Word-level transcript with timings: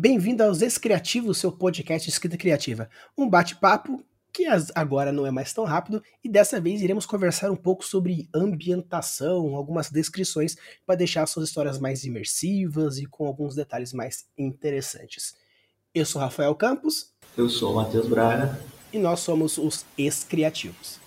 Bem-vindo 0.00 0.44
aos 0.44 0.58
Descriativos, 0.58 1.38
seu 1.38 1.50
podcast 1.50 2.06
de 2.06 2.12
escrita 2.12 2.36
criativa. 2.36 2.88
Um 3.18 3.28
bate-papo 3.28 4.00
que 4.32 4.46
agora 4.72 5.10
não 5.10 5.26
é 5.26 5.32
mais 5.32 5.52
tão 5.52 5.64
rápido 5.64 6.00
e 6.22 6.28
dessa 6.28 6.60
vez 6.60 6.80
iremos 6.80 7.04
conversar 7.04 7.50
um 7.50 7.56
pouco 7.56 7.84
sobre 7.84 8.28
ambientação, 8.32 9.56
algumas 9.56 9.90
descrições 9.90 10.54
para 10.86 10.94
deixar 10.94 11.26
suas 11.26 11.48
histórias 11.48 11.80
mais 11.80 12.04
imersivas 12.04 12.98
e 12.98 13.06
com 13.06 13.26
alguns 13.26 13.56
detalhes 13.56 13.92
mais 13.92 14.24
interessantes. 14.38 15.34
Eu 15.92 16.06
sou 16.06 16.20
Rafael 16.22 16.54
Campos. 16.54 17.12
Eu 17.36 17.48
sou 17.48 17.72
o 17.72 17.74
Matheus 17.74 18.08
Braga. 18.08 18.56
E 18.92 19.00
nós 19.00 19.18
somos 19.18 19.58
os 19.58 19.84
Ex-Criativos. 19.98 21.00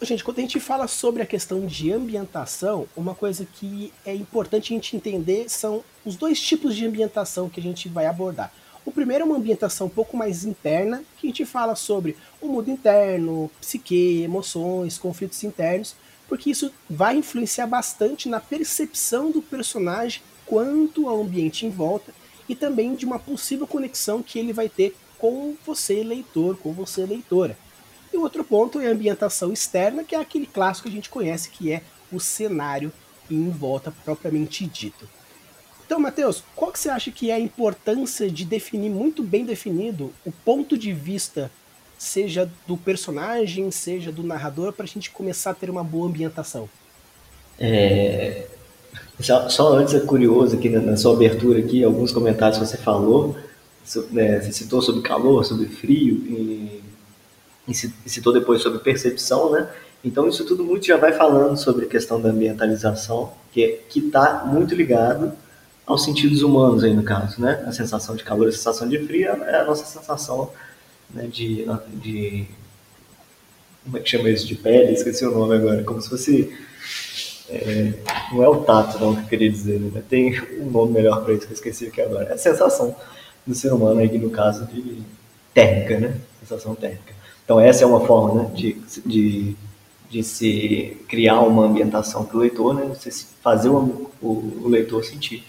Gente, 0.00 0.22
quando 0.22 0.38
a 0.38 0.42
gente 0.42 0.60
fala 0.60 0.86
sobre 0.86 1.22
a 1.22 1.26
questão 1.26 1.66
de 1.66 1.92
ambientação, 1.92 2.86
uma 2.96 3.16
coisa 3.16 3.44
que 3.44 3.92
é 4.06 4.14
importante 4.14 4.72
a 4.72 4.76
gente 4.76 4.96
entender 4.96 5.48
são 5.48 5.82
os 6.04 6.14
dois 6.14 6.40
tipos 6.40 6.76
de 6.76 6.86
ambientação 6.86 7.48
que 7.48 7.58
a 7.58 7.62
gente 7.62 7.88
vai 7.88 8.06
abordar. 8.06 8.52
O 8.84 8.92
primeiro 8.92 9.24
é 9.24 9.26
uma 9.26 9.36
ambientação 9.36 9.88
um 9.88 9.90
pouco 9.90 10.16
mais 10.16 10.44
interna, 10.44 11.02
que 11.16 11.26
a 11.26 11.30
gente 11.30 11.44
fala 11.44 11.74
sobre 11.74 12.16
o 12.40 12.46
mundo 12.46 12.70
interno, 12.70 13.50
psique, 13.60 14.22
emoções, 14.22 14.98
conflitos 14.98 15.42
internos, 15.42 15.96
porque 16.28 16.48
isso 16.48 16.72
vai 16.88 17.16
influenciar 17.16 17.66
bastante 17.66 18.28
na 18.28 18.38
percepção 18.38 19.32
do 19.32 19.42
personagem 19.42 20.22
quanto 20.46 21.08
ao 21.08 21.20
ambiente 21.20 21.66
em 21.66 21.70
volta 21.70 22.14
e 22.48 22.54
também 22.54 22.94
de 22.94 23.04
uma 23.04 23.18
possível 23.18 23.66
conexão 23.66 24.22
que 24.22 24.38
ele 24.38 24.52
vai 24.52 24.68
ter 24.68 24.96
com 25.18 25.56
você, 25.66 26.04
leitor, 26.04 26.56
com 26.56 26.72
você, 26.72 27.04
leitora. 27.04 27.58
E 28.12 28.16
o 28.16 28.22
outro 28.22 28.42
ponto 28.44 28.80
é 28.80 28.88
a 28.88 28.92
ambientação 28.92 29.52
externa, 29.52 30.04
que 30.04 30.14
é 30.14 30.20
aquele 30.20 30.46
clássico 30.46 30.88
que 30.88 30.92
a 30.92 30.96
gente 30.96 31.10
conhece, 31.10 31.50
que 31.50 31.72
é 31.72 31.82
o 32.12 32.18
cenário 32.18 32.92
em 33.30 33.50
volta 33.50 33.92
propriamente 34.04 34.66
dito. 34.66 35.08
Então, 35.84 35.98
Matheus, 35.98 36.42
qual 36.54 36.70
que 36.70 36.78
você 36.78 36.90
acha 36.90 37.10
que 37.10 37.30
é 37.30 37.34
a 37.34 37.40
importância 37.40 38.30
de 38.30 38.44
definir 38.44 38.90
muito 38.90 39.22
bem 39.22 39.44
definido 39.44 40.12
o 40.24 40.30
ponto 40.30 40.76
de 40.76 40.92
vista, 40.92 41.50
seja 41.96 42.50
do 42.66 42.76
personagem, 42.76 43.70
seja 43.70 44.12
do 44.12 44.22
narrador, 44.22 44.72
para 44.72 44.84
a 44.84 44.88
gente 44.88 45.10
começar 45.10 45.50
a 45.50 45.54
ter 45.54 45.70
uma 45.70 45.82
boa 45.82 46.06
ambientação? 46.06 46.68
É... 47.58 48.46
Só, 49.20 49.48
só, 49.48 49.72
antes 49.72 49.94
é 49.94 50.00
curioso 50.00 50.56
aqui 50.56 50.68
na, 50.68 50.80
na, 50.80 50.96
sua 50.96 51.12
abertura 51.12 51.58
aqui, 51.58 51.82
alguns 51.82 52.12
comentários 52.12 52.58
que 52.58 52.66
você 52.66 52.76
falou, 52.76 53.36
né, 54.12 54.40
você 54.40 54.52
citou 54.52 54.80
sobre 54.80 55.02
calor, 55.02 55.44
sobre 55.44 55.66
frio 55.66 56.16
e, 56.28 56.82
e 57.68 58.08
citou 58.08 58.32
depois 58.32 58.62
sobre 58.62 58.78
percepção, 58.78 59.52
né? 59.52 59.68
Então 60.02 60.28
isso 60.28 60.44
tudo 60.44 60.64
muito 60.64 60.86
já 60.86 60.96
vai 60.96 61.12
falando 61.12 61.56
sobre 61.56 61.84
a 61.84 61.88
questão 61.88 62.20
da 62.20 62.30
ambientalização, 62.30 63.32
que 63.52 63.80
que 63.88 63.98
está 64.00 64.44
muito 64.46 64.74
ligado 64.74 65.32
aos 65.86 66.04
sentidos 66.04 66.42
humanos 66.42 66.84
aí 66.84 66.94
no 66.94 67.02
caso, 67.02 67.40
né? 67.40 67.64
A 67.66 67.72
sensação 67.72 68.16
de 68.16 68.24
calor, 68.24 68.48
a 68.48 68.52
sensação 68.52 68.88
de 68.88 68.98
frio 68.98 69.28
é 69.28 69.60
a 69.60 69.64
nossa 69.64 69.84
sensação 69.84 70.50
né, 71.12 71.26
de, 71.26 71.66
de 71.94 72.46
como 73.84 73.96
é 73.96 74.00
que 74.00 74.10
chama 74.10 74.28
isso 74.28 74.46
de 74.46 74.54
pele? 74.54 74.92
Esqueci 74.92 75.24
o 75.24 75.30
nome 75.30 75.56
agora, 75.56 75.82
como 75.82 76.00
se 76.00 76.08
fosse 76.08 76.54
é, 77.48 77.94
não 78.30 78.42
é 78.44 78.48
o 78.48 78.62
tato 78.62 78.98
não 78.98 79.16
que 79.16 79.22
eu 79.22 79.26
queria 79.26 79.50
dizer, 79.50 79.80
né? 79.80 80.02
tem 80.06 80.38
um 80.60 80.70
nome 80.70 80.92
melhor 80.92 81.24
para 81.24 81.32
isso 81.32 81.46
que 81.46 81.52
eu 81.52 81.54
esqueci 81.54 81.86
aqui 81.86 82.00
agora. 82.02 82.26
É 82.26 82.34
a 82.34 82.38
sensação 82.38 82.94
do 83.46 83.54
ser 83.54 83.72
humano 83.72 84.00
aí 84.00 84.18
no 84.18 84.30
caso 84.30 84.66
de 84.66 85.02
térmica, 85.54 85.98
né? 85.98 86.16
Sensação 86.40 86.74
térmica. 86.74 87.17
Então 87.48 87.58
essa 87.58 87.82
é 87.82 87.86
uma 87.86 88.06
forma 88.06 88.42
né, 88.42 88.50
de, 88.54 88.76
de, 89.06 89.56
de 90.10 90.22
se 90.22 90.98
criar 91.08 91.40
uma 91.40 91.64
ambientação 91.64 92.22
para 92.22 92.36
o 92.36 92.40
leitor, 92.40 92.74
né? 92.74 92.84
Você 92.84 93.10
fazer 93.42 93.70
o, 93.70 94.10
o, 94.20 94.62
o 94.64 94.68
leitor 94.68 95.02
sentir 95.02 95.42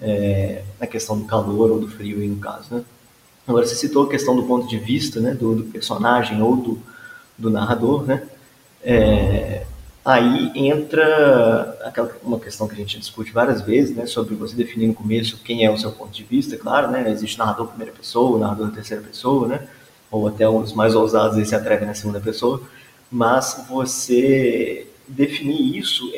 é, 0.00 0.62
na 0.78 0.86
questão 0.86 1.18
do 1.18 1.24
calor 1.24 1.72
ou 1.72 1.80
do 1.80 1.88
frio, 1.88 2.20
aí 2.20 2.28
no 2.28 2.36
caso. 2.36 2.72
Né? 2.72 2.84
Agora, 3.44 3.66
você 3.66 3.74
citou 3.74 4.04
a 4.04 4.08
questão 4.08 4.36
do 4.36 4.44
ponto 4.44 4.68
de 4.68 4.78
vista 4.78 5.18
né, 5.18 5.34
do, 5.34 5.56
do 5.56 5.64
personagem 5.64 6.40
ou 6.40 6.54
do, 6.54 6.78
do 7.36 7.50
narrador, 7.50 8.04
né? 8.04 8.22
É, 8.84 9.66
aí 10.04 10.52
entra 10.54 11.76
aquela, 11.84 12.12
uma 12.22 12.38
questão 12.38 12.68
que 12.68 12.74
a 12.74 12.76
gente 12.76 13.00
discute 13.00 13.32
várias 13.32 13.62
vezes, 13.62 13.96
né, 13.96 14.06
sobre 14.06 14.36
você 14.36 14.54
definir 14.54 14.86
no 14.86 14.94
começo 14.94 15.42
quem 15.42 15.64
é 15.64 15.70
o 15.72 15.76
seu 15.76 15.90
ponto 15.90 16.12
de 16.12 16.22
vista, 16.22 16.56
claro, 16.56 16.88
né, 16.88 17.10
existe 17.10 17.36
narrador 17.36 17.66
primeira 17.66 17.92
pessoa, 17.92 18.38
narrador 18.38 18.70
terceira 18.70 19.02
pessoa, 19.02 19.48
né, 19.48 19.68
ou 20.12 20.28
até 20.28 20.48
os 20.48 20.72
mais 20.72 20.94
ousados 20.94 21.36
aí 21.36 21.44
se 21.44 21.56
atrevem 21.56 21.88
na 21.88 21.94
segunda 21.94 22.20
pessoa, 22.20 22.62
mas 23.10 23.64
você 23.68 24.86
definir 25.08 25.76
isso 25.76 26.08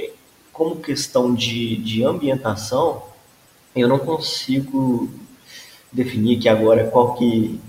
como 0.53 0.77
questão 0.77 1.35
de, 1.35 1.77
de 1.77 2.05
ambientação 2.05 3.03
eu 3.75 3.89
não 3.89 3.99
consigo 3.99 5.11
definir 5.93 6.39
aqui 6.39 6.49
agora 6.49 6.89
qual 6.91 7.15
que 7.15 7.61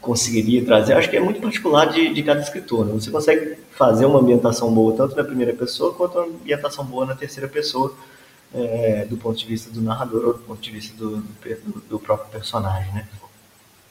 conseguiria 0.00 0.64
trazer. 0.64 0.94
Acho 0.94 1.10
que 1.10 1.16
é 1.16 1.20
muito 1.20 1.40
particular 1.40 1.86
de, 1.86 2.12
de 2.12 2.22
cada 2.22 2.40
escritor. 2.40 2.84
Né? 2.86 2.92
Você 2.92 3.10
consegue 3.10 3.56
fazer 3.72 4.06
uma 4.06 4.20
ambientação 4.20 4.72
boa 4.72 4.94
tanto 4.94 5.16
na 5.16 5.24
primeira 5.24 5.52
pessoa 5.52 5.92
quanto 5.94 6.18
uma 6.18 6.26
ambientação 6.26 6.84
boa 6.84 7.06
na 7.06 7.14
terceira 7.14 7.48
pessoa, 7.48 7.94
é, 8.54 9.04
do 9.06 9.16
ponto 9.16 9.38
de 9.38 9.46
vista 9.46 9.70
do 9.70 9.82
narrador 9.82 10.26
ou 10.26 10.32
do 10.34 10.40
ponto 10.40 10.60
de 10.60 10.70
vista 10.70 10.96
do, 10.96 11.16
do, 11.18 11.80
do, 11.88 11.98
próprio 11.98 12.30
personagem. 12.30 12.92
Né? 12.92 13.06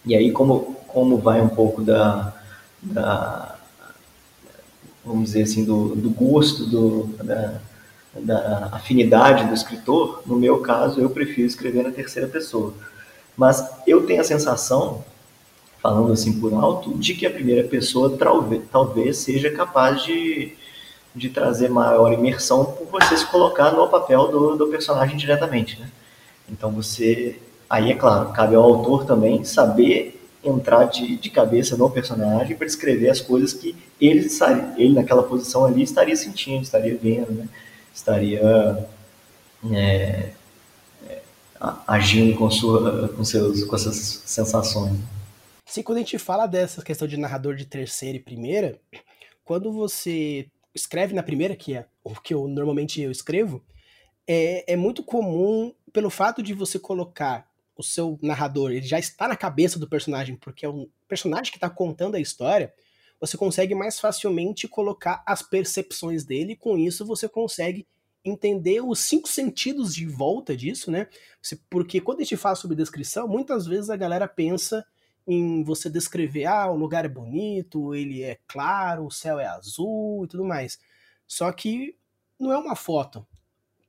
E 0.06 0.16
aí, 0.16 0.32
como, 0.32 0.76
como 0.88 1.18
vai 1.18 1.42
um 1.42 1.50
pouco 1.50 1.82
da, 1.82 2.34
da 2.82 3.56
vamos 5.04 5.26
dizer 5.26 5.44
assim, 5.44 5.66
do, 5.66 5.96
do 5.96 6.10
gosto, 6.10 6.66
do, 6.66 7.10
da, 7.24 7.60
da 8.16 8.70
afinidade 8.72 9.46
do 9.46 9.54
escritor, 9.54 10.22
no 10.26 10.36
meu 10.36 10.60
caso, 10.60 11.02
eu 11.02 11.10
prefiro 11.10 11.48
escrever 11.48 11.84
na 11.84 11.92
terceira 11.92 12.28
pessoa. 12.28 12.74
Mas 13.36 13.68
eu 13.86 14.06
tenho 14.06 14.22
a 14.22 14.24
sensação, 14.24 15.04
falando 15.82 16.14
assim 16.14 16.40
por 16.40 16.54
alto, 16.54 16.98
de 16.98 17.14
que 17.16 17.26
a 17.26 17.32
primeira 17.32 17.68
pessoa 17.68 18.16
talvez, 18.18 18.62
talvez 18.72 19.18
seja 19.18 19.52
capaz 19.52 20.04
de, 20.04 20.54
de 21.16 21.30
trazer 21.30 21.70
maior 21.70 22.14
imersão 22.14 22.64
por 22.64 22.88
você 22.88 23.18
se 23.18 23.26
colocar 23.26 23.72
no 23.72 23.88
papel 23.88 24.30
do, 24.30 24.56
do 24.56 24.68
personagem 24.68 25.18
diretamente. 25.18 25.80
Né? 25.80 25.90
Então 26.50 26.72
você. 26.72 27.40
Aí 27.74 27.90
é 27.90 27.96
claro, 27.96 28.32
cabe 28.34 28.54
ao 28.54 28.62
autor 28.62 29.04
também 29.04 29.44
saber 29.44 30.22
entrar 30.44 30.86
de, 30.86 31.18
de 31.18 31.30
cabeça 31.32 31.76
no 31.76 31.90
personagem 31.90 32.56
para 32.56 32.68
escrever 32.68 33.10
as 33.10 33.20
coisas 33.20 33.52
que 33.52 33.76
ele, 34.00 34.28
ele 34.78 34.94
naquela 34.94 35.24
posição 35.24 35.66
ali 35.66 35.82
estaria 35.82 36.16
sentindo, 36.16 36.62
estaria 36.62 36.96
vendo, 36.96 37.32
né? 37.32 37.50
estaria 37.92 38.88
é, 39.72 40.34
é, 41.10 41.22
agindo 41.88 42.38
com, 42.38 42.48
sua, 42.52 43.10
com, 43.10 43.26
seus, 43.26 43.64
com 43.64 43.76
essas 43.76 44.22
sensações. 44.24 44.96
Sim, 45.66 45.82
quando 45.82 45.98
a 45.98 46.02
gente 46.02 46.20
fala 46.20 46.46
dessa 46.46 46.84
questão 46.84 47.08
de 47.08 47.18
narrador 47.18 47.56
de 47.56 47.66
terceira 47.66 48.16
e 48.16 48.22
primeira, 48.22 48.80
quando 49.44 49.72
você 49.72 50.46
escreve 50.76 51.16
na 51.16 51.24
primeira, 51.24 51.56
que 51.56 51.74
é 51.74 51.88
o 52.04 52.12
que 52.14 52.36
eu 52.36 52.48
normalmente 52.48 53.02
eu 53.02 53.10
escrevo, 53.10 53.64
é, 54.28 54.74
é 54.74 54.76
muito 54.76 55.02
comum 55.02 55.74
pelo 55.92 56.12
fato 56.12 56.44
de 56.44 56.54
você 56.54 56.78
colocar 56.78 57.52
o 57.76 57.84
seu 57.84 58.20
narrador, 58.22 58.72
ele 58.72 58.86
já 58.86 59.00
está 59.00 59.28
na 59.28 59.36
cabeça 59.36 59.80
do 59.80 59.88
personagem, 59.88 60.36
porque 60.36 60.66
é 60.66 60.70
um 60.70 60.88
personagem 61.08 61.52
que 61.52 61.58
está 61.58 61.70
contando 61.70 62.16
a 62.16 62.20
história, 62.20 62.74
você 63.20 63.38
consegue 63.38 63.74
mais 63.74 64.00
facilmente 64.00 64.68
colocar 64.68 65.24
as 65.26 65.42
percepções 65.42 66.24
dele, 66.24 66.54
e 66.54 66.58
com 66.58 66.78
isso 66.78 67.06
você 67.06 67.28
consegue 67.28 67.88
entender 68.26 68.82
os 68.82 69.00
cinco 69.00 69.28
sentidos 69.28 69.94
de 69.94 70.06
volta 70.06 70.56
disso, 70.56 70.90
né? 70.90 71.08
Porque 71.70 72.00
quando 72.00 72.20
a 72.20 72.24
gente 72.24 72.38
fala 72.38 72.56
sobre 72.56 72.78
descrição, 72.78 73.28
muitas 73.28 73.66
vezes 73.66 73.90
a 73.90 73.98
galera 73.98 74.28
pensa 74.28 74.86
em 75.28 75.64
você 75.64 75.90
descrever, 75.90 76.46
ah, 76.46 76.70
o 76.70 76.76
lugar 76.76 77.06
é 77.06 77.10
bonito, 77.10 77.96
ele 77.96 78.24
é 78.24 78.40
claro, 78.48 79.06
o 79.06 79.12
céu 79.12 79.40
é 79.40 79.46
azul 79.46 80.26
e 80.26 80.28
tudo 80.28 80.46
mais. 80.46 80.80
Só 81.28 81.52
que 81.52 81.96
não 82.40 82.52
é 82.52 82.58
uma 82.58 82.76
foto. 82.76 83.26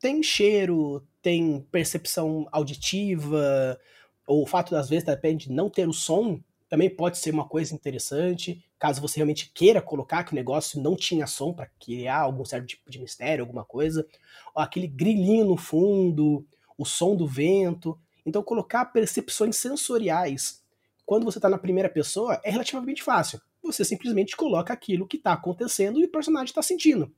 Tem 0.05 0.23
cheiro, 0.23 1.03
tem 1.23 1.67
percepção 1.73 2.47
auditiva, 2.53 3.81
ou 4.27 4.43
o 4.43 4.47
fato 4.47 4.71
das 4.71 4.91
vezes 4.91 5.03
depende 5.03 5.47
de 5.47 5.53
não 5.55 5.71
ter 5.71 5.89
o 5.89 5.95
som, 5.95 6.43
também 6.69 6.91
pode 6.91 7.17
ser 7.17 7.33
uma 7.33 7.49
coisa 7.49 7.75
interessante, 7.75 8.63
caso 8.79 9.01
você 9.01 9.17
realmente 9.17 9.51
queira 9.55 9.81
colocar 9.81 10.23
que 10.23 10.33
o 10.33 10.35
negócio 10.35 10.79
não 10.79 10.95
tinha 10.95 11.27
som 11.27 11.55
para 11.55 11.71
criar 11.81 12.19
algum 12.19 12.45
certo 12.45 12.67
tipo 12.67 12.91
de 12.91 13.01
mistério, 13.01 13.43
alguma 13.43 13.65
coisa, 13.65 14.07
ou 14.55 14.61
aquele 14.61 14.87
grilinho 14.87 15.47
no 15.47 15.57
fundo, 15.57 16.45
o 16.77 16.85
som 16.85 17.17
do 17.17 17.27
vento. 17.27 17.99
Então, 18.27 18.43
colocar 18.43 18.85
percepções 18.85 19.57
sensoriais 19.57 20.63
quando 21.07 21.25
você 21.25 21.39
está 21.39 21.49
na 21.49 21.57
primeira 21.57 21.89
pessoa 21.89 22.39
é 22.45 22.51
relativamente 22.51 23.03
fácil. 23.03 23.41
Você 23.63 23.87
simplesmente 23.87 24.37
coloca 24.37 24.71
aquilo 24.71 25.09
que 25.09 25.17
está 25.17 25.33
acontecendo 25.33 25.99
e 25.99 26.05
o 26.05 26.11
personagem 26.11 26.51
está 26.51 26.61
sentindo. 26.61 27.11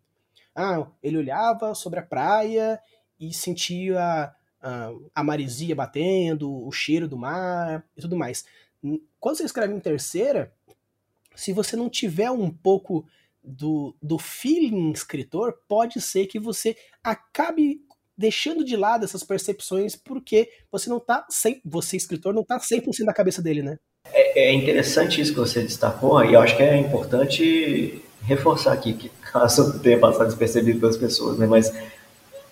Ah, 0.57 0.87
ele 1.03 1.19
olhava 1.19 1.75
sobre 1.75 2.01
a 2.01 2.03
praia 2.03 2.81
e 3.21 3.33
sentia 3.33 4.33
a, 4.61 4.91
a 5.15 5.23
marisia 5.23 5.77
batendo, 5.77 6.51
o 6.51 6.73
cheiro 6.73 7.07
do 7.07 7.17
mar 7.17 7.85
e 7.97 8.01
tudo 8.01 8.17
mais 8.17 8.45
quando 9.19 9.37
você 9.37 9.45
escreve 9.45 9.75
em 9.75 9.81
terceira, 9.81 10.53
se 11.35 11.53
você 11.53 11.77
não 11.77 11.89
tiver 11.89 12.31
um 12.31 12.51
pouco 12.51 13.07
do, 13.43 13.95
do 14.03 14.19
feeling 14.19 14.93
escritor, 14.93 15.55
pode 15.69 16.01
ser 16.01 16.27
que 16.27 16.39
você 16.39 16.77
acabe 17.03 17.81
deixando 18.17 18.65
de 18.65 18.77
lado 18.77 19.05
essas 19.05 19.23
percepções 19.23 19.95
porque 19.95 20.51
você 20.71 20.89
não 20.89 20.99
tá 20.99 21.27
sem, 21.29 21.61
você 21.65 21.97
escritor 21.97 22.33
não 22.33 22.45
tá 22.45 22.59
100% 22.59 23.05
na 23.05 23.13
cabeça 23.13 23.43
dele, 23.43 23.63
né? 23.63 23.79
É, 24.13 24.49
é, 24.49 24.55
interessante 24.55 25.21
isso 25.21 25.33
que 25.33 25.39
você 25.39 25.63
destacou 25.63 26.25
e 26.25 26.35
eu 26.35 26.41
acho 26.41 26.57
que 26.57 26.63
é 26.63 26.77
importante 26.77 28.03
reforçar 28.23 28.73
aqui 28.73 28.93
que 28.93 29.09
caso 29.33 29.79
tenha 29.81 29.99
passado 29.99 30.27
despercebido 30.27 30.81
pelas 30.81 30.97
pessoas, 30.97 31.39
né? 31.39 31.47
Mas 31.47 31.73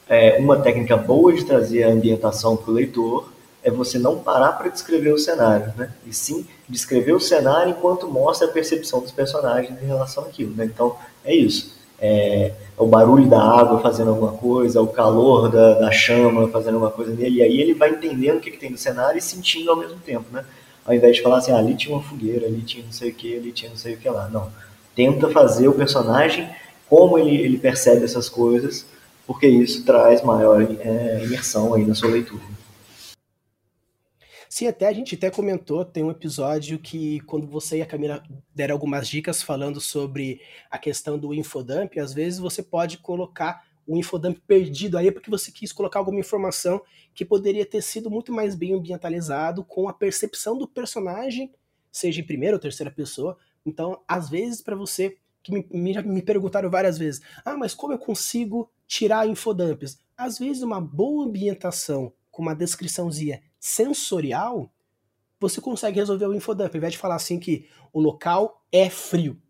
é, 0.08 0.38
uma 0.38 0.60
técnica 0.60 0.96
boa 0.96 1.32
de 1.32 1.44
trazer 1.44 1.84
a 1.84 1.90
ambientação 1.90 2.56
para 2.56 2.70
o 2.70 2.74
leitor 2.74 3.32
é 3.62 3.70
você 3.70 3.98
não 3.98 4.18
parar 4.18 4.52
para 4.52 4.68
descrever 4.68 5.12
o 5.12 5.18
cenário, 5.18 5.72
né? 5.76 5.90
E 6.06 6.12
sim 6.12 6.46
descrever 6.68 7.12
o 7.12 7.20
cenário 7.20 7.70
enquanto 7.70 8.06
mostra 8.06 8.46
a 8.46 8.50
percepção 8.50 9.00
dos 9.00 9.10
personagens 9.10 9.82
em 9.82 9.86
relação 9.86 10.24
àquilo, 10.24 10.54
né? 10.54 10.66
Então 10.66 10.96
é 11.24 11.34
isso. 11.34 11.74
É, 11.98 12.52
é 12.76 12.82
o 12.82 12.86
barulho 12.86 13.26
da 13.26 13.40
água 13.40 13.80
fazendo 13.80 14.10
alguma 14.10 14.32
coisa, 14.32 14.82
o 14.82 14.88
calor 14.88 15.48
da, 15.48 15.74
da 15.74 15.90
chama 15.90 16.48
fazendo 16.48 16.74
alguma 16.74 16.90
coisa 16.90 17.14
nele, 17.14 17.36
e 17.36 17.42
aí 17.42 17.60
ele 17.60 17.72
vai 17.72 17.90
entendendo 17.90 18.36
o 18.36 18.40
que, 18.40 18.50
que 18.50 18.58
tem 18.58 18.70
no 18.70 18.76
cenário 18.76 19.16
e 19.16 19.22
sentindo 19.22 19.70
ao 19.70 19.76
mesmo 19.76 19.98
tempo, 20.00 20.26
né? 20.30 20.44
Ao 20.84 20.92
invés 20.92 21.16
de 21.16 21.22
falar 21.22 21.38
assim, 21.38 21.52
ah, 21.52 21.56
ali 21.56 21.74
tinha 21.74 21.94
uma 21.94 22.02
fogueira, 22.02 22.46
ali 22.46 22.60
tinha 22.60 22.84
não 22.84 22.92
sei 22.92 23.10
o 23.10 23.14
que, 23.14 23.36
ali 23.36 23.52
tinha 23.52 23.70
não 23.70 23.76
sei 23.78 23.94
o 23.94 23.96
que 23.96 24.08
lá. 24.10 24.28
Não. 24.28 24.50
Tenta 24.94 25.30
fazer 25.30 25.68
o 25.68 25.74
personagem 25.74 26.48
como 26.88 27.18
ele, 27.18 27.36
ele 27.36 27.58
percebe 27.58 28.04
essas 28.04 28.28
coisas, 28.28 28.86
porque 29.26 29.46
isso 29.46 29.84
traz 29.84 30.22
maior 30.22 30.62
é, 30.62 31.24
imersão 31.24 31.74
aí 31.74 31.84
na 31.84 31.94
sua 31.94 32.10
leitura. 32.10 32.42
Sim, 34.48 34.68
até 34.68 34.86
a 34.86 34.92
gente 34.92 35.16
até 35.16 35.30
comentou, 35.30 35.84
tem 35.84 36.04
um 36.04 36.12
episódio 36.12 36.78
que 36.78 37.18
quando 37.22 37.44
você 37.44 37.78
e 37.78 37.82
a 37.82 37.86
Camila 37.86 38.22
deram 38.54 38.76
algumas 38.76 39.08
dicas 39.08 39.42
falando 39.42 39.80
sobre 39.80 40.40
a 40.70 40.78
questão 40.78 41.18
do 41.18 41.34
infodump, 41.34 41.98
às 41.98 42.14
vezes 42.14 42.38
você 42.38 42.62
pode 42.62 42.98
colocar 42.98 43.64
o 43.84 43.96
infodump 43.96 44.38
perdido 44.46 44.96
aí 44.96 45.10
porque 45.10 45.28
você 45.28 45.50
quis 45.50 45.72
colocar 45.72 45.98
alguma 45.98 46.20
informação 46.20 46.80
que 47.12 47.24
poderia 47.24 47.66
ter 47.66 47.82
sido 47.82 48.08
muito 48.08 48.32
mais 48.32 48.54
bem 48.54 48.74
ambientalizado 48.74 49.64
com 49.64 49.88
a 49.88 49.92
percepção 49.92 50.56
do 50.56 50.68
personagem, 50.68 51.52
seja 51.90 52.20
em 52.20 52.24
primeira 52.24 52.54
ou 52.54 52.60
terceira 52.60 52.92
pessoa. 52.92 53.36
Então, 53.64 54.02
às 54.06 54.28
vezes, 54.28 54.60
para 54.60 54.76
você, 54.76 55.16
que 55.42 55.52
me, 55.52 55.66
me, 55.70 56.02
me 56.02 56.22
perguntaram 56.22 56.70
várias 56.70 56.98
vezes, 56.98 57.20
ah, 57.44 57.56
mas 57.56 57.74
como 57.74 57.92
eu 57.92 57.98
consigo 57.98 58.70
tirar 58.86 59.28
infodumps? 59.28 59.98
Às 60.16 60.38
vezes, 60.38 60.62
uma 60.62 60.80
boa 60.80 61.26
ambientação 61.26 62.12
com 62.30 62.42
uma 62.42 62.54
descriçãozinha 62.54 63.42
sensorial, 63.58 64.72
você 65.40 65.60
consegue 65.60 65.98
resolver 65.98 66.26
o 66.26 66.34
infodump. 66.34 66.74
Ao 66.74 66.78
invés 66.78 66.92
de 66.92 66.98
falar 66.98 67.16
assim 67.16 67.38
que 67.38 67.68
o 67.92 68.00
local 68.00 68.64
é 68.72 68.90
frio. 68.90 69.40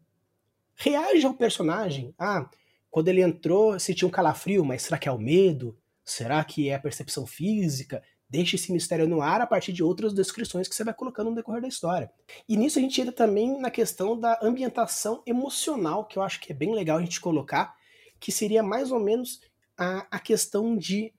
Reage 0.75 1.25
ao 1.25 1.35
personagem. 1.35 2.15
Ah, 2.19 2.49
quando 2.91 3.09
ele 3.09 3.23
entrou, 3.23 3.79
sentiu 3.79 4.09
um 4.09 4.11
calafrio, 4.11 4.65
mas 4.65 4.83
será 4.83 4.99
que 4.99 5.09
é 5.09 5.13
o 5.13 5.19
medo? 5.19 5.77
Será 6.05 6.45
que 6.45 6.69
é 6.69 6.75
a 6.75 6.81
percepção 6.81 7.27
física? 7.27 8.03
Deixe 8.35 8.57
esse 8.57 8.73
mistério 8.73 9.07
no 9.07 9.23
ar 9.23 9.41
a 9.41 9.47
partir 9.47 9.73
de 9.73 9.81
outras 9.81 10.13
descrições 10.13 10.67
que 10.67 10.75
você 10.75 10.83
vai 10.83 10.93
colocando 10.93 11.31
no 11.31 11.37
decorrer 11.37 11.63
da 11.63 11.69
história. 11.69 12.11
E 12.49 12.57
nisso 12.57 12.81
a 12.81 12.83
gente 12.83 13.01
entra 13.01 13.13
também 13.13 13.61
na 13.61 13.71
questão 13.71 14.19
da 14.19 14.41
ambientação 14.43 15.23
emocional, 15.25 16.05
que 16.05 16.19
eu 16.19 16.23
acho 16.23 16.41
que 16.41 16.51
é 16.51 16.55
bem 16.55 16.75
legal 16.75 16.99
a 16.99 17.01
gente 17.01 17.21
colocar, 17.21 17.77
que 18.19 18.33
seria 18.33 18.61
mais 18.61 18.91
ou 18.91 18.99
menos 18.99 19.41
a, 19.79 20.05
a 20.11 20.19
questão 20.19 20.77
de 20.77 21.15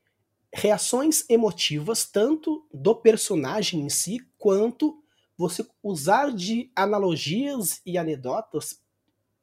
reações 0.54 1.24
emotivas, 1.30 2.04
tanto 2.04 2.68
do 2.74 2.94
personagem 2.94 3.80
em 3.80 3.90
si, 3.90 4.20
quanto 4.38 5.02
você 5.38 5.66
usar 5.82 6.34
de 6.34 6.70
analogias 6.76 7.80
e 7.86 7.98
anedotas 7.98 8.82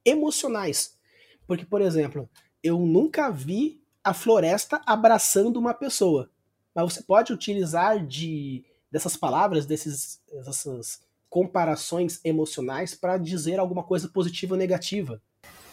emocionais. 0.04 0.98
Porque, 1.46 1.64
por 1.64 1.80
exemplo, 1.80 2.28
eu 2.62 2.78
nunca 2.80 3.30
vi 3.30 3.82
a 4.04 4.12
floresta 4.12 4.82
abraçando 4.84 5.56
uma 5.56 5.72
pessoa. 5.72 6.30
Mas 6.74 6.92
você 6.92 7.02
pode 7.02 7.32
utilizar 7.32 8.04
de 8.04 8.64
dessas 8.90 9.16
palavras, 9.16 9.64
desses, 9.64 10.20
dessas 10.44 11.00
comparações 11.30 12.20
emocionais 12.22 12.94
para 12.94 13.16
dizer 13.16 13.58
alguma 13.58 13.82
coisa 13.82 14.06
positiva 14.06 14.52
ou 14.52 14.58
negativa. 14.58 15.18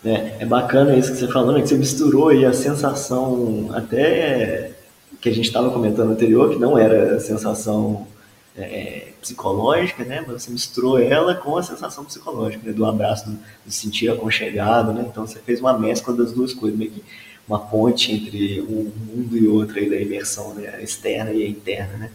É, 0.06 0.38
é 0.40 0.46
bacana 0.46 0.96
isso 0.96 1.12
que 1.12 1.18
você 1.18 1.28
falou, 1.28 1.52
né? 1.52 1.62
que 1.62 1.68
você 1.68 1.76
misturou 1.76 2.30
aí 2.30 2.46
a 2.46 2.54
sensação 2.54 3.70
até 3.74 4.72
que 5.20 5.28
a 5.28 5.34
gente 5.34 5.48
estava 5.48 5.70
comentando 5.70 6.12
anterior, 6.12 6.50
que 6.50 6.56
não 6.56 6.78
era 6.78 7.18
a 7.18 7.20
sensação 7.20 8.08
é, 8.56 9.10
psicológica, 9.22 10.06
né? 10.06 10.24
Mas 10.26 10.44
você 10.44 10.52
misturou 10.52 10.98
ela 10.98 11.36
com 11.36 11.58
a 11.58 11.64
sensação 11.64 12.06
psicológica, 12.06 12.66
né? 12.66 12.72
do 12.72 12.86
abraço, 12.86 13.30
do, 13.30 13.38
do 13.66 13.72
sentir 13.72 14.10
aconchegado, 14.10 14.94
né? 14.94 15.06
Então 15.10 15.28
você 15.28 15.40
fez 15.40 15.60
uma 15.60 15.78
mescla 15.78 16.14
das 16.14 16.32
duas 16.32 16.54
coisas, 16.54 16.80
meio 16.80 16.92
que 16.92 17.04
uma 17.50 17.60
ponte 17.60 18.14
entre 18.14 18.62
um 18.62 18.92
mundo 19.08 19.36
e 19.36 19.48
outro 19.48 19.80
aí 19.80 19.90
da 19.90 19.96
imersão, 19.96 20.54
né? 20.54 20.72
A 20.78 20.82
externa 20.82 21.32
e 21.32 21.44
a 21.44 21.50
interna, 21.50 21.98
né? 21.98 22.12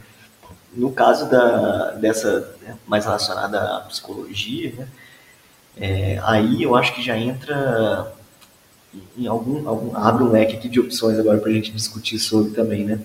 No 0.72 0.92
caso 0.92 1.28
da, 1.28 1.90
dessa, 1.92 2.56
né? 2.62 2.76
mais 2.86 3.04
relacionada 3.04 3.60
à 3.60 3.80
psicologia, 3.80 4.72
né? 4.78 4.88
É, 5.76 6.20
aí 6.22 6.62
eu 6.62 6.76
acho 6.76 6.94
que 6.94 7.02
já 7.02 7.18
entra 7.18 8.14
em 9.18 9.26
algum, 9.26 9.68
algum 9.68 9.96
abre 9.96 10.22
um 10.22 10.30
leque 10.30 10.56
aqui 10.56 10.68
de 10.68 10.78
opções 10.78 11.18
agora 11.18 11.38
para 11.38 11.50
a 11.50 11.54
gente 11.54 11.72
discutir 11.72 12.20
sobre 12.20 12.52
também, 12.52 12.84
né? 12.84 13.00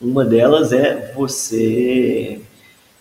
Uma 0.00 0.24
delas 0.24 0.72
é 0.72 1.12
você 1.12 2.40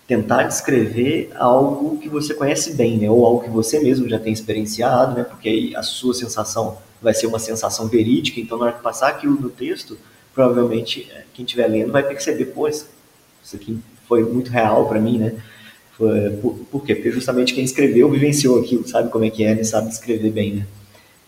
tentar 0.08 0.44
descrever 0.44 1.32
algo 1.36 2.00
que 2.00 2.10
você 2.10 2.34
conhece 2.34 2.74
bem, 2.74 2.98
né? 2.98 3.08
Ou 3.08 3.24
algo 3.24 3.44
que 3.44 3.52
você 3.52 3.80
mesmo 3.80 4.10
já 4.10 4.18
tem 4.18 4.34
experienciado, 4.34 5.16
né? 5.16 5.24
Porque 5.24 5.48
aí 5.48 5.76
a 5.76 5.84
sua 5.84 6.16
sensação 6.16 6.80
vai 7.02 7.14
ser 7.14 7.28
uma 7.28 7.40
sensação 7.40 7.88
verídica, 7.88 8.40
então 8.40 8.58
na 8.58 8.66
hora 8.66 8.74
que 8.74 8.82
passar 8.82 9.10
aquilo 9.10 9.40
no 9.40 9.50
texto, 9.50 9.98
provavelmente 10.34 11.08
é, 11.12 11.24
quem 11.34 11.46
estiver 11.46 11.68
lendo 11.68 11.92
vai 11.92 12.04
perceber, 12.04 12.46
pô, 12.46 12.68
isso 12.68 12.88
aqui 13.54 13.80
foi 14.08 14.24
muito 14.24 14.52
real 14.52 14.88
para 14.88 15.00
mim, 15.00 15.18
né? 15.18 15.36
Por, 15.98 16.54
por, 16.72 16.84
quê? 16.86 16.94
Porque 16.94 17.12
justamente 17.12 17.56
quem 17.56 17.64
escreveu 17.64 18.10
vivenciou 18.10 18.60
aquilo, 18.60 18.88
sabe 18.88 19.10
como 19.10 19.26
é 19.26 19.32
que 19.32 19.44
é, 19.44 19.56
né? 19.56 19.64
sabe 19.64 19.90
descrever 19.90 20.30
bem, 20.30 20.54
né? 20.56 20.68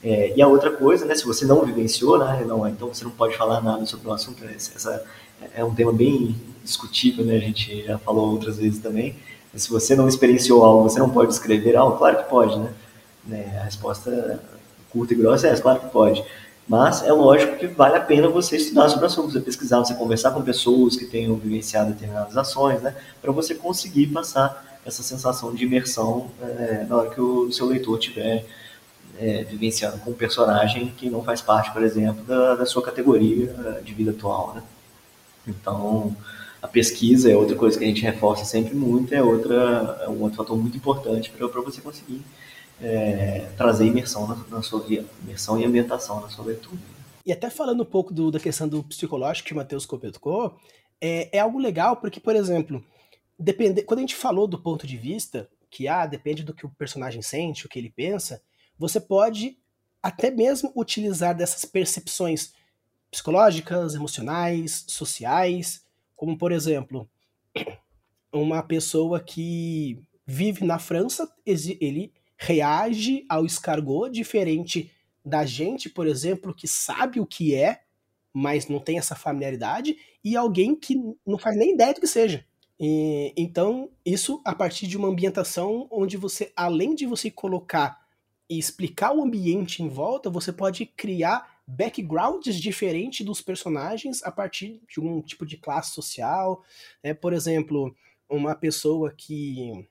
É, 0.01 0.33
e 0.35 0.41
a 0.41 0.47
outra 0.47 0.71
coisa, 0.71 1.05
né, 1.05 1.13
se 1.13 1.25
você 1.25 1.45
não 1.45 1.65
vivenciou, 1.65 2.17
né, 2.17 2.45
não, 2.47 2.65
então 2.67 2.87
você 2.87 3.03
não 3.03 3.11
pode 3.11 3.35
falar 3.35 3.61
nada 3.61 3.85
sobre 3.85 4.07
o 4.07 4.13
assunto. 4.13 4.43
Essa 4.45 5.03
é 5.53 5.63
um 5.65 5.75
tema 5.75 5.91
bem 5.91 6.35
discutível, 6.63 7.25
né, 7.25 7.35
a 7.35 7.39
gente 7.39 7.83
já 7.83 7.97
falou 7.97 8.31
outras 8.31 8.57
vezes 8.57 8.79
também. 8.79 9.15
Se 9.55 9.69
você 9.69 9.95
não 9.95 10.07
experienciou 10.07 10.63
algo, 10.63 10.83
você 10.83 10.99
não 10.99 11.09
pode 11.09 11.33
escrever 11.33 11.75
algo? 11.75 11.97
Claro 11.97 12.17
que 12.17 12.29
pode, 12.29 12.57
né? 12.59 12.71
né 13.25 13.57
a 13.59 13.63
resposta 13.63 14.39
curta 14.91 15.13
e 15.13 15.17
grossa 15.17 15.47
é 15.47 15.55
claro 15.57 15.79
que 15.79 15.87
pode. 15.87 16.23
Mas 16.67 17.01
é 17.01 17.11
lógico 17.11 17.57
que 17.57 17.65
vale 17.65 17.95
a 17.95 18.01
pena 18.01 18.27
você 18.27 18.57
estudar 18.57 18.89
sobre 18.89 19.05
o 19.05 19.07
assunto, 19.07 19.31
você 19.31 19.39
pesquisar, 19.39 19.79
você 19.79 19.95
conversar 19.95 20.31
com 20.31 20.41
pessoas 20.43 20.95
que 20.95 21.05
tenham 21.05 21.35
vivenciado 21.35 21.93
determinadas 21.93 22.37
ações, 22.37 22.79
né, 22.81 22.95
para 23.19 23.31
você 23.31 23.55
conseguir 23.55 24.07
passar 24.07 24.79
essa 24.85 25.01
sensação 25.01 25.53
de 25.53 25.65
imersão 25.65 26.29
é, 26.41 26.85
na 26.87 26.95
hora 26.95 27.09
que 27.09 27.19
o 27.19 27.51
seu 27.51 27.65
leitor 27.65 27.97
tiver 27.97 28.45
é, 29.19 29.43
vivenciando 29.43 29.97
com 29.97 30.11
um 30.11 30.13
personagem 30.13 30.93
que 30.95 31.09
não 31.09 31.23
faz 31.23 31.41
parte, 31.41 31.71
por 31.71 31.81
exemplo, 31.81 32.23
da, 32.23 32.55
da 32.55 32.65
sua 32.65 32.83
categoria 32.83 33.81
de 33.83 33.93
vida 33.93 34.11
atual, 34.11 34.53
né? 34.55 34.63
Então, 35.47 36.15
a 36.61 36.67
pesquisa 36.67 37.31
é 37.31 37.35
outra 37.35 37.55
coisa 37.55 37.77
que 37.77 37.83
a 37.83 37.87
gente 37.87 38.01
reforça 38.01 38.45
sempre 38.45 38.75
muito, 38.75 39.13
é, 39.13 39.23
outra, 39.23 40.01
é 40.03 40.09
um 40.09 40.21
outro 40.21 40.37
fator 40.37 40.57
muito 40.57 40.77
importante 40.77 41.31
para 41.31 41.61
você 41.61 41.81
conseguir 41.81 42.21
é, 42.81 43.49
trazer 43.57 43.85
imersão 43.85 44.27
na, 44.27 44.35
na, 44.49 44.61
sua 44.61 44.85
imersão 45.21 45.59
e 45.59 45.65
ambientação 45.65 46.21
na 46.21 46.29
sua 46.29 46.45
leitura. 46.45 46.79
E 47.25 47.31
até 47.31 47.49
falando 47.49 47.81
um 47.81 47.85
pouco 47.85 48.13
do, 48.13 48.31
da 48.31 48.39
questão 48.39 48.67
do 48.67 48.83
psicológico 48.83 49.47
que 49.47 49.53
o 49.53 49.57
Matheus 49.57 49.85
comentou, 49.85 50.57
é, 51.01 51.37
é 51.37 51.39
algo 51.39 51.59
legal 51.59 51.97
porque, 51.97 52.19
por 52.19 52.35
exemplo, 52.35 52.83
depende, 53.37 53.83
quando 53.83 53.99
a 53.99 54.01
gente 54.01 54.15
falou 54.15 54.47
do 54.47 54.59
ponto 54.59 54.87
de 54.87 54.97
vista, 54.97 55.49
que 55.69 55.87
ah, 55.87 56.05
depende 56.05 56.43
do 56.43 56.53
que 56.53 56.65
o 56.65 56.69
personagem 56.69 57.21
sente, 57.21 57.65
o 57.65 57.69
que 57.69 57.77
ele 57.77 57.89
pensa, 57.89 58.41
você 58.77 58.99
pode 58.99 59.57
até 60.01 60.31
mesmo 60.31 60.71
utilizar 60.75 61.35
dessas 61.35 61.65
percepções 61.65 62.53
psicológicas, 63.11 63.95
emocionais, 63.95 64.85
sociais, 64.87 65.83
como 66.15 66.37
por 66.37 66.51
exemplo, 66.51 67.09
uma 68.31 68.63
pessoa 68.63 69.19
que 69.19 70.01
vive 70.25 70.63
na 70.63 70.79
França, 70.79 71.31
ele 71.45 72.13
reage 72.39 73.25
ao 73.27 73.45
escargot 73.45 74.09
diferente 74.09 74.89
da 75.25 75.45
gente, 75.45 75.89
por 75.89 76.07
exemplo, 76.07 76.55
que 76.55 76.67
sabe 76.67 77.19
o 77.19 77.25
que 77.25 77.53
é, 77.53 77.81
mas 78.33 78.69
não 78.69 78.79
tem 78.79 78.97
essa 78.97 79.13
familiaridade, 79.13 79.97
e 80.23 80.37
alguém 80.37 80.73
que 80.73 80.95
não 81.27 81.37
faz 81.37 81.57
nem 81.57 81.73
ideia 81.73 81.93
do 81.93 81.99
que 81.99 82.07
seja. 82.07 82.45
E, 82.79 83.33
então, 83.35 83.91
isso 84.05 84.41
a 84.45 84.55
partir 84.55 84.87
de 84.87 84.95
uma 84.95 85.09
ambientação 85.09 85.85
onde 85.91 86.15
você, 86.15 86.53
além 86.55 86.95
de 86.95 87.05
você 87.05 87.29
colocar 87.29 87.99
e 88.49 88.57
explicar 88.57 89.13
o 89.13 89.21
ambiente 89.21 89.83
em 89.83 89.89
volta, 89.89 90.29
você 90.29 90.53
pode 90.53 90.85
criar 90.85 91.59
backgrounds 91.67 92.55
diferentes 92.55 93.25
dos 93.25 93.41
personagens 93.41 94.23
a 94.23 94.31
partir 94.31 94.81
de 94.89 95.01
um 95.01 95.21
tipo 95.21 95.45
de 95.45 95.57
classe 95.57 95.91
social. 95.91 96.63
Né? 97.03 97.13
Por 97.13 97.33
exemplo, 97.33 97.93
uma 98.29 98.55
pessoa 98.55 99.13
que 99.15 99.87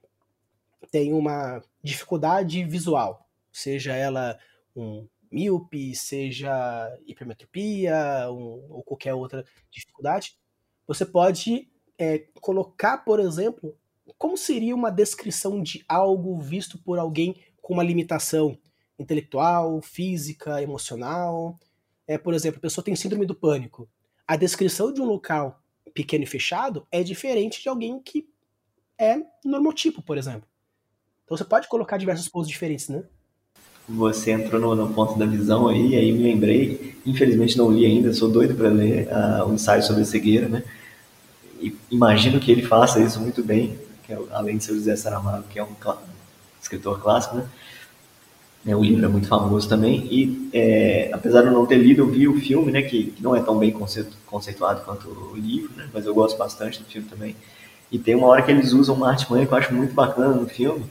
tem 0.90 1.12
uma 1.12 1.62
dificuldade 1.82 2.64
visual, 2.64 3.28
seja 3.52 3.94
ela 3.94 4.38
um 4.74 5.06
míope, 5.30 5.94
seja 5.94 6.50
hipermetropia 7.06 8.30
um, 8.30 8.66
ou 8.70 8.82
qualquer 8.82 9.14
outra 9.14 9.44
dificuldade, 9.70 10.36
você 10.86 11.04
pode 11.04 11.68
é, 11.98 12.26
colocar, 12.40 12.98
por 12.98 13.20
exemplo, 13.20 13.76
como 14.16 14.36
seria 14.36 14.74
uma 14.74 14.90
descrição 14.90 15.62
de 15.62 15.84
algo 15.88 16.38
visto 16.40 16.78
por 16.78 16.98
alguém 16.98 17.36
com 17.60 17.74
uma 17.74 17.82
limitação 17.82 18.58
intelectual, 18.98 19.80
física, 19.82 20.62
emocional. 20.62 21.58
É, 22.06 22.16
por 22.16 22.32
exemplo, 22.32 22.58
a 22.58 22.62
pessoa 22.62 22.84
tem 22.84 22.96
síndrome 22.96 23.26
do 23.26 23.34
pânico. 23.34 23.88
A 24.26 24.36
descrição 24.36 24.92
de 24.92 25.00
um 25.00 25.04
local 25.04 25.62
pequeno 25.94 26.24
e 26.24 26.26
fechado 26.26 26.86
é 26.90 27.02
diferente 27.02 27.62
de 27.62 27.68
alguém 27.68 28.00
que 28.00 28.28
é 28.98 29.22
normotipo, 29.44 30.02
por 30.02 30.16
exemplo. 30.16 30.48
Então 31.28 31.36
você 31.36 31.44
pode 31.44 31.68
colocar 31.68 31.98
diversos 31.98 32.26
pontos 32.26 32.48
diferentes, 32.48 32.88
né? 32.88 33.02
Você 33.86 34.30
entrou 34.30 34.58
no, 34.58 34.74
no 34.74 34.94
ponto 34.94 35.18
da 35.18 35.26
visão 35.26 35.68
aí, 35.68 35.94
aí 35.94 36.10
me 36.10 36.22
lembrei. 36.22 36.96
Infelizmente 37.04 37.58
não 37.58 37.70
li 37.70 37.84
ainda, 37.84 38.14
sou 38.14 38.30
doido 38.30 38.54
para 38.54 38.70
ler 38.70 39.06
uh, 39.08 39.46
o 39.46 39.52
ensaio 39.52 39.82
sobre 39.82 40.00
a 40.00 40.04
cegueira, 40.06 40.48
né? 40.48 40.64
E 41.60 41.76
imagino 41.90 42.40
que 42.40 42.50
ele 42.50 42.62
faça 42.62 42.98
isso 42.98 43.20
muito 43.20 43.44
bem, 43.44 43.78
é, 44.08 44.16
além 44.30 44.56
de 44.56 44.64
ser 44.64 44.72
José 44.72 44.96
Saramago, 44.96 45.44
que 45.50 45.58
é 45.58 45.62
um 45.62 45.74
escritor 46.62 46.98
clássico, 46.98 47.36
né? 47.36 47.46
É, 48.66 48.74
o 48.74 48.82
livro 48.82 49.04
é 49.04 49.08
muito 49.08 49.28
famoso 49.28 49.68
também 49.68 50.06
e 50.10 50.50
é, 50.54 51.10
apesar 51.12 51.42
de 51.42 51.48
eu 51.48 51.52
não 51.52 51.66
ter 51.66 51.76
lido, 51.76 52.02
eu 52.02 52.06
vi 52.08 52.26
o 52.26 52.40
filme, 52.40 52.72
né, 52.72 52.82
que, 52.82 53.12
que 53.12 53.22
não 53.22 53.36
é 53.36 53.40
tão 53.40 53.58
bem 53.58 53.70
conceitu, 53.70 54.16
conceituado 54.26 54.82
quanto 54.84 55.08
o 55.08 55.36
livro, 55.36 55.72
né, 55.76 55.88
mas 55.92 56.04
eu 56.04 56.14
gosto 56.14 56.36
bastante 56.36 56.80
do 56.80 56.86
filme 56.86 57.06
também. 57.08 57.36
E 57.90 57.98
tem 57.98 58.14
uma 58.14 58.26
hora 58.26 58.42
que 58.42 58.50
eles 58.50 58.72
usam 58.72 58.94
uma 58.96 59.10
artimanha 59.10 59.46
que 59.46 59.52
eu 59.52 59.58
acho 59.58 59.72
muito 59.72 59.94
bacana 59.94 60.34
no 60.34 60.46
filme, 60.48 60.84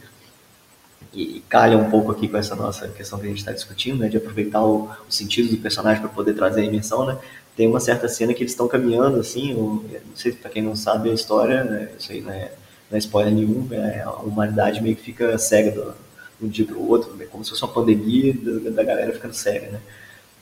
e 1.13 1.43
calha 1.49 1.77
um 1.77 1.89
pouco 1.89 2.11
aqui 2.11 2.27
com 2.27 2.37
essa 2.37 2.55
nossa 2.55 2.87
questão 2.89 3.19
que 3.19 3.25
a 3.25 3.29
gente 3.29 3.39
está 3.39 3.51
discutindo, 3.51 3.99
né, 3.99 4.09
de 4.09 4.17
aproveitar 4.17 4.63
o, 4.63 4.89
o 5.07 5.11
sentido 5.11 5.49
do 5.49 5.57
personagem 5.57 6.01
para 6.01 6.09
poder 6.09 6.33
trazer 6.33 6.61
a 6.61 6.63
imersão, 6.63 7.05
né. 7.05 7.17
Tem 7.55 7.67
uma 7.67 7.79
certa 7.79 8.07
cena 8.07 8.33
que 8.33 8.43
eles 8.43 8.51
estão 8.51 8.67
caminhando 8.67 9.19
assim, 9.19 9.53
não 9.53 9.83
sei 10.15 10.31
para 10.31 10.49
quem 10.49 10.61
não 10.61 10.75
sabe 10.75 11.09
a 11.09 11.13
história, 11.13 11.63
né, 11.63 11.89
isso 11.97 12.11
aí 12.11 12.21
não 12.21 12.31
é, 12.31 12.51
não 12.89 12.95
é 12.95 12.99
spoiler 12.99 13.33
nenhum, 13.33 13.67
é, 13.71 14.01
a 14.01 14.11
humanidade 14.11 14.81
meio 14.81 14.95
que 14.95 15.03
fica 15.03 15.37
cega 15.37 15.71
do, 15.71 15.93
de 16.39 16.45
um 16.45 16.49
dia 16.49 16.65
para 16.65 16.77
o 16.77 16.87
outro, 16.87 17.17
como 17.31 17.43
se 17.43 17.49
fosse 17.49 17.63
uma 17.63 17.73
pandemia 17.73 18.33
da, 18.33 18.69
da 18.69 18.83
galera 18.83 19.13
ficando 19.13 19.33
cega, 19.33 19.69
né. 19.69 19.79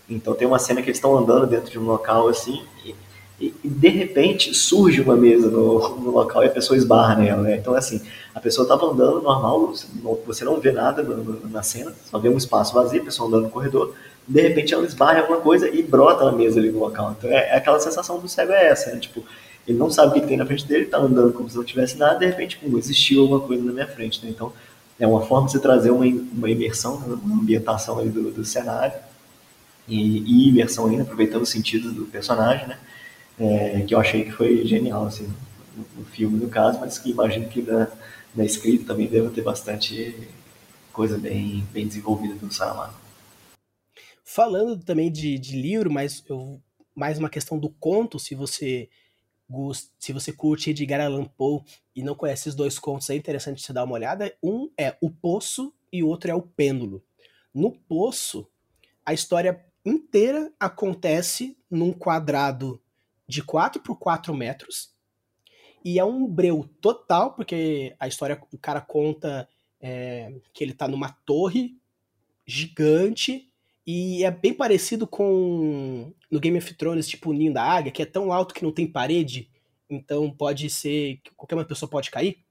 Então 0.10 0.36
tem 0.36 0.48
uma 0.48 0.60
cena 0.60 0.82
que 0.82 0.88
eles 0.88 0.98
estão 0.98 1.18
andando 1.18 1.48
dentro 1.48 1.72
de 1.72 1.80
um 1.80 1.86
local 1.86 2.28
assim 2.28 2.64
e, 2.86 2.94
e, 3.40 3.54
e, 3.64 3.68
de 3.68 3.90
repente 3.90 4.54
surge 4.54 5.02
uma 5.02 5.16
mesa 5.16 5.50
no, 5.50 5.98
no, 5.98 6.12
local 6.12 6.44
e 6.44 6.48
a 6.48 6.52
pessoa 6.52 6.78
esbarra 6.78 7.16
nela, 7.16 7.42
né? 7.42 7.58
Então 7.58 7.74
assim, 7.74 8.02
a 8.34 8.40
pessoa 8.40 8.64
estava 8.64 8.86
andando 8.86 9.22
normal, 9.22 9.74
você 10.26 10.46
não 10.46 10.60
vê 10.60 10.72
nada 10.72 11.04
na 11.50 11.62
cena, 11.62 11.94
só 12.10 12.18
vê 12.18 12.30
um 12.30 12.38
espaço 12.38 12.74
vazio, 12.74 13.02
a 13.02 13.06
pessoa 13.06 13.28
andando 13.28 13.44
no 13.44 13.50
corredor, 13.50 13.94
de 14.28 14.42
repente 14.42 14.74
ela 14.74 14.86
esbarra 14.86 15.18
em 15.18 15.22
alguma 15.22 15.42
coisa 15.42 15.70
e 15.70 15.84
brota 15.84 16.24
uma 16.24 16.32
mesa 16.32 16.60
ali 16.60 16.72
no 16.72 16.80
local. 16.80 17.14
Então 17.18 17.30
é, 17.30 17.50
é 17.50 17.56
aquela 17.58 17.80
sensação 17.80 18.20
do 18.20 18.28
cego 18.30 18.54
é 18.54 18.68
essa, 18.68 18.92
né? 18.92 19.00
Tipo, 19.00 19.24
ele 19.68 19.78
não 19.78 19.90
sabe 19.90 20.12
o 20.12 20.22
que, 20.22 20.28
tem 20.28 20.38
na 20.38 20.46
frente 20.46 20.66
dele, 20.66 20.86
está 20.86 20.98
andando 20.98 21.34
como 21.34 21.50
se 21.50 21.58
não 21.58 21.64
tivesse 21.64 21.98
nada, 21.98 22.20
de 22.20 22.26
repente, 22.26 22.58
pum, 22.58 22.78
existiu 22.78 23.24
alguma 23.24 23.42
coisa 23.42 23.64
na 23.64 23.74
minha 23.74 23.88
frente, 23.88 24.24
né? 24.24 24.32
Então 24.32 24.54
é 24.98 25.06
uma 25.06 25.22
forma 25.26 25.48
de 25.48 25.54
você 25.54 25.60
trazer 25.60 25.92
uma, 25.92 26.06
uma 26.06 26.50
imersão, 26.50 27.00
né? 27.02 27.18
uma 27.22 27.42
ambientação 27.42 28.00
ali 28.00 28.10
do, 28.10 28.32
do 28.32 28.46
cenário 28.46 28.94
e, 29.88 30.20
e 30.20 30.50
imersão 30.50 30.88
ainda, 30.88 31.04
aproveitando 31.04 31.42
os 31.42 31.50
sentidos 31.50 31.94
do 31.94 32.06
personagem, 32.06 32.68
né? 32.68 32.80
É, 33.38 33.82
que 33.82 33.94
eu 33.94 34.00
achei 34.00 34.24
que 34.24 34.32
foi 34.32 34.66
genial, 34.66 35.06
assim, 35.06 35.32
no, 35.76 36.06
filme, 36.06 36.40
no 36.40 36.50
caso, 36.50 36.80
mas 36.80 36.98
que 36.98 37.12
imagino 37.12 37.50
que 37.50 37.62
na, 37.62 37.92
na 38.34 38.46
escrita 38.46 38.86
também 38.86 39.08
deva 39.08 39.30
ter 39.30 39.42
bastante 39.42 40.16
coisa 40.94 41.18
bem, 41.18 41.68
bem 41.72 41.88
desenvolvida 41.88 42.36
pelo 42.36 42.54
Saramago. 42.54 42.94
Falando 44.24 44.78
também 44.78 45.12
de, 45.12 45.38
de 45.38 45.62
livro, 45.62 45.92
mas 45.92 46.24
eu, 46.30 46.62
mais 46.96 47.18
uma 47.20 47.30
questão 47.30 47.60
do 47.60 47.70
conto, 47.70 48.18
se 48.18 48.34
você 48.34 48.90
se 50.00 50.12
você 50.12 50.32
curte 50.34 50.72
Edgar 50.72 51.02
Allan 51.02 51.26
Poe 51.26 51.62
e 51.96 52.02
não 52.02 52.16
conhece 52.16 52.50
os 52.50 52.56
dois 52.56 52.80
contos, 52.80 53.10
é 53.12 53.16
interessante 53.16 53.62
você 53.62 53.72
dar 53.72 53.84
uma 53.84 53.94
olhada. 53.94 54.36
Um 54.42 54.72
é 54.76 54.98
O 55.00 55.12
Poço 55.12 55.72
e 55.94 56.02
o 56.02 56.08
outro 56.08 56.32
é 56.32 56.34
O 56.34 56.42
Pêndulo. 56.42 57.04
No 57.54 57.72
Poço, 57.72 58.48
a 59.06 59.14
história 59.14 59.64
inteira 59.86 60.52
acontece 60.60 61.56
num 61.70 61.94
quadrado 61.94 62.82
de 63.28 63.44
4 63.44 63.82
por 63.82 63.98
4 63.98 64.34
metros. 64.34 64.94
E 65.84 66.00
é 66.00 66.04
um 66.04 66.28
breu 66.28 66.68
total, 66.82 67.34
porque 67.34 67.96
a 68.00 68.08
história, 68.08 68.42
o 68.52 68.58
cara 68.58 68.82
conta 68.82 69.48
é, 69.80 70.34
que 70.52 70.64
ele 70.64 70.74
tá 70.74 70.88
numa 70.88 71.12
torre 71.26 71.78
gigante. 72.46 73.52
E 73.86 74.24
é 74.24 74.32
bem 74.32 74.54
parecido 74.54 75.06
com 75.06 76.12
no 76.32 76.40
Game 76.40 76.58
of 76.58 76.74
Thrones, 76.74 77.08
tipo 77.08 77.30
o 77.30 77.34
Ninho 77.34 77.54
da 77.54 77.64
Águia, 77.64 77.92
que 77.92 78.02
é 78.02 78.06
tão 78.06 78.32
alto 78.32 78.54
que 78.54 78.64
não 78.64 78.72
tem 78.72 78.88
parede, 78.88 79.50
então 79.90 80.32
pode 80.32 80.70
ser 80.70 81.18
que 81.24 81.32
qualquer 81.36 81.56
uma 81.56 81.66
pessoa 81.66 81.90
pode 81.90 82.10
cair. 82.10 82.44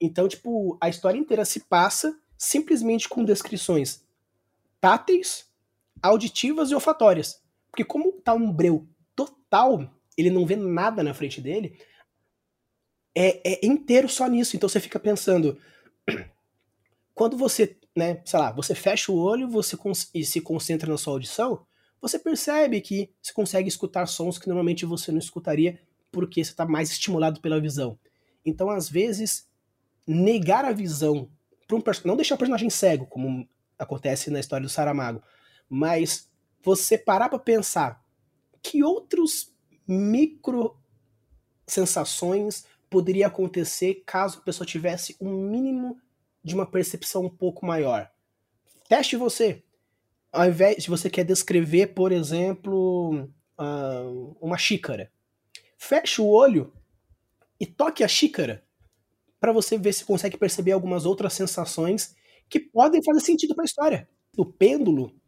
Então, 0.00 0.28
tipo, 0.28 0.78
a 0.80 0.88
história 0.88 1.18
inteira 1.18 1.44
se 1.44 1.60
passa 1.60 2.16
simplesmente 2.38 3.08
com 3.08 3.24
descrições 3.24 4.06
táteis, 4.80 5.46
auditivas 6.02 6.70
e 6.70 6.74
olfatórias. 6.74 7.42
Porque 7.70 7.84
como 7.84 8.12
tá 8.12 8.32
um 8.32 8.50
breu 8.50 8.88
total, 9.50 9.92
ele 10.16 10.30
não 10.30 10.46
vê 10.46 10.54
nada 10.54 11.02
na 11.02 11.12
frente 11.12 11.40
dele, 11.40 11.76
é, 13.14 13.54
é 13.54 13.66
inteiro 13.66 14.08
só 14.08 14.28
nisso. 14.28 14.56
Então 14.56 14.68
você 14.68 14.78
fica 14.78 15.00
pensando, 15.00 15.58
quando 17.12 17.36
você, 17.36 17.76
né, 17.94 18.22
sei 18.24 18.38
lá, 18.38 18.52
você 18.52 18.74
fecha 18.74 19.10
o 19.10 19.18
olho 19.18 19.48
você 19.48 19.76
e 20.14 20.24
se 20.24 20.40
concentra 20.40 20.88
na 20.88 20.96
sua 20.96 21.14
audição, 21.14 21.66
você 22.00 22.18
percebe 22.18 22.80
que 22.80 23.10
você 23.20 23.32
consegue 23.32 23.68
escutar 23.68 24.06
sons 24.06 24.38
que 24.38 24.46
normalmente 24.46 24.86
você 24.86 25.10
não 25.10 25.18
escutaria 25.18 25.78
porque 26.10 26.42
você 26.42 26.52
está 26.52 26.64
mais 26.64 26.90
estimulado 26.90 27.40
pela 27.40 27.60
visão. 27.60 27.98
Então, 28.44 28.70
às 28.70 28.88
vezes, 28.88 29.46
negar 30.06 30.64
a 30.64 30.72
visão 30.72 31.28
para 31.66 31.76
um 31.76 31.80
personagem, 31.80 32.08
não 32.08 32.16
deixar 32.16 32.36
o 32.36 32.38
personagem 32.38 32.70
cego, 32.70 33.06
como 33.06 33.46
acontece 33.78 34.30
na 34.30 34.40
história 34.40 34.66
do 34.66 34.70
Saramago, 34.70 35.22
mas 35.68 36.28
você 36.62 36.96
parar 36.96 37.28
para 37.28 37.38
pensar 37.38 37.99
que 38.62 38.82
outros 38.82 39.54
micro 39.86 40.76
sensações 41.66 42.66
poderia 42.88 43.28
acontecer 43.28 44.02
caso 44.04 44.38
a 44.38 44.42
pessoa 44.42 44.66
tivesse 44.66 45.16
um 45.20 45.30
mínimo 45.30 46.00
de 46.42 46.54
uma 46.54 46.66
percepção 46.66 47.24
um 47.24 47.30
pouco 47.30 47.64
maior. 47.64 48.10
Teste 48.88 49.16
você. 49.16 49.62
Ao 50.32 50.46
invés 50.46 50.82
de 50.82 50.90
você 50.90 51.08
quer 51.08 51.24
descrever, 51.24 51.88
por 51.88 52.12
exemplo, 52.12 53.28
uh, 53.58 54.36
uma 54.40 54.56
xícara, 54.56 55.10
feche 55.76 56.20
o 56.20 56.26
olho 56.26 56.72
e 57.58 57.66
toque 57.66 58.04
a 58.04 58.08
xícara 58.08 58.64
para 59.40 59.52
você 59.52 59.78
ver 59.78 59.92
se 59.92 60.04
consegue 60.04 60.36
perceber 60.36 60.72
algumas 60.72 61.06
outras 61.06 61.32
sensações 61.32 62.14
que 62.48 62.60
podem 62.60 63.02
fazer 63.02 63.20
sentido 63.20 63.54
para 63.54 63.64
a 63.64 63.66
história. 63.66 64.08
O 64.36 64.44
pêndulo 64.44 65.19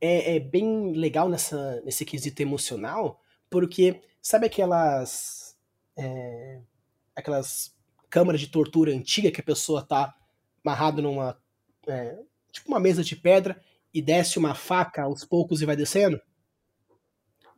é, 0.00 0.36
é, 0.36 0.40
bem 0.40 0.92
legal 0.92 1.28
nessa, 1.28 1.80
nesse 1.82 2.04
quesito 2.04 2.40
emocional, 2.40 3.20
porque 3.50 4.00
sabe 4.20 4.46
aquelas 4.46 5.56
é, 5.96 6.60
aquelas 7.14 7.74
câmaras 8.08 8.40
de 8.40 8.48
tortura 8.48 8.92
antiga 8.92 9.30
que 9.30 9.40
a 9.40 9.44
pessoa 9.44 9.82
tá 9.82 10.14
amarrado 10.64 11.02
numa 11.02 11.40
é, 11.86 12.18
tipo 12.52 12.68
uma 12.68 12.80
mesa 12.80 13.02
de 13.02 13.16
pedra 13.16 13.60
e 13.92 14.00
desce 14.00 14.38
uma 14.38 14.54
faca 14.54 15.02
aos 15.02 15.24
poucos 15.24 15.60
e 15.60 15.66
vai 15.66 15.76
descendo? 15.76 16.20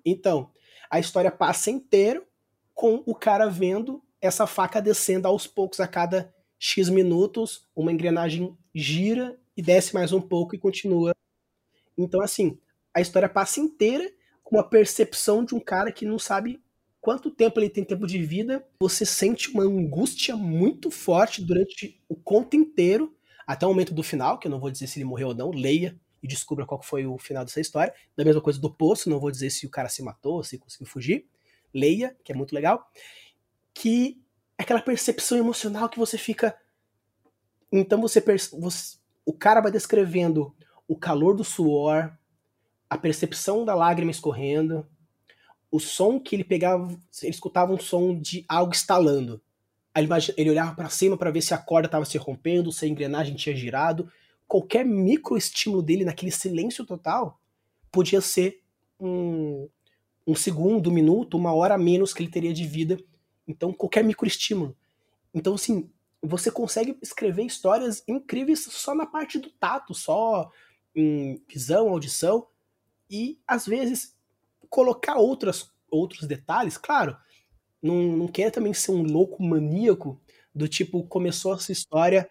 Então, 0.05 0.51
a 0.91 0.99
história 0.99 1.31
passa 1.31 1.71
inteiro 1.71 2.27
com 2.75 3.03
o 3.07 3.15
cara 3.15 3.49
vendo 3.49 4.03
essa 4.21 4.47
faca 4.47 4.81
descendo 4.81 5.29
aos 5.29 5.47
poucos 5.47 5.81
a 5.81 5.89
cada 5.89 6.35
X 6.59 6.89
minutos, 6.89 7.69
uma 7.75 7.93
engrenagem 7.93 8.57
gira 8.75 9.39
e 9.57 9.63
desce 9.63 9.95
mais 9.95 10.13
um 10.13 10.21
pouco 10.21 10.55
e 10.55 10.59
continua. 10.59 11.13
Então, 12.03 12.21
assim, 12.23 12.59
a 12.95 13.01
história 13.01 13.29
passa 13.29 13.61
inteira 13.61 14.11
com 14.43 14.59
a 14.59 14.65
percepção 14.65 15.45
de 15.45 15.55
um 15.55 15.61
cara 15.61 15.93
que 15.93 16.05
não 16.05 16.19
sabe 16.19 16.61
quanto 17.01 17.31
tempo 17.31 17.59
ele 17.61 17.71
tem 17.71 17.85
tempo 17.85 18.07
de 18.07 18.19
vida. 18.23 18.67
Você 18.81 19.07
sente 19.07 19.51
uma 19.51 19.63
angústia 19.63 20.37
muito 20.37 20.91
forte 20.91 21.43
durante 21.43 22.01
o 22.09 22.17
conto 22.17 22.57
inteiro, 22.57 23.15
até 23.47 23.67
o 23.67 23.71
momento 23.71 23.95
do 23.95 24.03
final, 24.03 24.39
que 24.39 24.47
eu 24.47 24.51
não 24.51 24.61
vou 24.61 24.71
dizer 24.71 24.87
se 24.87 24.99
ele 24.99 25.05
morreu 25.05 25.29
ou 25.29 25.35
não, 25.35 25.51
leia 25.51 25.99
e 26.23 26.29
descubra 26.29 26.67
qual 26.67 26.83
foi 26.83 27.07
o 27.07 27.19
final 27.19 27.45
dessa 27.45 27.61
história. 27.61 27.95
Da 28.17 28.25
mesma 28.25 28.43
coisa 28.43 28.61
do 28.61 28.73
poço, 28.73 29.09
não 29.09 29.19
vou 29.19 29.31
dizer 29.31 29.51
se 29.51 29.67
o 29.67 29.71
cara 29.71 29.89
se 29.89 30.03
matou, 30.03 30.43
se 30.45 30.59
conseguiu 30.59 30.87
fugir 30.87 31.27
leia, 31.73 32.17
que 32.25 32.33
é 32.33 32.35
muito 32.35 32.55
legal, 32.55 32.91
que 33.73 34.21
é 34.59 34.63
aquela 34.63 34.83
percepção 34.83 35.39
emocional 35.39 35.89
que 35.89 35.99
você 35.99 36.19
fica. 36.19 36.57
Então 37.73 38.01
você, 38.01 38.21
você, 38.53 38.99
o 39.25 39.33
cara 39.33 39.61
vai 39.61 39.71
descrevendo 39.71 40.55
o 40.91 40.97
calor 40.97 41.37
do 41.37 41.45
suor, 41.45 42.13
a 42.91 42.99
percepção 42.99 43.65
da 43.65 43.77
lágrima 43.77 44.11
escorrendo, 44.11 44.85
o 45.71 45.79
som 45.79 46.19
que 46.19 46.35
ele 46.35 46.43
pegava, 46.43 46.89
ele 47.23 47.31
escutava 47.31 47.73
um 47.73 47.79
som 47.79 48.13
de 48.19 48.45
algo 48.49 48.73
estalando. 48.73 49.41
Aí 49.95 50.09
ele, 50.37 50.51
olhava 50.51 50.75
para 50.75 50.89
cima 50.89 51.17
para 51.17 51.31
ver 51.31 51.43
se 51.43 51.55
a 51.55 51.59
corda 51.59 51.87
estava 51.87 52.05
se 52.05 52.19
rompendo, 52.19 52.73
se 52.73 52.85
a 52.85 52.89
engrenagem 52.89 53.37
tinha 53.37 53.55
girado. 53.55 54.11
qualquer 54.49 54.85
microestímulo 54.85 55.81
dele 55.81 56.05
naquele 56.05 56.33
silêncio 56.33 56.85
total 56.85 57.41
podia 57.93 58.21
ser 58.21 58.61
um, 58.99 59.69
um 60.27 60.35
segundo, 60.35 60.91
um 60.91 60.93
minuto, 60.93 61.37
uma 61.37 61.55
hora 61.55 61.75
a 61.75 61.79
menos 61.79 62.13
que 62.13 62.21
ele 62.21 62.33
teria 62.33 62.53
de 62.53 62.67
vida. 62.67 62.99
Então, 63.47 63.73
qualquer 63.73 64.03
microestímulo. 64.03 64.77
Então, 65.33 65.55
assim, 65.55 65.89
você 66.21 66.51
consegue 66.51 66.99
escrever 67.01 67.45
histórias 67.45 68.03
incríveis 68.09 68.65
só 68.65 68.93
na 68.93 69.07
parte 69.07 69.39
do 69.39 69.51
tato, 69.51 69.95
só 69.95 70.51
em 70.95 71.43
visão, 71.49 71.89
audição, 71.89 72.47
e 73.11 73.39
às 73.47 73.67
vezes 73.67 74.15
colocar 74.69 75.17
outras, 75.17 75.71
outros 75.91 76.27
detalhes, 76.27 76.77
claro, 76.77 77.17
não, 77.83 77.97
não 77.97 78.29
quer 78.29 78.51
também 78.51 78.73
ser 78.73 78.93
um 78.93 79.03
louco 79.03 79.43
maníaco 79.43 80.21
do 80.55 80.69
tipo, 80.69 81.03
começou 81.05 81.55
essa 81.55 81.73
história, 81.73 82.31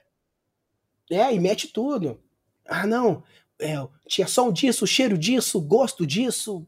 é, 1.09 1.33
e 1.33 1.39
mete 1.39 1.67
tudo. 1.67 2.19
Ah, 2.65 2.85
não, 2.85 3.23
é, 3.59 3.75
tinha 4.07 4.27
som 4.27 4.51
disso, 4.51 4.85
cheiro 4.85 5.17
disso, 5.17 5.59
gosto 5.59 6.05
disso, 6.05 6.67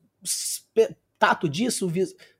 tato 1.19 1.47
disso. 1.47 1.91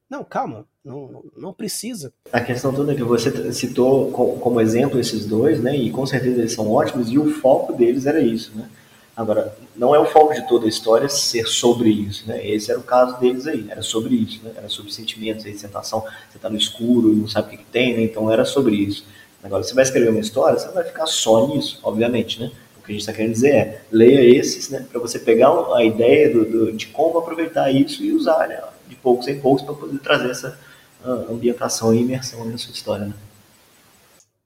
Não, 0.10 0.24
calma, 0.24 0.68
não, 0.84 1.24
não 1.38 1.54
precisa. 1.54 2.14
A 2.34 2.42
questão 2.42 2.74
toda 2.74 2.92
é 2.92 2.96
que 2.96 3.04
você 3.04 3.54
citou 3.54 4.12
como 4.12 4.60
exemplo 4.60 5.00
esses 5.00 5.26
dois, 5.26 5.62
né? 5.62 5.76
E 5.78 5.90
com 5.92 6.06
certeza 6.06 6.40
eles 6.40 6.54
são 6.54 6.70
ótimos, 6.70 7.10
e 7.10 7.18
o 7.18 7.32
foco 7.40 7.72
deles 7.72 8.06
era 8.06 8.20
isso, 8.20 8.52
né? 8.56 8.70
Agora, 9.16 9.56
não 9.76 9.94
é 9.94 10.00
o 10.00 10.06
foco 10.06 10.34
de 10.34 10.48
toda 10.48 10.66
a 10.66 10.70
história 10.70 11.10
ser 11.10 11.46
sobre 11.46 11.90
isso, 11.90 12.28
né? 12.28 12.48
Esse 12.48 12.72
era 12.72 12.80
o 12.80 12.84
caso 12.84 13.20
deles 13.20 13.46
aí, 13.46 13.68
era 13.70 13.82
sobre 13.82 14.16
isso, 14.16 14.42
né? 14.44 14.54
Era 14.56 14.70
sobre 14.70 14.92
sentimentos, 14.92 15.46
aí, 15.46 15.58
sensação, 15.58 16.06
você 16.30 16.40
tá 16.40 16.50
no 16.50 16.58
escuro, 16.58 17.14
não 17.14 17.28
sabe 17.28 17.48
o 17.48 17.52
que, 17.52 17.58
que 17.58 17.72
tem, 17.72 17.94
né? 17.94 18.04
Então 18.04 18.32
era 18.32 18.46
sobre 18.46 18.76
isso. 18.76 19.06
Agora, 19.44 19.64
você 19.64 19.74
vai 19.74 19.84
escrever 19.84 20.10
uma 20.10 20.20
história, 20.20 20.58
você 20.58 20.68
não 20.68 20.74
vai 20.74 20.84
ficar 20.86 21.06
só 21.08 21.48
nisso, 21.48 21.80
obviamente, 21.84 22.40
né? 22.40 22.52
O 22.78 22.84
que 22.84 22.92
a 22.92 22.94
gente 22.94 23.02
está 23.02 23.14
querendo 23.14 23.34
dizer 23.34 23.54
é, 23.54 23.82
leia 23.92 24.40
esses, 24.40 24.70
né? 24.70 24.86
Para 24.90 25.00
você 25.00 25.20
pegar 25.20 25.52
a 25.76 25.84
ideia 25.84 26.32
do, 26.32 26.46
do, 26.46 26.72
de 26.72 26.88
como 26.88 27.18
aproveitar 27.18 27.70
isso 27.70 28.04
e 28.04 28.14
usar, 28.14 28.48
né? 28.48 28.64
De 28.88 28.96
poucos 28.96 29.28
em 29.28 29.40
poucos 29.40 29.64
para 29.64 29.74
poder 29.74 30.00
trazer 30.00 30.32
essa 30.32 30.60
uh, 31.04 31.34
ambientação 31.34 31.94
e 31.94 32.02
imersão 32.02 32.46
na 32.46 32.58
sua 32.58 32.72
história, 32.74 33.06
né? 33.06 33.14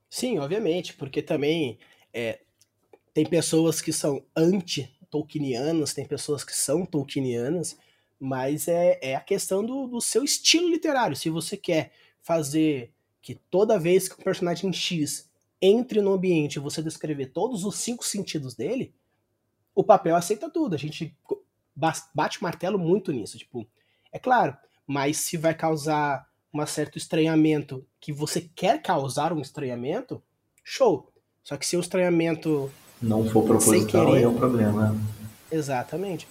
Sim, 0.10 0.40
obviamente, 0.40 0.94
porque 0.94 1.22
também 1.22 1.78
é, 2.14 2.40
tem 3.16 3.26
pessoas 3.26 3.80
que 3.80 3.94
são 3.94 4.26
anti-Tolkienianas, 4.36 5.94
tem 5.94 6.06
pessoas 6.06 6.44
que 6.44 6.54
são 6.54 6.86
Tolkienianas, 6.86 7.78
mas 8.20 8.68
é, 8.68 9.00
é 9.02 9.16
a 9.16 9.22
questão 9.22 9.66
do, 9.66 9.88
do 9.88 10.02
seu 10.02 10.22
estilo 10.22 10.68
literário. 10.68 11.16
Se 11.16 11.30
você 11.30 11.56
quer 11.56 11.94
fazer 12.22 12.92
que 13.22 13.36
toda 13.50 13.80
vez 13.80 14.10
que 14.10 14.20
um 14.20 14.24
personagem 14.24 14.74
X 14.74 15.30
entre 15.62 16.02
no 16.02 16.12
ambiente 16.12 16.60
você 16.60 16.84
descrever 16.84 17.28
todos 17.28 17.64
os 17.64 17.78
cinco 17.78 18.04
sentidos 18.04 18.54
dele, 18.54 18.94
o 19.74 19.82
papel 19.82 20.18
aceita 20.18 20.50
tudo. 20.50 20.76
A 20.76 20.78
gente 20.78 21.18
bate 22.14 22.44
martelo 22.44 22.78
muito 22.78 23.14
nisso. 23.14 23.38
Tipo, 23.38 23.66
é 24.12 24.20
claro, 24.20 24.58
mas 24.86 25.20
se 25.20 25.38
vai 25.38 25.56
causar 25.56 26.30
um 26.54 26.66
certo 26.66 26.98
estranhamento 26.98 27.88
que 27.98 28.12
você 28.12 28.42
quer 28.42 28.82
causar 28.82 29.32
um 29.32 29.40
estranhamento, 29.40 30.22
show. 30.66 31.10
Só 31.42 31.56
que 31.56 31.66
se 31.66 31.78
o 31.78 31.80
estranhamento 31.80 32.70
não 33.02 33.28
for 33.30 33.44
proposital, 33.44 34.08
querer, 34.08 34.24
é 34.24 34.28
um 34.28 34.36
problema. 34.36 34.96
Exatamente. 35.52 36.28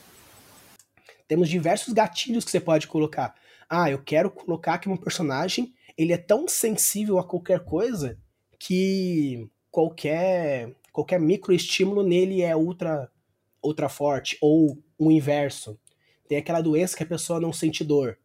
Temos 1.26 1.49
diversos 1.49 1.92
gatilhos 1.92 2.44
que 2.44 2.50
você 2.50 2.61
pode 2.61 2.87
colocar. 2.87 3.35
Ah, 3.68 3.90
eu 3.90 4.02
quero 4.02 4.30
colocar 4.30 4.78
que 4.78 4.88
um 4.88 4.97
personagem 4.97 5.75
ele 5.97 6.12
é 6.12 6.18
tão 6.18 6.47
sensível 6.49 7.18
a 7.18 7.25
qualquer 7.25 7.61
coisa 7.61 8.18
que 8.59 9.49
qualquer 9.71 10.75
qualquer 10.92 11.21
microestímulo 11.21 12.02
nele 12.02 12.42
é 12.42 12.54
ultra 12.54 13.11
ultra 13.62 13.88
forte 13.88 14.37
ou 14.40 14.78
o 14.99 15.11
inverso. 15.11 15.78
Tem 16.28 16.38
aquela 16.38 16.61
doença 16.61 16.97
que 16.97 17.02
a 17.02 17.06
pessoa 17.06 17.40
não 17.40 17.52
sente 17.52 17.83
dor. 17.85 18.18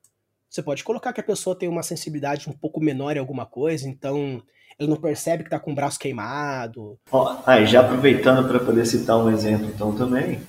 Você 0.50 0.64
pode 0.64 0.84
colocar 0.84 1.14
que 1.14 1.22
a 1.22 1.24
pessoa 1.24 1.56
tem 1.56 1.70
uma 1.70 1.84
sensibilidade 1.84 2.50
um 2.50 2.54
pouco 2.54 2.82
menor 2.82 3.16
em 3.16 3.20
alguma 3.20 3.46
coisa, 3.46 3.88
então 3.88 4.42
ele 4.80 4.90
não 4.90 4.98
percebe 4.98 5.44
que 5.44 5.50
tá 5.50 5.60
com 5.60 5.72
o 5.72 5.76
braço 5.76 6.00
queimado. 6.00 6.98
Ah, 7.46 7.64
já 7.66 7.82
aproveitando 7.82 8.48
para 8.48 8.60
poder 8.60 8.86
citar 8.86 9.18
um 9.18 9.30
exemplo 9.30 9.66
então 9.68 9.94
também, 9.94 10.40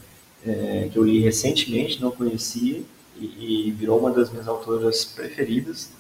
é, 0.47 0.89
que 0.91 0.97
eu 0.97 1.05
li 1.05 1.21
recentemente, 1.21 2.01
não 2.01 2.13
conhecia, 2.13 2.81
e, 3.17 3.69
e, 3.69 3.71
virou 3.73 3.99
uma 3.99 4.11
das 4.13 4.31
minhas 4.31 4.47
autoras 4.47 5.05
preferidas. 5.05 5.91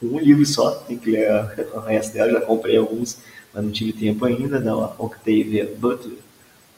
Um 0.00 0.18
livro 0.18 0.44
só, 0.44 0.70
tem 0.70 0.98
que 0.98 1.10
ler 1.10 1.28
o 1.74 1.80
resto 1.80 2.12
dela, 2.12 2.30
já 2.30 2.40
comprei 2.42 2.76
alguns, 2.76 3.18
mas 3.52 3.64
não 3.64 3.72
tive 3.72 3.92
tempo 3.92 4.24
ainda, 4.24 4.60
da 4.60 4.76
Octavia 4.76 5.72
Butler, 5.78 6.18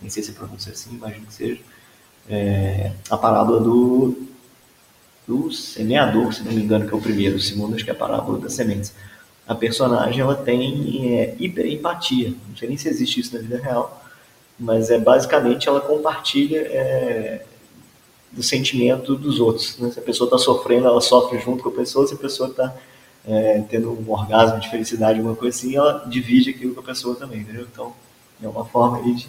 nem 0.01 0.09
sei 0.09 0.23
se 0.23 0.33
pronuncia 0.33 0.73
assim, 0.73 0.95
imagino 0.95 1.27
que 1.27 1.35
seja. 1.35 1.61
É, 2.29 2.93
a 3.11 3.17
parábola 3.19 3.61
do, 3.61 4.27
do 5.27 5.53
semeador, 5.53 6.33
se 6.33 6.43
não 6.43 6.53
me 6.53 6.63
engano, 6.63 6.87
que 6.87 6.95
é 6.95 6.97
o 6.97 7.01
primeiro, 7.01 7.37
o 7.37 7.41
segundo 7.41 7.75
acho 7.75 7.85
que 7.85 7.91
é 7.91 7.95
a 7.95 7.97
parábola 7.97 8.39
das 8.39 8.55
sementes 8.55 8.95
a 9.47 9.55
personagem 9.55 10.21
ela 10.21 10.35
tem 10.35 11.19
é, 11.19 11.37
hiperempatia. 11.39 12.35
Não 12.49 12.57
sei 12.57 12.69
nem 12.69 12.79
se 12.79 12.89
existe 12.89 13.21
isso 13.21 13.35
na 13.35 13.43
vida 13.43 13.59
real, 13.59 14.03
mas 14.59 14.91
é 14.91 14.99
basicamente 14.99 15.69
ela 15.69 15.81
compartilha 15.81 16.61
é, 16.61 17.45
do 18.33 18.43
sentimento 18.43 19.17
dos 19.17 19.39
outros. 19.39 19.79
Né? 19.79 19.91
Se 19.91 19.99
a 19.99 20.03
pessoa 20.03 20.27
está 20.27 20.39
sofrendo, 20.39 20.87
ela 20.87 21.01
sofre 21.01 21.39
junto 21.39 21.63
com 21.63 21.69
a 21.69 21.73
pessoa. 21.73 22.07
Se 22.07 22.15
a 22.15 22.19
pessoa 22.19 22.49
está 22.49 22.75
é, 23.27 23.61
tendo 23.69 23.91
um 23.91 24.11
orgasmo 24.11 24.59
de 24.61 24.71
felicidade, 24.71 25.19
alguma 25.19 25.37
coisa 25.37 25.57
assim, 25.57 25.77
ela 25.77 26.05
divide 26.07 26.51
aquilo 26.51 26.75
com 26.75 26.81
a 26.81 26.85
pessoa 26.85 27.15
também, 27.15 27.41
entendeu? 27.41 27.67
Então 27.71 27.93
é 28.43 28.49
uma 28.49 28.65
forma 28.65 29.03
de, 29.03 29.27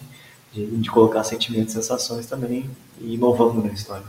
de, 0.54 0.66
de 0.78 0.90
colocar 0.90 1.24
sentimentos, 1.24 1.74
sensações 1.74 2.26
também 2.26 2.70
e 3.00 3.16
inovando 3.16 3.62
na 3.62 3.72
história. 3.72 4.06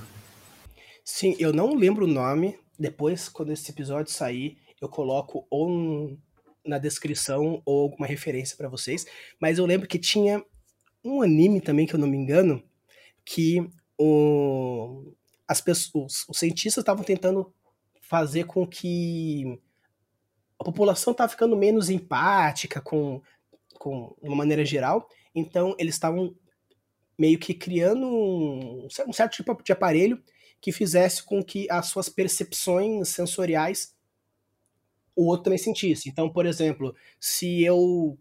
Sim, 1.04 1.36
eu 1.38 1.52
não 1.52 1.74
lembro 1.74 2.04
o 2.04 2.08
nome. 2.08 2.58
Depois, 2.78 3.28
quando 3.28 3.52
esse 3.52 3.70
episódio 3.70 4.12
sair, 4.12 4.58
eu 4.80 4.88
coloco 4.88 5.46
ou 5.50 5.68
um, 5.70 6.18
na 6.64 6.78
descrição 6.78 7.62
ou 7.64 7.82
alguma 7.82 8.06
referência 8.06 8.56
para 8.56 8.68
vocês. 8.68 9.06
Mas 9.40 9.58
eu 9.58 9.66
lembro 9.66 9.88
que 9.88 9.98
tinha 9.98 10.44
um 11.04 11.22
anime 11.22 11.60
também, 11.60 11.86
que 11.86 11.94
eu 11.94 12.00
não 12.00 12.08
me 12.08 12.16
engano, 12.16 12.62
que 13.24 13.68
o, 13.98 15.12
as 15.46 15.60
pessoas, 15.60 16.24
os 16.28 16.38
cientistas 16.38 16.82
estavam 16.82 17.04
tentando 17.04 17.52
fazer 18.00 18.44
com 18.44 18.66
que 18.66 19.60
a 20.58 20.64
população 20.64 21.12
estava 21.12 21.30
ficando 21.30 21.56
menos 21.56 21.90
empática 21.90 22.80
com, 22.80 23.20
com 23.78 24.16
uma 24.20 24.36
maneira 24.36 24.64
geral. 24.64 25.08
Então 25.34 25.74
eles 25.78 25.94
estavam 25.94 26.34
meio 27.18 27.38
que 27.38 27.54
criando 27.54 28.06
um, 28.06 28.86
um 29.06 29.12
certo 29.12 29.32
tipo 29.32 29.62
de 29.62 29.72
aparelho 29.72 30.22
que 30.60 30.72
fizesse 30.72 31.22
com 31.22 31.42
que 31.42 31.66
as 31.70 31.86
suas 31.86 32.08
percepções 32.08 33.08
sensoriais 33.08 33.95
o 35.16 35.26
outro 35.26 35.44
também 35.44 35.58
sentisse. 35.58 36.08
Então, 36.08 36.28
por 36.28 36.46
exemplo, 36.46 36.94
se 37.18 37.64
eu 37.64 38.16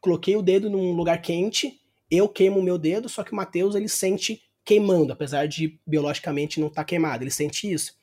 coloquei 0.00 0.34
o 0.34 0.42
dedo 0.42 0.70
num 0.70 0.92
lugar 0.92 1.20
quente, 1.20 1.80
eu 2.10 2.28
queimo 2.28 2.58
o 2.58 2.62
meu 2.62 2.78
dedo, 2.78 3.08
só 3.08 3.22
que 3.22 3.32
o 3.32 3.36
Matheus 3.36 3.74
ele 3.74 3.88
sente 3.88 4.42
queimando, 4.64 5.12
apesar 5.12 5.46
de 5.46 5.78
biologicamente 5.86 6.58
não 6.58 6.68
estar 6.68 6.82
tá 6.82 6.86
queimado, 6.86 7.22
ele 7.22 7.30
sente 7.30 7.70
isso. 7.70 7.94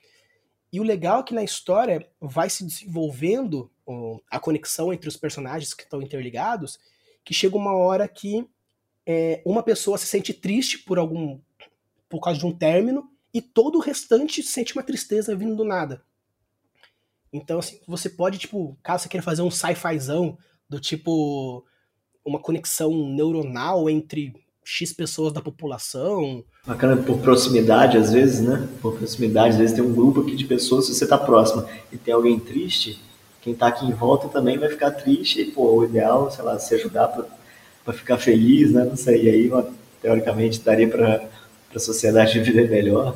E 0.72 0.80
o 0.80 0.84
legal 0.84 1.22
é 1.22 1.24
que 1.24 1.34
na 1.34 1.44
história 1.44 2.08
vai 2.22 2.50
se 2.50 2.64
desenvolvendo 2.64 3.72
a 4.30 4.40
conexão 4.40 4.94
entre 4.94 5.08
os 5.08 5.18
personagens 5.18 5.74
que 5.74 5.84
estão 5.84 6.02
interligados, 6.02 6.78
que 7.24 7.34
chega 7.34 7.56
uma 7.56 7.76
hora 7.76 8.08
que 8.08 8.46
é, 9.06 9.42
uma 9.46 9.64
pessoa 9.64 9.98
se 9.98 10.06
sente 10.06 10.34
triste 10.34 10.80
por 10.80 11.00
algum 11.00 11.40
por 12.10 12.22
causa 12.22 12.40
de 12.40 12.46
um 12.46 12.52
término 12.52 13.10
e 13.34 13.42
todo 13.42 13.78
o 13.78 13.82
restante 13.82 14.44
sente 14.44 14.74
uma 14.74 14.84
tristeza 14.84 15.36
vindo 15.36 15.56
do 15.56 15.64
nada. 15.64 16.04
Então, 17.38 17.60
assim, 17.60 17.80
você 17.88 18.10
pode, 18.10 18.38
tipo, 18.38 18.78
caso 18.84 19.04
você 19.04 19.10
queira 19.10 19.24
fazer 19.24 19.42
um 19.42 19.52
sci-fizão, 19.52 20.38
do 20.70 20.80
tipo, 20.80 21.64
uma 22.26 22.40
conexão 22.40 22.92
neuronal 23.08 23.90
entre 23.90 24.34
X 24.64 24.92
pessoas 24.92 25.32
da 25.32 25.42
população. 25.42 26.44
Bacana 26.66 26.98
por 26.98 27.20
proximidade, 27.20 27.98
às 27.98 28.12
vezes, 28.12 28.42
né? 28.42 28.68
Por 28.82 28.98
proximidade, 28.98 29.52
às 29.52 29.58
vezes 29.58 29.76
tem 29.76 29.84
um 29.84 29.94
grupo 29.94 30.22
aqui 30.22 30.36
de 30.36 30.44
pessoas, 30.44 30.88
se 30.88 30.94
você 30.94 31.06
está 31.06 31.18
próximo 31.18 31.66
e 31.92 31.98
tem 31.98 32.14
alguém 32.14 32.38
triste, 32.38 33.00
quem 33.42 33.54
está 33.54 33.68
aqui 33.68 33.86
em 33.86 33.94
volta 33.94 34.28
também 34.28 34.58
vai 34.58 34.68
ficar 34.68 34.92
triste, 34.92 35.42
e, 35.42 35.52
pô, 35.52 35.78
o 35.78 35.86
ideal, 35.86 36.30
sei 36.30 36.44
lá, 36.44 36.60
se 36.60 36.76
ajudar 36.76 37.08
para 37.86 37.94
ficar 37.94 38.18
feliz, 38.18 38.74
né? 38.74 38.84
Não 38.84 38.98
sei, 38.98 39.24
e 39.24 39.30
aí, 39.30 39.52
teoricamente, 40.02 40.60
daria 40.60 40.90
para 40.90 41.30
a 41.74 41.80
sociedade 41.80 42.38
viver 42.44 42.70
melhor. 42.70 43.16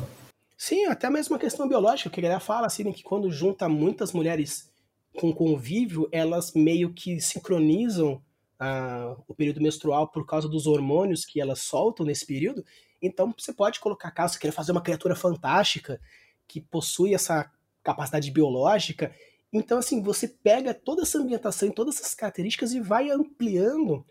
Sim, 0.64 0.84
até 0.84 1.10
mesmo 1.10 1.34
a 1.34 1.40
questão 1.40 1.66
biológica, 1.66 2.08
que 2.08 2.20
a 2.20 2.22
galera 2.22 2.38
fala 2.38 2.68
assim, 2.68 2.84
né, 2.84 2.92
que 2.92 3.02
quando 3.02 3.28
junta 3.32 3.68
muitas 3.68 4.12
mulheres 4.12 4.72
com 5.18 5.34
convívio, 5.34 6.08
elas 6.12 6.52
meio 6.52 6.94
que 6.94 7.20
sincronizam 7.20 8.22
ah, 8.60 9.16
o 9.26 9.34
período 9.34 9.60
menstrual 9.60 10.06
por 10.06 10.24
causa 10.24 10.48
dos 10.48 10.68
hormônios 10.68 11.24
que 11.24 11.40
elas 11.40 11.62
soltam 11.62 12.06
nesse 12.06 12.24
período. 12.24 12.64
Então 13.02 13.34
você 13.36 13.52
pode 13.52 13.80
colocar, 13.80 14.12
caso 14.12 14.34
você 14.34 14.38
queira 14.38 14.54
fazer 14.54 14.70
uma 14.70 14.80
criatura 14.80 15.16
fantástica 15.16 16.00
que 16.46 16.60
possui 16.60 17.12
essa 17.12 17.50
capacidade 17.82 18.30
biológica. 18.30 19.12
Então, 19.52 19.78
assim, 19.78 20.00
você 20.00 20.28
pega 20.28 20.72
toda 20.72 21.02
essa 21.02 21.18
ambientação 21.18 21.68
e 21.68 21.74
todas 21.74 21.96
essas 21.96 22.14
características 22.14 22.72
e 22.72 22.78
vai 22.78 23.10
ampliando 23.10 24.06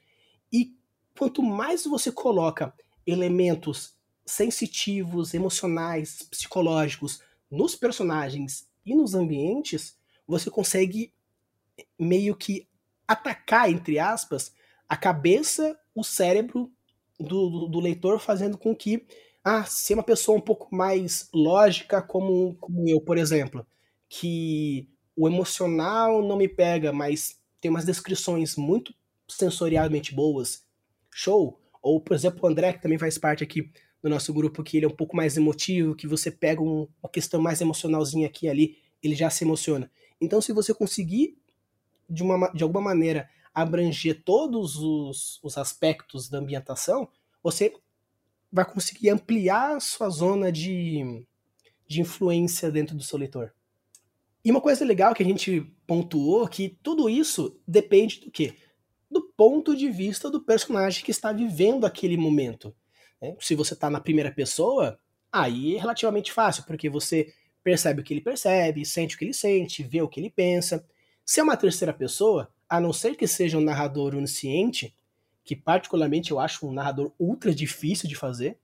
e 0.52 0.76
quanto 1.18 1.42
mais 1.42 1.86
você 1.86 2.12
coloca 2.12 2.74
elementos 3.08 4.01
sensitivos, 4.32 5.34
emocionais, 5.34 6.24
psicológicos 6.24 7.22
nos 7.50 7.76
personagens 7.76 8.68
e 8.86 8.96
nos 8.96 9.14
ambientes, 9.14 9.98
você 10.26 10.50
consegue 10.50 11.14
meio 12.00 12.36
que 12.36 12.68
atacar, 13.08 13.70
entre 13.70 14.00
aspas, 14.00 14.54
a 14.88 14.96
cabeça, 14.96 15.78
o 15.94 16.04
cérebro 16.04 16.72
do, 17.20 17.50
do, 17.50 17.68
do 17.68 17.80
leitor, 17.80 18.20
fazendo 18.20 18.58
com 18.58 18.76
que, 18.76 19.06
ah, 19.44 19.66
se 19.66 19.94
uma 19.94 20.04
pessoa 20.04 20.38
um 20.38 20.42
pouco 20.42 20.74
mais 20.74 21.28
lógica, 21.34 22.02
como, 22.02 22.56
como 22.56 22.88
eu, 22.88 23.02
por 23.02 23.18
exemplo, 23.18 23.66
que 24.08 24.88
o 25.16 25.28
emocional 25.28 26.22
não 26.22 26.38
me 26.38 26.48
pega, 26.48 26.94
mas 26.94 27.38
tem 27.60 27.70
umas 27.70 27.86
descrições 27.86 28.56
muito 28.56 28.94
sensorialmente 29.28 30.16
boas, 30.16 30.64
show. 31.10 31.60
Ou, 31.82 32.00
por 32.00 32.16
exemplo, 32.16 32.40
o 32.44 32.48
André, 32.48 32.74
que 32.74 32.82
também 32.82 32.98
faz 32.98 33.18
parte 33.18 33.44
aqui 33.44 33.72
do 34.02 34.10
nosso 34.10 34.34
grupo, 34.34 34.64
que 34.64 34.78
ele 34.78 34.86
é 34.86 34.90
um 34.90 34.96
pouco 34.96 35.16
mais 35.16 35.38
emotivo, 35.38 35.96
que 35.96 36.08
você 36.08 36.32
pega 36.32 36.62
um, 36.62 36.88
uma 37.02 37.10
questão 37.10 37.42
mais 37.42 37.62
emocionalzinha 37.62 38.28
aqui 38.28 38.46
e 38.46 38.50
ali, 38.50 38.78
ele 39.02 39.16
já 39.16 39.30
se 39.30 39.44
emociona. 39.44 39.92
Então, 40.20 40.42
se 40.42 40.54
você 40.54 40.74
conseguir, 40.74 41.38
de, 42.10 42.24
uma, 42.24 42.50
de 42.50 42.64
alguma 42.64 42.82
maneira, 42.82 43.30
abranger 43.54 44.24
todos 44.24 44.78
os, 44.78 45.40
os 45.44 45.58
aspectos 45.58 46.30
da 46.30 46.40
ambientação, 46.40 47.08
você 47.44 47.74
vai 48.52 48.66
conseguir 48.66 49.10
ampliar 49.10 49.78
a 49.78 49.80
sua 49.80 50.10
zona 50.10 50.52
de, 50.52 51.26
de 51.88 52.02
influência 52.02 52.72
dentro 52.72 52.96
do 52.96 53.04
seu 53.04 53.18
leitor. 53.18 53.54
E 54.44 54.50
uma 54.50 54.62
coisa 54.62 54.84
legal 54.84 55.14
que 55.14 55.22
a 55.22 55.26
gente 55.26 55.62
pontuou 55.86 56.48
que 56.48 56.78
tudo 56.82 57.10
isso 57.10 57.60
depende 57.68 58.20
do 58.20 58.32
quê? 58.32 58.56
Do 59.10 59.22
ponto 59.22 59.76
de 59.76 59.90
vista 59.90 60.30
do 60.30 60.42
personagem 60.42 61.04
que 61.04 61.12
está 61.12 61.32
vivendo 61.32 61.86
aquele 61.86 62.18
momento. 62.18 62.74
Né? 63.22 63.36
Se 63.40 63.56
você 63.56 63.74
está 63.74 63.90
na 63.90 64.02
primeira 64.02 64.32
pessoa, 64.32 65.00
aí 65.32 65.76
é 65.76 65.80
relativamente 65.80 66.32
fácil, 66.32 66.64
porque 66.64 66.90
você 66.90 67.34
percebe 67.64 68.02
o 68.02 68.04
que 68.04 68.14
ele 68.14 68.22
percebe, 68.22 68.86
sente 68.86 69.16
o 69.16 69.20
que 69.20 69.26
ele 69.26 69.34
sente, 69.34 69.84
vê 69.84 70.02
o 70.02 70.08
que 70.08 70.20
ele 70.20 70.30
pensa. 70.30 70.86
Se 71.24 71.40
é 71.40 71.44
uma 71.44 71.56
terceira 71.56 71.94
pessoa, 71.94 72.52
a 72.68 72.80
não 72.80 72.92
ser 72.92 73.16
que 73.16 73.28
seja 73.28 73.58
um 73.58 73.62
narrador 73.62 74.16
onisciente, 74.16 74.96
que 75.44 75.56
particularmente 75.56 76.32
eu 76.32 76.40
acho 76.40 76.68
um 76.68 76.74
narrador 76.74 77.14
ultra 77.20 77.54
difícil 77.54 78.08
de 78.10 78.16
fazer. 78.16 78.58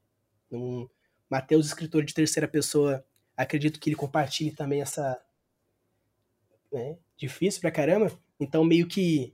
Um 0.51 0.87
Mateus, 1.29 1.67
escritor 1.67 2.03
de 2.03 2.13
terceira 2.13 2.47
pessoa, 2.47 3.05
acredito 3.35 3.79
que 3.79 3.89
ele 3.89 3.95
compartilhe 3.95 4.51
também 4.51 4.81
essa. 4.81 5.21
Né, 6.71 6.97
difícil 7.17 7.61
pra 7.61 7.71
caramba. 7.71 8.11
Então, 8.39 8.63
meio 8.63 8.87
que 8.87 9.33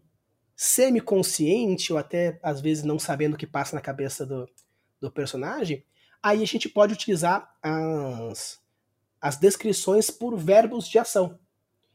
semi-consciente, 0.55 1.91
ou 1.91 1.99
até 1.99 2.39
às 2.41 2.61
vezes 2.61 2.83
não 2.83 2.97
sabendo 2.97 3.33
o 3.33 3.37
que 3.37 3.47
passa 3.47 3.75
na 3.75 3.81
cabeça 3.81 4.25
do, 4.25 4.49
do 5.03 5.11
personagem, 5.11 5.83
aí 6.21 6.41
a 6.41 6.47
gente 6.47 6.69
pode 6.69 6.93
utilizar 6.93 7.53
as, 7.61 8.61
as 9.19 9.35
descrições 9.37 10.09
por 10.09 10.37
verbos 10.37 10.87
de 10.87 10.97
ação. 10.97 11.37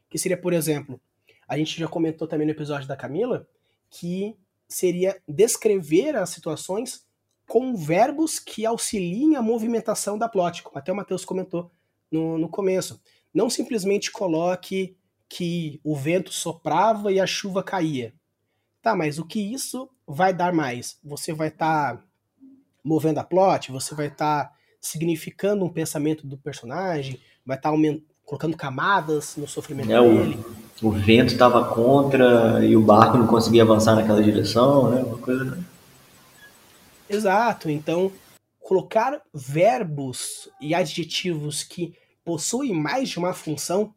Que 0.07 0.19
seria, 0.19 0.37
por 0.37 0.53
exemplo, 0.53 1.01
a 1.47 1.57
gente 1.57 1.79
já 1.79 1.87
comentou 1.87 2.27
também 2.27 2.45
no 2.45 2.53
episódio 2.53 2.87
da 2.87 2.95
Camila, 2.95 3.47
que 3.89 4.37
seria 4.67 5.19
descrever 5.27 6.15
as 6.15 6.29
situações 6.29 7.07
com 7.47 7.75
verbos 7.75 8.37
que 8.37 8.63
auxiliem 8.63 9.35
a 9.35 9.41
movimentação 9.41 10.15
da 10.15 10.29
plot, 10.29 10.61
como 10.61 10.77
até 10.77 10.91
o 10.91 10.95
Matheus 10.95 11.25
comentou 11.25 11.71
no, 12.11 12.37
no 12.37 12.47
começo. 12.47 13.01
Não 13.33 13.49
simplesmente 13.49 14.11
coloque 14.11 14.95
que 15.27 15.79
o 15.83 15.95
vento 15.95 16.31
soprava 16.31 17.11
e 17.11 17.19
a 17.19 17.25
chuva 17.25 17.63
caía. 17.63 18.13
Tá, 18.83 18.95
mas 18.95 19.17
o 19.17 19.25
que 19.25 19.39
isso 19.51 19.89
vai 20.07 20.31
dar 20.31 20.53
mais? 20.53 20.99
Você 21.03 21.33
vai 21.33 21.47
estar 21.47 21.97
tá 21.97 22.08
movendo 22.89 23.19
a 23.19 23.23
plot, 23.23 23.71
você 23.71 23.93
vai 23.93 24.07
estar 24.07 24.45
tá 24.45 24.53
significando 24.81 25.63
um 25.63 25.69
pensamento 25.69 26.25
do 26.25 26.35
personagem, 26.35 27.19
vai 27.45 27.55
estar 27.55 27.71
tá 27.71 27.77
colocando 28.25 28.57
camadas 28.57 29.35
no 29.37 29.47
sofrimento 29.47 29.91
é, 29.91 30.01
dele. 30.01 30.39
O, 30.81 30.87
o 30.87 30.91
vento 30.91 31.33
estava 31.33 31.63
contra 31.65 32.65
e 32.65 32.75
o 32.75 32.81
barco 32.81 33.19
não 33.19 33.27
conseguia 33.27 33.61
avançar 33.61 33.95
naquela 33.95 34.23
direção, 34.23 34.89
né? 34.89 35.03
Uma 35.03 35.19
coisa. 35.19 35.63
Exato. 37.07 37.69
Então, 37.69 38.11
colocar 38.59 39.21
verbos 39.31 40.49
e 40.59 40.73
adjetivos 40.73 41.63
que 41.63 41.93
possuem 42.25 42.73
mais 42.73 43.09
de 43.09 43.19
uma 43.19 43.33
função, 43.33 43.93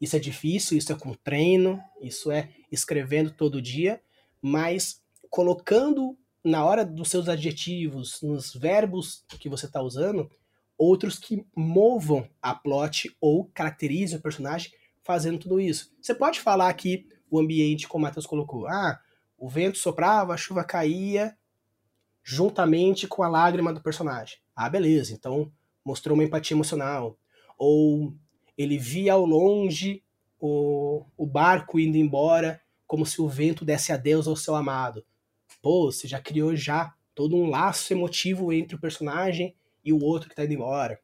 isso 0.00 0.14
é 0.14 0.20
difícil, 0.20 0.78
isso 0.78 0.92
é 0.92 0.94
com 0.94 1.12
treino, 1.14 1.80
isso 2.00 2.30
é 2.30 2.50
escrevendo 2.70 3.32
todo 3.32 3.62
dia, 3.62 4.00
mas 4.40 5.00
colocando 5.30 6.16
na 6.46 6.64
hora 6.64 6.84
dos 6.84 7.10
seus 7.10 7.28
adjetivos, 7.28 8.22
nos 8.22 8.54
verbos 8.54 9.24
que 9.28 9.48
você 9.48 9.66
está 9.66 9.82
usando, 9.82 10.30
outros 10.78 11.18
que 11.18 11.44
movam 11.56 12.28
a 12.40 12.54
plot 12.54 13.14
ou 13.20 13.46
caracterizem 13.52 14.16
o 14.16 14.22
personagem 14.22 14.70
fazendo 15.02 15.40
tudo 15.40 15.58
isso. 15.58 15.92
Você 16.00 16.14
pode 16.14 16.40
falar 16.40 16.68
aqui 16.68 17.08
o 17.28 17.40
ambiente, 17.40 17.88
como 17.88 18.04
o 18.04 18.06
Matheus 18.06 18.26
colocou. 18.26 18.68
Ah, 18.68 19.00
o 19.36 19.48
vento 19.48 19.78
soprava, 19.78 20.34
a 20.34 20.36
chuva 20.36 20.62
caía, 20.62 21.36
juntamente 22.22 23.08
com 23.08 23.24
a 23.24 23.28
lágrima 23.28 23.72
do 23.72 23.82
personagem. 23.82 24.38
Ah, 24.54 24.70
beleza, 24.70 25.12
então 25.12 25.50
mostrou 25.84 26.14
uma 26.14 26.22
empatia 26.22 26.54
emocional. 26.54 27.18
Ou 27.58 28.14
ele 28.56 28.78
via 28.78 29.14
ao 29.14 29.26
longe 29.26 30.00
o, 30.38 31.04
o 31.16 31.26
barco 31.26 31.80
indo 31.80 31.96
embora, 31.96 32.60
como 32.86 33.04
se 33.04 33.20
o 33.20 33.28
vento 33.28 33.64
desse 33.64 33.90
adeus 33.90 34.28
ao 34.28 34.36
seu 34.36 34.54
amado 34.54 35.04
pô, 35.66 35.90
você 35.90 36.06
já 36.06 36.20
criou 36.20 36.54
já 36.54 36.94
todo 37.12 37.34
um 37.34 37.50
laço 37.50 37.92
emotivo 37.92 38.52
entre 38.52 38.76
o 38.76 38.80
personagem 38.80 39.52
e 39.84 39.92
o 39.92 40.00
outro 40.00 40.28
que 40.28 40.32
está 40.32 40.44
indo 40.44 40.54
embora. 40.54 41.00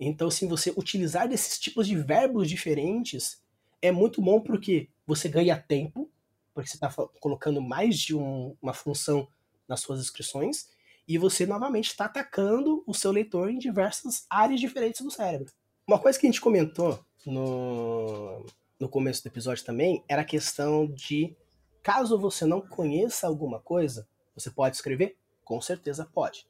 Então, 0.00 0.28
assim, 0.28 0.48
você 0.48 0.72
utilizar 0.74 1.28
desses 1.28 1.58
tipos 1.58 1.86
de 1.86 1.96
verbos 1.96 2.48
diferentes 2.48 3.42
é 3.82 3.92
muito 3.92 4.22
bom 4.22 4.40
porque 4.40 4.88
você 5.06 5.28
ganha 5.28 5.54
tempo, 5.54 6.10
porque 6.54 6.66
você 6.70 6.78
está 6.78 6.90
colocando 7.20 7.60
mais 7.60 7.98
de 7.98 8.16
um, 8.16 8.56
uma 8.62 8.72
função 8.72 9.28
nas 9.68 9.80
suas 9.80 10.00
inscrições, 10.00 10.70
e 11.06 11.18
você 11.18 11.44
novamente 11.44 11.88
está 11.88 12.06
atacando 12.06 12.82
o 12.86 12.94
seu 12.94 13.12
leitor 13.12 13.50
em 13.50 13.58
diversas 13.58 14.24
áreas 14.30 14.58
diferentes 14.58 15.02
do 15.02 15.10
cérebro. 15.10 15.52
Uma 15.86 15.98
coisa 15.98 16.18
que 16.18 16.26
a 16.26 16.30
gente 16.30 16.40
comentou 16.40 17.04
no, 17.26 18.46
no 18.80 18.88
começo 18.88 19.22
do 19.22 19.26
episódio 19.26 19.62
também 19.62 20.02
era 20.08 20.22
a 20.22 20.24
questão 20.24 20.86
de 20.86 21.36
Caso 21.84 22.18
você 22.18 22.46
não 22.46 22.62
conheça 22.62 23.26
alguma 23.26 23.60
coisa, 23.60 24.08
você 24.34 24.50
pode 24.50 24.74
escrever? 24.74 25.18
Com 25.44 25.60
certeza 25.60 26.08
pode. 26.14 26.46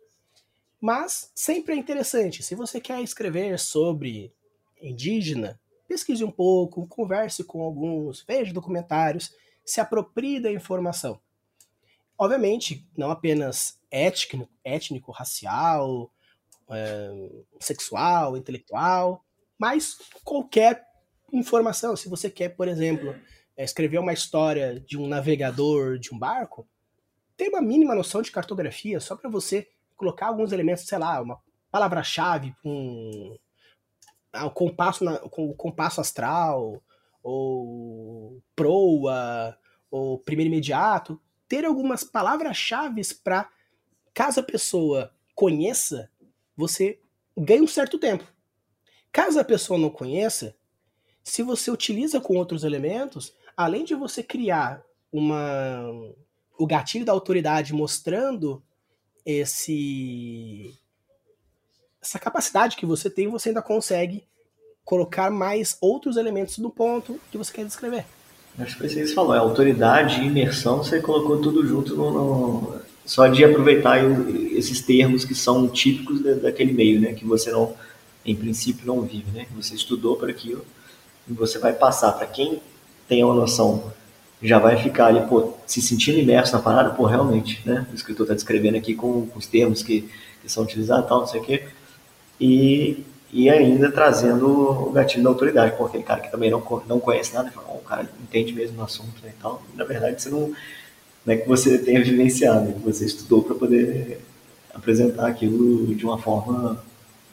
Mas 0.80 1.32
sempre 1.34 1.74
é 1.74 1.76
interessante, 1.76 2.40
se 2.40 2.54
você 2.54 2.80
quer 2.80 3.02
escrever 3.02 3.58
sobre 3.58 4.32
indígena, 4.80 5.60
pesquise 5.88 6.22
um 6.22 6.30
pouco, 6.30 6.86
converse 6.86 7.42
com 7.42 7.62
alguns, 7.62 8.22
veja 8.22 8.54
documentários, 8.54 9.34
se 9.64 9.80
aproprie 9.80 10.38
da 10.38 10.52
informação. 10.52 11.20
Obviamente, 12.16 12.86
não 12.96 13.10
apenas 13.10 13.76
étnico, 13.90 14.48
étnico 14.62 15.10
racial, 15.10 16.12
é, 16.70 17.10
sexual, 17.58 18.36
intelectual, 18.36 19.24
mas 19.58 19.98
qualquer 20.22 20.86
informação. 21.32 21.96
Se 21.96 22.08
você 22.08 22.30
quer, 22.30 22.50
por 22.50 22.68
exemplo, 22.68 23.16
escrever 23.56 23.98
uma 23.98 24.12
história 24.12 24.80
de 24.80 24.98
um 24.98 25.06
navegador 25.06 25.98
de 25.98 26.12
um 26.12 26.18
barco, 26.18 26.66
tem 27.36 27.48
uma 27.48 27.62
mínima 27.62 27.94
noção 27.94 28.22
de 28.22 28.32
cartografia 28.32 29.00
só 29.00 29.16
para 29.16 29.30
você 29.30 29.68
colocar 29.96 30.26
alguns 30.26 30.52
elementos, 30.52 30.86
sei 30.86 30.98
lá, 30.98 31.20
uma 31.20 31.40
palavra-chave 31.70 32.54
com 32.62 33.36
ah, 34.32 34.46
o 34.46 34.50
compasso, 34.50 35.04
na, 35.04 35.20
o 35.22 35.54
compasso 35.54 36.00
astral, 36.00 36.82
ou 37.22 38.42
proa, 38.54 39.56
ou 39.90 40.18
primeiro 40.18 40.52
imediato, 40.52 41.20
ter 41.48 41.64
algumas 41.64 42.04
palavras-chave 42.04 43.00
para 43.22 43.48
caso 44.12 44.40
a 44.40 44.42
pessoa 44.42 45.12
conheça, 45.34 46.10
você 46.56 47.00
ganha 47.36 47.62
um 47.62 47.68
certo 47.68 47.98
tempo. 47.98 48.24
Caso 49.10 49.38
a 49.38 49.44
pessoa 49.44 49.78
não 49.78 49.90
conheça, 49.90 50.56
se 51.22 51.42
você 51.42 51.70
utiliza 51.70 52.20
com 52.20 52.36
outros 52.36 52.64
elementos, 52.64 53.34
além 53.56 53.84
de 53.84 53.94
você 53.94 54.22
criar 54.22 54.82
uma 55.12 55.90
o 56.58 56.66
gatilho 56.66 57.04
da 57.04 57.12
autoridade 57.12 57.72
mostrando 57.72 58.62
esse 59.24 60.74
essa 62.00 62.18
capacidade 62.18 62.76
que 62.76 62.84
você 62.84 63.08
tem, 63.08 63.28
você 63.28 63.48
ainda 63.48 63.62
consegue 63.62 64.24
colocar 64.84 65.30
mais 65.30 65.78
outros 65.80 66.16
elementos 66.16 66.58
no 66.58 66.70
ponto 66.70 67.18
que 67.30 67.38
você 67.38 67.50
quer 67.50 67.64
descrever. 67.64 68.04
Acho 68.58 68.74
que 68.74 68.78
foi 68.78 68.86
isso 68.86 68.96
que 68.96 69.06
você 69.06 69.14
falou, 69.14 69.34
é 69.34 69.38
autoridade 69.38 70.20
e 70.20 70.26
imersão, 70.26 70.78
você 70.78 71.00
colocou 71.00 71.40
tudo 71.40 71.66
junto 71.66 71.96
no, 71.96 72.10
no... 72.12 72.80
só 73.04 73.26
de 73.26 73.44
aproveitar 73.44 73.98
esses 74.52 74.80
termos 74.82 75.24
que 75.24 75.34
são 75.34 75.66
típicos 75.66 76.20
daquele 76.20 76.72
meio, 76.72 77.00
né, 77.00 77.14
que 77.14 77.24
você 77.24 77.50
não, 77.50 77.74
em 78.24 78.36
princípio, 78.36 78.86
não 78.86 79.00
vive, 79.00 79.30
né, 79.32 79.46
você 79.56 79.74
estudou 79.74 80.16
para 80.16 80.30
aquilo 80.30 80.64
e 81.26 81.32
você 81.32 81.58
vai 81.58 81.72
passar 81.72 82.12
para 82.12 82.26
quem 82.26 82.60
tem 83.08 83.22
uma 83.24 83.34
noção 83.34 83.92
já 84.44 84.58
vai 84.58 84.76
ficar 84.76 85.06
ali, 85.06 85.26
pô, 85.26 85.54
se 85.66 85.80
sentindo 85.80 86.18
imerso 86.18 86.52
na 86.52 86.60
parada, 86.60 86.90
pô, 86.90 87.06
realmente, 87.06 87.62
né? 87.64 87.86
O 87.90 87.94
escritor 87.94 88.24
está 88.24 88.34
descrevendo 88.34 88.76
aqui 88.76 88.94
com, 88.94 89.26
com 89.26 89.38
os 89.38 89.46
termos 89.46 89.82
que, 89.82 90.02
que, 90.42 90.52
são 90.52 90.64
utilizados 90.64 91.08
tal, 91.08 91.20
não 91.20 91.26
sei 91.26 91.40
o 91.40 91.44
quê. 91.44 91.64
E, 92.38 93.04
e 93.32 93.48
ainda 93.48 93.90
trazendo 93.90 94.46
o 94.46 94.92
gatilho 94.92 95.24
da 95.24 95.30
autoridade, 95.30 95.76
pô, 95.78 95.86
aquele 95.86 96.02
cara 96.02 96.20
que 96.20 96.30
também 96.30 96.50
não, 96.50 96.62
não 96.86 97.00
conhece 97.00 97.32
nada, 97.32 97.50
fala, 97.50 97.68
oh, 97.70 97.76
o 97.76 97.80
cara 97.80 98.06
entende 98.22 98.52
mesmo 98.52 98.80
o 98.82 98.84
assunto 98.84 99.22
né, 99.22 99.32
e 99.36 99.42
tal. 99.42 99.62
Na 99.74 99.84
verdade, 99.84 100.20
você 100.20 100.28
não, 100.28 100.52
não 101.24 101.34
é 101.34 101.36
que 101.38 101.48
você 101.48 101.78
tenha 101.78 102.04
vivenciado, 102.04 102.74
que 102.74 102.80
você 102.80 103.06
estudou 103.06 103.42
para 103.42 103.54
poder 103.54 104.20
apresentar 104.74 105.26
aquilo 105.26 105.94
de 105.94 106.04
uma 106.04 106.18
forma 106.18 106.84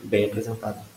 bem 0.01 0.25
apresentada. 0.25 0.90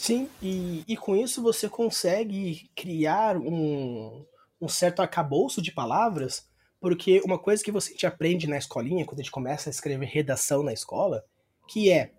Sim, 0.00 0.30
e, 0.40 0.82
e 0.88 0.96
com 0.96 1.14
isso 1.14 1.42
você 1.42 1.68
consegue 1.68 2.70
criar 2.74 3.36
um, 3.36 4.24
um 4.58 4.66
certo 4.66 5.02
arcabouço 5.02 5.60
de 5.60 5.70
palavras, 5.70 6.48
porque 6.80 7.20
uma 7.22 7.38
coisa 7.38 7.62
que 7.62 7.70
você 7.70 7.92
te 7.92 8.06
aprende 8.06 8.46
na 8.46 8.56
escolinha, 8.56 9.04
quando 9.04 9.20
a 9.20 9.22
gente 9.22 9.30
começa 9.30 9.68
a 9.68 9.70
escrever 9.70 10.06
redação 10.06 10.62
na 10.62 10.72
escola, 10.72 11.22
que 11.68 11.92
é 11.92 12.14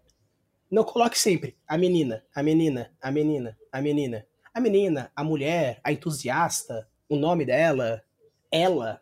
não 0.70 0.84
coloque 0.84 1.17
sempre 1.17 1.58
a 1.67 1.76
menina, 1.76 2.24
a 2.36 2.44
menina, 2.44 2.94
a 3.02 3.12
menina, 3.12 3.58
a 3.72 3.82
menina. 3.82 4.28
A 4.54 4.60
menina, 4.62 5.12
a 5.15 5.24
mulher, 5.24 5.82
a 5.84 5.91
entusiasta, 5.91 6.88
o 7.10 7.15
nome 7.15 7.46
dela, 7.46 8.04
ela. 8.52 9.02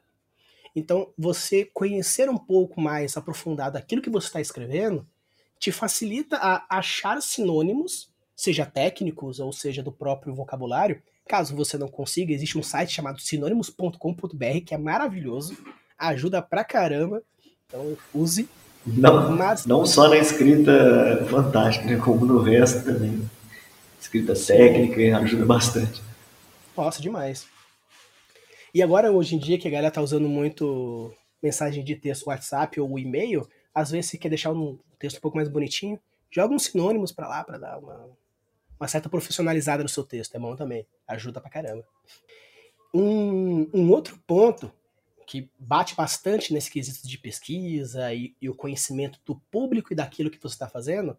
Então, 0.73 1.13
você 1.17 1.65
conhecer 1.65 2.29
um 2.29 2.37
pouco 2.37 2.79
mais 2.79 3.17
aprofundado 3.17 3.77
aquilo 3.77 4.01
que 4.01 4.09
você 4.09 4.27
está 4.27 4.39
escrevendo 4.39 5.05
te 5.59 5.69
facilita 5.69 6.37
a 6.37 6.77
achar 6.77 7.21
sinônimos, 7.21 8.09
seja 8.39 8.65
técnicos 8.65 9.41
ou 9.41 9.51
seja 9.51 9.83
do 9.83 9.91
próprio 9.91 10.33
vocabulário. 10.33 11.01
Caso 11.27 11.53
você 11.55 11.77
não 11.77 11.89
consiga, 11.89 12.33
existe 12.33 12.57
um 12.57 12.63
site 12.63 12.93
chamado 12.93 13.19
sinônimos.com.br 13.19 14.61
que 14.65 14.73
é 14.73 14.77
maravilhoso, 14.77 15.57
ajuda 15.97 16.41
pra 16.41 16.63
caramba. 16.63 17.21
Então, 17.67 17.97
use. 18.13 18.47
Não, 18.87 19.35
Mas... 19.35 19.65
não 19.65 19.85
só 19.85 20.07
na 20.07 20.17
escrita 20.17 21.25
fantástica, 21.29 21.85
né, 21.85 21.97
como 21.97 22.25
no 22.25 22.41
resto 22.41 22.85
também. 22.85 23.29
Escrita 23.99 24.33
técnica 24.33 25.17
ajuda 25.17 25.45
bastante. 25.45 26.01
Nossa, 26.77 27.01
demais. 27.01 27.45
E 28.73 28.81
agora, 28.81 29.11
hoje 29.11 29.35
em 29.35 29.39
dia, 29.39 29.59
que 29.59 29.67
a 29.67 29.71
galera 29.71 29.91
tá 29.91 30.01
usando 30.01 30.29
muito 30.29 31.13
mensagem 31.43 31.83
de 31.83 31.95
texto 31.97 32.27
WhatsApp 32.27 32.79
ou 32.79 32.97
e-mail, 32.97 33.45
às 33.75 33.91
vezes 33.91 34.09
você 34.09 34.17
quer 34.17 34.29
deixar 34.29 34.53
um 34.53 34.79
texto 34.97 35.17
um 35.17 35.21
pouco 35.21 35.35
mais 35.35 35.49
bonitinho, 35.49 35.99
joga 36.31 36.53
uns 36.53 36.63
sinônimos 36.63 37.11
para 37.11 37.27
lá 37.27 37.43
para 37.43 37.57
dar 37.57 37.77
uma, 37.77 38.09
uma 38.79 38.87
certa 38.87 39.09
profissionalizada 39.09 39.83
no 39.83 39.89
seu 39.89 40.03
texto. 40.03 40.35
É 40.35 40.39
bom 40.39 40.55
também. 40.55 40.87
Ajuda 41.07 41.41
pra 41.41 41.49
caramba. 41.49 41.85
Um, 42.93 43.69
um 43.73 43.91
outro 43.91 44.17
ponto 44.25 44.71
que 45.27 45.49
bate 45.59 45.95
bastante 45.95 46.53
nesse 46.53 46.71
quesito 46.71 47.07
de 47.07 47.17
pesquisa 47.17 48.11
e, 48.13 48.35
e 48.41 48.49
o 48.49 48.55
conhecimento 48.55 49.19
do 49.25 49.35
público 49.51 49.93
e 49.93 49.95
daquilo 49.95 50.31
que 50.31 50.41
você 50.41 50.55
está 50.55 50.67
fazendo 50.67 51.15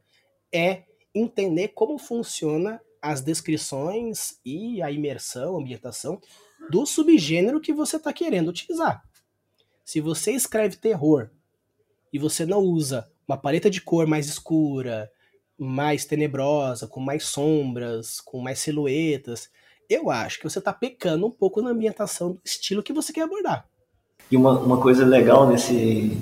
é 0.52 0.84
entender 1.14 1.68
como 1.68 1.96
funciona 1.98 2.80
as 3.00 3.20
descrições 3.20 4.40
e 4.44 4.82
a 4.82 4.90
imersão, 4.90 5.56
a 5.56 5.60
ambientação 5.60 6.20
do 6.70 6.84
subgênero 6.84 7.60
que 7.60 7.72
você 7.72 7.96
está 7.96 8.12
querendo 8.12 8.48
utilizar. 8.48 9.02
Se 9.84 10.00
você 10.00 10.32
escreve 10.32 10.76
terror 10.76 11.30
e 12.12 12.18
você 12.18 12.44
não 12.44 12.58
usa 12.58 13.10
uma 13.26 13.36
paleta 13.36 13.70
de 13.70 13.80
cor 13.80 14.06
mais 14.06 14.26
escura, 14.26 15.10
mais 15.62 16.06
tenebrosa, 16.06 16.86
com 16.86 17.00
mais 17.00 17.24
sombras, 17.24 18.18
com 18.20 18.40
mais 18.40 18.58
silhuetas, 18.60 19.50
eu 19.90 20.10
acho 20.10 20.38
que 20.38 20.48
você 20.48 20.58
está 20.58 20.72
pecando 20.72 21.26
um 21.26 21.30
pouco 21.30 21.60
na 21.60 21.70
ambientação 21.70 22.32
do 22.32 22.40
estilo 22.42 22.82
que 22.82 22.92
você 22.92 23.12
quer 23.12 23.22
abordar. 23.22 23.66
E 24.30 24.36
uma, 24.36 24.58
uma 24.58 24.80
coisa 24.80 25.04
legal 25.04 25.48
nesse, 25.48 26.16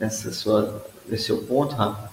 nessa 0.00 0.32
sua, 0.32 0.84
nesse 1.06 1.24
seu 1.24 1.44
ponto, 1.44 1.74
Rafa, 1.74 2.10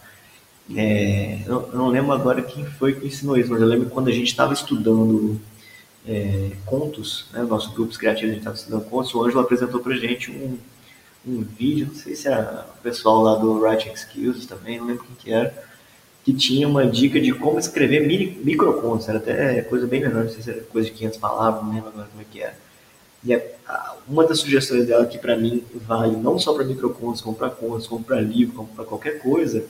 é, 0.75 1.41
eu, 1.47 1.71
não 1.73 1.87
lembro 1.87 2.11
agora 2.11 2.43
quem 2.43 2.65
foi 2.65 2.93
que 2.93 3.07
ensinou 3.07 3.37
isso, 3.37 3.49
mas 3.49 3.61
eu 3.61 3.67
lembro 3.67 3.89
quando 3.89 4.09
a 4.09 4.11
gente 4.11 4.27
estava 4.27 4.53
estudando 4.53 5.39
é, 6.05 6.51
contos, 6.65 7.25
né, 7.33 7.41
nosso 7.41 7.71
grupo 7.71 7.97
criativo, 7.97 8.27
a 8.27 8.29
gente 8.29 8.39
estava 8.39 8.55
estudando 8.55 8.85
contos, 8.85 9.13
o 9.15 9.23
Ângelo 9.23 9.41
apresentou 9.41 9.79
para 9.79 9.95
gente 9.95 10.29
um, 10.29 10.57
um 11.25 11.41
vídeo, 11.41 11.87
não 11.87 11.95
sei 11.95 12.15
se 12.15 12.27
era 12.27 12.67
o 12.77 12.81
pessoal 12.81 13.23
lá 13.23 13.35
do 13.35 13.59
Writing 13.59 13.93
Skills 13.93 14.45
também, 14.45 14.77
não 14.77 14.85
lembro 14.85 15.05
quem 15.05 15.15
que 15.15 15.31
era, 15.31 15.70
que 16.23 16.33
tinha 16.33 16.67
uma 16.67 16.85
dica 16.85 17.19
de 17.19 17.33
como 17.33 17.57
escrever 17.57 18.05
microcontos, 18.43 19.09
era 19.09 19.17
até 19.17 19.61
coisa 19.63 19.87
bem 19.87 20.01
menor, 20.01 20.25
não 20.25 20.31
sei 20.31 20.41
se 20.41 20.49
era 20.51 20.61
coisa 20.61 20.87
de 20.87 20.93
500 20.93 21.17
palavras, 21.17 21.63
não 21.63 21.73
lembro 21.73 21.89
agora 21.89 22.07
como 22.09 22.21
é 22.21 22.25
que 22.29 22.41
era. 22.41 22.55
E 23.23 23.39
uma 24.07 24.25
das 24.25 24.39
sugestões 24.39 24.85
dela 24.87 25.05
que 25.05 25.17
para 25.17 25.37
mim 25.37 25.63
vale 25.73 26.15
não 26.15 26.37
só 26.37 26.53
para 26.53 26.63
microcontos, 26.63 27.21
como 27.21 27.35
para 27.35 27.49
contos, 27.49 27.87
como 27.87 28.03
para 28.03 28.19
livro, 28.19 28.55
como 28.55 28.67
para 28.69 28.85
qualquer 28.85 29.19
coisa, 29.19 29.65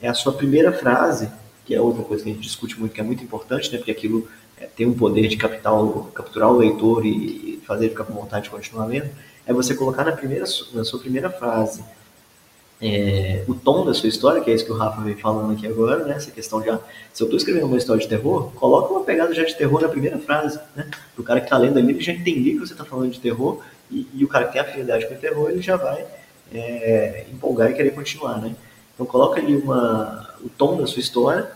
é 0.00 0.08
a 0.08 0.14
sua 0.14 0.32
primeira 0.32 0.72
frase, 0.72 1.30
que 1.64 1.74
é 1.74 1.80
outra 1.80 2.02
coisa 2.02 2.22
que 2.22 2.30
a 2.30 2.32
gente 2.32 2.42
discute 2.42 2.78
muito, 2.78 2.92
que 2.92 3.00
é 3.00 3.04
muito 3.04 3.22
importante, 3.22 3.70
né, 3.72 3.78
porque 3.78 3.90
aquilo 3.90 4.28
é, 4.58 4.66
tem 4.66 4.86
um 4.86 4.94
poder 4.94 5.28
de 5.28 5.36
capital, 5.36 6.10
capturar 6.14 6.50
o 6.50 6.58
leitor 6.58 7.04
e 7.06 7.62
fazer 7.66 7.84
ele 7.84 7.90
ficar 7.90 8.04
com 8.04 8.12
vontade 8.12 8.44
de 8.44 8.50
continuar 8.50 8.86
lendo, 8.86 9.08
é 9.46 9.52
você 9.52 9.74
colocar 9.74 10.04
na, 10.04 10.12
primeira, 10.12 10.44
na 10.72 10.84
sua 10.84 10.98
primeira 10.98 11.30
frase 11.30 11.82
é, 12.80 13.44
o 13.48 13.54
tom 13.54 13.84
da 13.84 13.94
sua 13.94 14.08
história, 14.08 14.42
que 14.42 14.50
é 14.50 14.54
isso 14.54 14.64
que 14.64 14.72
o 14.72 14.76
Rafa 14.76 15.00
veio 15.00 15.18
falando 15.18 15.52
aqui 15.52 15.66
agora, 15.66 16.04
né? 16.04 16.14
Essa 16.16 16.30
questão 16.30 16.60
de, 16.60 16.70
ah, 16.70 16.80
se 17.12 17.22
eu 17.22 17.26
estou 17.26 17.36
escrevendo 17.36 17.66
uma 17.66 17.78
história 17.78 18.02
de 18.02 18.08
terror, 18.08 18.50
coloca 18.52 18.92
uma 18.92 19.04
pegada 19.04 19.34
já 19.34 19.44
de 19.44 19.54
terror 19.54 19.80
na 19.80 19.88
primeira 19.88 20.18
frase, 20.18 20.58
né? 20.74 20.90
O 21.16 21.22
cara 21.22 21.40
que 21.40 21.46
está 21.46 21.56
lendo 21.56 21.78
ali, 21.78 21.92
ele 21.92 22.00
já 22.00 22.12
entender 22.12 22.52
que 22.52 22.58
você 22.58 22.72
está 22.72 22.84
falando 22.84 23.10
de 23.10 23.20
terror 23.20 23.60
e, 23.90 24.08
e, 24.12 24.24
o 24.24 24.28
cara 24.28 24.46
que 24.46 24.52
tem 24.52 24.60
afinidade 24.60 25.06
com 25.06 25.14
o 25.14 25.18
terror, 25.18 25.50
ele 25.50 25.62
já 25.62 25.76
vai 25.76 26.04
é, 26.52 27.26
empolgar 27.32 27.70
e 27.70 27.74
querer 27.74 27.90
continuar, 27.90 28.40
né? 28.40 28.54
Então 28.94 29.06
coloca 29.06 29.40
ali 29.40 29.56
uma, 29.56 30.34
o 30.42 30.48
tom 30.48 30.76
da 30.76 30.86
sua 30.86 31.00
história. 31.00 31.50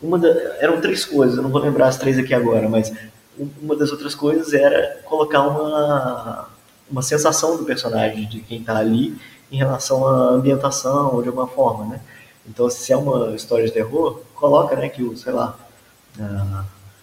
Uma 0.00 0.18
da, 0.18 0.28
eram 0.60 0.80
três 0.80 1.04
coisas, 1.04 1.36
eu 1.36 1.42
não 1.42 1.50
vou 1.50 1.60
lembrar 1.60 1.88
as 1.88 1.96
três 1.96 2.18
aqui 2.18 2.34
agora, 2.34 2.68
mas 2.68 2.92
uma 3.62 3.74
das 3.74 3.90
outras 3.90 4.14
coisas 4.14 4.52
era 4.52 5.00
colocar 5.04 5.42
uma, 5.42 6.48
uma 6.90 7.02
sensação 7.02 7.56
do 7.56 7.64
personagem, 7.64 8.28
de 8.28 8.40
quem 8.40 8.60
está 8.60 8.76
ali, 8.76 9.16
em 9.50 9.56
relação 9.56 10.06
à 10.06 10.30
ambientação, 10.30 11.20
de 11.22 11.28
alguma 11.28 11.46
forma, 11.46 11.86
né? 11.86 12.00
Então, 12.46 12.68
se 12.68 12.92
é 12.92 12.96
uma 12.96 13.34
história 13.34 13.64
de 13.64 13.72
terror, 13.72 14.20
coloca, 14.34 14.76
né, 14.76 14.88
que 14.88 15.02
o, 15.02 15.16
sei 15.16 15.32
lá, 15.32 15.58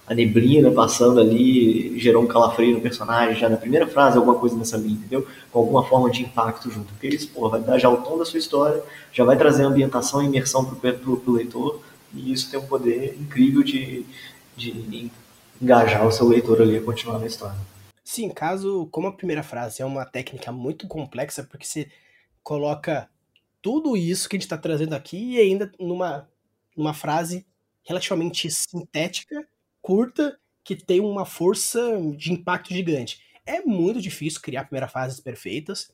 a 0.05 0.13
neblina 0.13 0.71
passando 0.71 1.19
ali 1.19 1.97
gerou 1.99 2.23
um 2.23 2.27
calafrio 2.27 2.75
no 2.75 2.81
personagem, 2.81 3.35
já 3.35 3.49
na 3.49 3.57
primeira 3.57 3.87
frase, 3.87 4.17
alguma 4.17 4.35
coisa 4.37 4.55
nessa 4.55 4.77
linha, 4.77 4.95
entendeu? 4.95 5.25
Com 5.51 5.59
alguma 5.59 5.83
forma 5.83 6.09
de 6.11 6.21
impacto 6.23 6.69
junto. 6.69 6.93
Porque 6.93 7.07
isso, 7.07 7.29
pô, 7.29 7.49
vai 7.49 7.61
dar 7.61 7.79
já 7.79 7.89
o 7.89 7.97
tom 7.97 8.17
da 8.17 8.25
sua 8.25 8.37
história, 8.37 8.83
já 9.11 9.23
vai 9.23 9.37
trazer 9.37 9.63
ambientação 9.63 10.21
e 10.21 10.25
imersão 10.25 10.65
pro, 10.65 11.17
pro 11.17 11.31
leitor, 11.31 11.81
e 12.13 12.31
isso 12.31 12.51
tem 12.51 12.59
um 12.59 12.67
poder 12.67 13.17
incrível 13.19 13.63
de, 13.63 14.05
de 14.55 15.09
engajar 15.61 16.05
o 16.05 16.11
seu 16.11 16.27
leitor 16.27 16.61
ali 16.61 16.77
a 16.77 16.81
continuar 16.81 17.17
na 17.17 17.27
história. 17.27 17.57
Sim, 18.03 18.29
caso, 18.29 18.87
como 18.91 19.07
a 19.07 19.13
primeira 19.13 19.43
frase 19.43 19.81
é 19.81 19.85
uma 19.85 20.03
técnica 20.03 20.51
muito 20.51 20.87
complexa, 20.87 21.47
porque 21.49 21.65
você 21.65 21.87
coloca 22.43 23.09
tudo 23.61 23.95
isso 23.95 24.27
que 24.27 24.35
a 24.35 24.37
gente 24.37 24.45
está 24.45 24.57
trazendo 24.57 24.93
aqui 24.93 25.35
e 25.35 25.39
ainda 25.39 25.71
numa, 25.79 26.29
numa 26.75 26.93
frase 26.93 27.45
relativamente 27.83 28.49
sintética, 28.49 29.47
curta, 29.81 30.37
que 30.63 30.75
tem 30.75 30.99
uma 30.99 31.25
força 31.25 31.79
de 32.15 32.31
impacto 32.31 32.73
gigante. 32.73 33.21
É 33.45 33.61
muito 33.61 34.01
difícil 34.01 34.41
criar 34.41 34.65
primeiras 34.65 34.91
frases 34.91 35.19
perfeitas. 35.19 35.91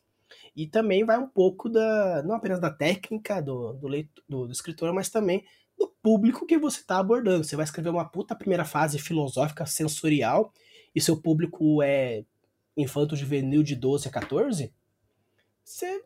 E 0.56 0.68
também 0.68 1.06
vai 1.06 1.18
um 1.18 1.28
pouco 1.28 1.70
da. 1.70 2.22
não 2.24 2.36
apenas 2.36 2.60
da 2.60 2.70
técnica 2.70 3.42
do, 3.42 3.74
do, 3.74 3.88
leitor, 3.88 4.24
do, 4.28 4.48
do 4.48 4.52
escritor, 4.52 4.92
mas 4.92 5.10
também 5.10 5.46
do 5.78 5.88
público 6.02 6.46
que 6.46 6.58
você 6.58 6.80
está 6.80 6.98
abordando. 6.98 7.44
Você 7.44 7.56
vai 7.56 7.64
escrever 7.64 7.90
uma 7.90 8.10
puta 8.10 8.36
primeira 8.36 8.66
fase 8.66 9.00
filosófica, 9.00 9.66
sensorial, 9.66 10.52
e 10.94 11.00
seu 11.00 11.16
público 11.16 11.82
é 11.82 12.26
infanto 12.76 13.16
juvenil 13.16 13.64
de 13.64 13.76
12 13.76 14.08
a 14.08 14.12
14, 14.12 14.74
você 15.64 16.04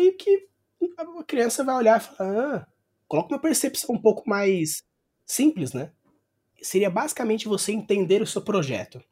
meio 0.00 0.16
que 0.16 0.48
a 0.96 1.24
criança 1.24 1.62
vai 1.62 1.74
olhar 1.74 2.00
e 2.00 2.04
falar, 2.04 2.56
ah, 2.56 2.66
coloca 3.06 3.34
uma 3.34 3.40
percepção 3.40 3.94
um 3.94 4.00
pouco 4.00 4.28
mais 4.28 4.82
simples, 5.26 5.74
né? 5.74 5.92
Seria 6.62 6.90
basicamente 6.90 7.46
você 7.46 7.72
entender 7.72 8.22
o 8.22 8.26
seu 8.26 8.42
projeto. 8.42 9.02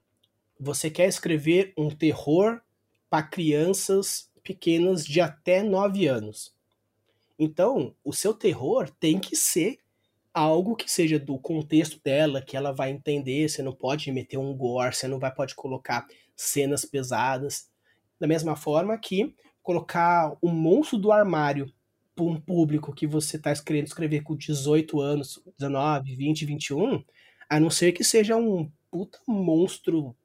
Você 0.58 0.90
quer 0.90 1.06
escrever 1.06 1.72
um 1.76 1.90
terror 1.90 2.60
para 3.08 3.22
crianças 3.22 4.30
pequenas 4.42 5.04
de 5.04 5.20
até 5.20 5.62
9 5.62 6.06
anos. 6.06 6.54
Então, 7.38 7.94
o 8.02 8.12
seu 8.12 8.34
terror 8.34 8.90
tem 8.98 9.18
que 9.18 9.36
ser 9.36 9.78
algo 10.32 10.76
que 10.76 10.90
seja 10.90 11.18
do 11.18 11.38
contexto 11.38 12.00
dela, 12.02 12.42
que 12.42 12.56
ela 12.56 12.72
vai 12.72 12.90
entender. 12.90 13.48
Você 13.48 13.62
não 13.62 13.72
pode 13.72 14.10
meter 14.10 14.38
um 14.38 14.54
gore, 14.56 14.94
você 14.94 15.06
não 15.06 15.18
vai 15.18 15.32
pode 15.32 15.54
colocar 15.54 16.06
cenas 16.36 16.84
pesadas. 16.84 17.70
Da 18.20 18.26
mesma 18.26 18.56
forma 18.56 18.98
que 18.98 19.34
colocar 19.68 20.34
o 20.40 20.48
monstro 20.48 20.96
do 20.96 21.12
armário 21.12 21.70
para 22.16 22.24
um 22.24 22.40
público 22.40 22.90
que 22.90 23.06
você 23.06 23.36
está 23.36 23.54
querendo 23.54 23.86
escrever 23.86 24.22
com 24.22 24.34
18 24.34 24.98
anos, 24.98 25.42
19, 25.58 26.16
20, 26.16 26.46
21, 26.46 27.04
a 27.50 27.60
não 27.60 27.68
ser 27.68 27.92
que 27.92 28.02
seja 28.02 28.34
um 28.34 28.72
puta 28.90 29.18
monstro 29.28 30.16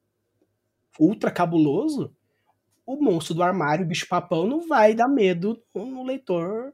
ultra 0.98 1.30
cabuloso, 1.30 2.16
o 2.86 2.96
monstro 2.96 3.34
do 3.34 3.42
armário, 3.42 3.84
o 3.84 3.88
bicho-papão, 3.88 4.46
não 4.46 4.66
vai 4.66 4.94
dar 4.94 5.08
medo 5.08 5.62
no 5.74 6.02
leitor. 6.02 6.72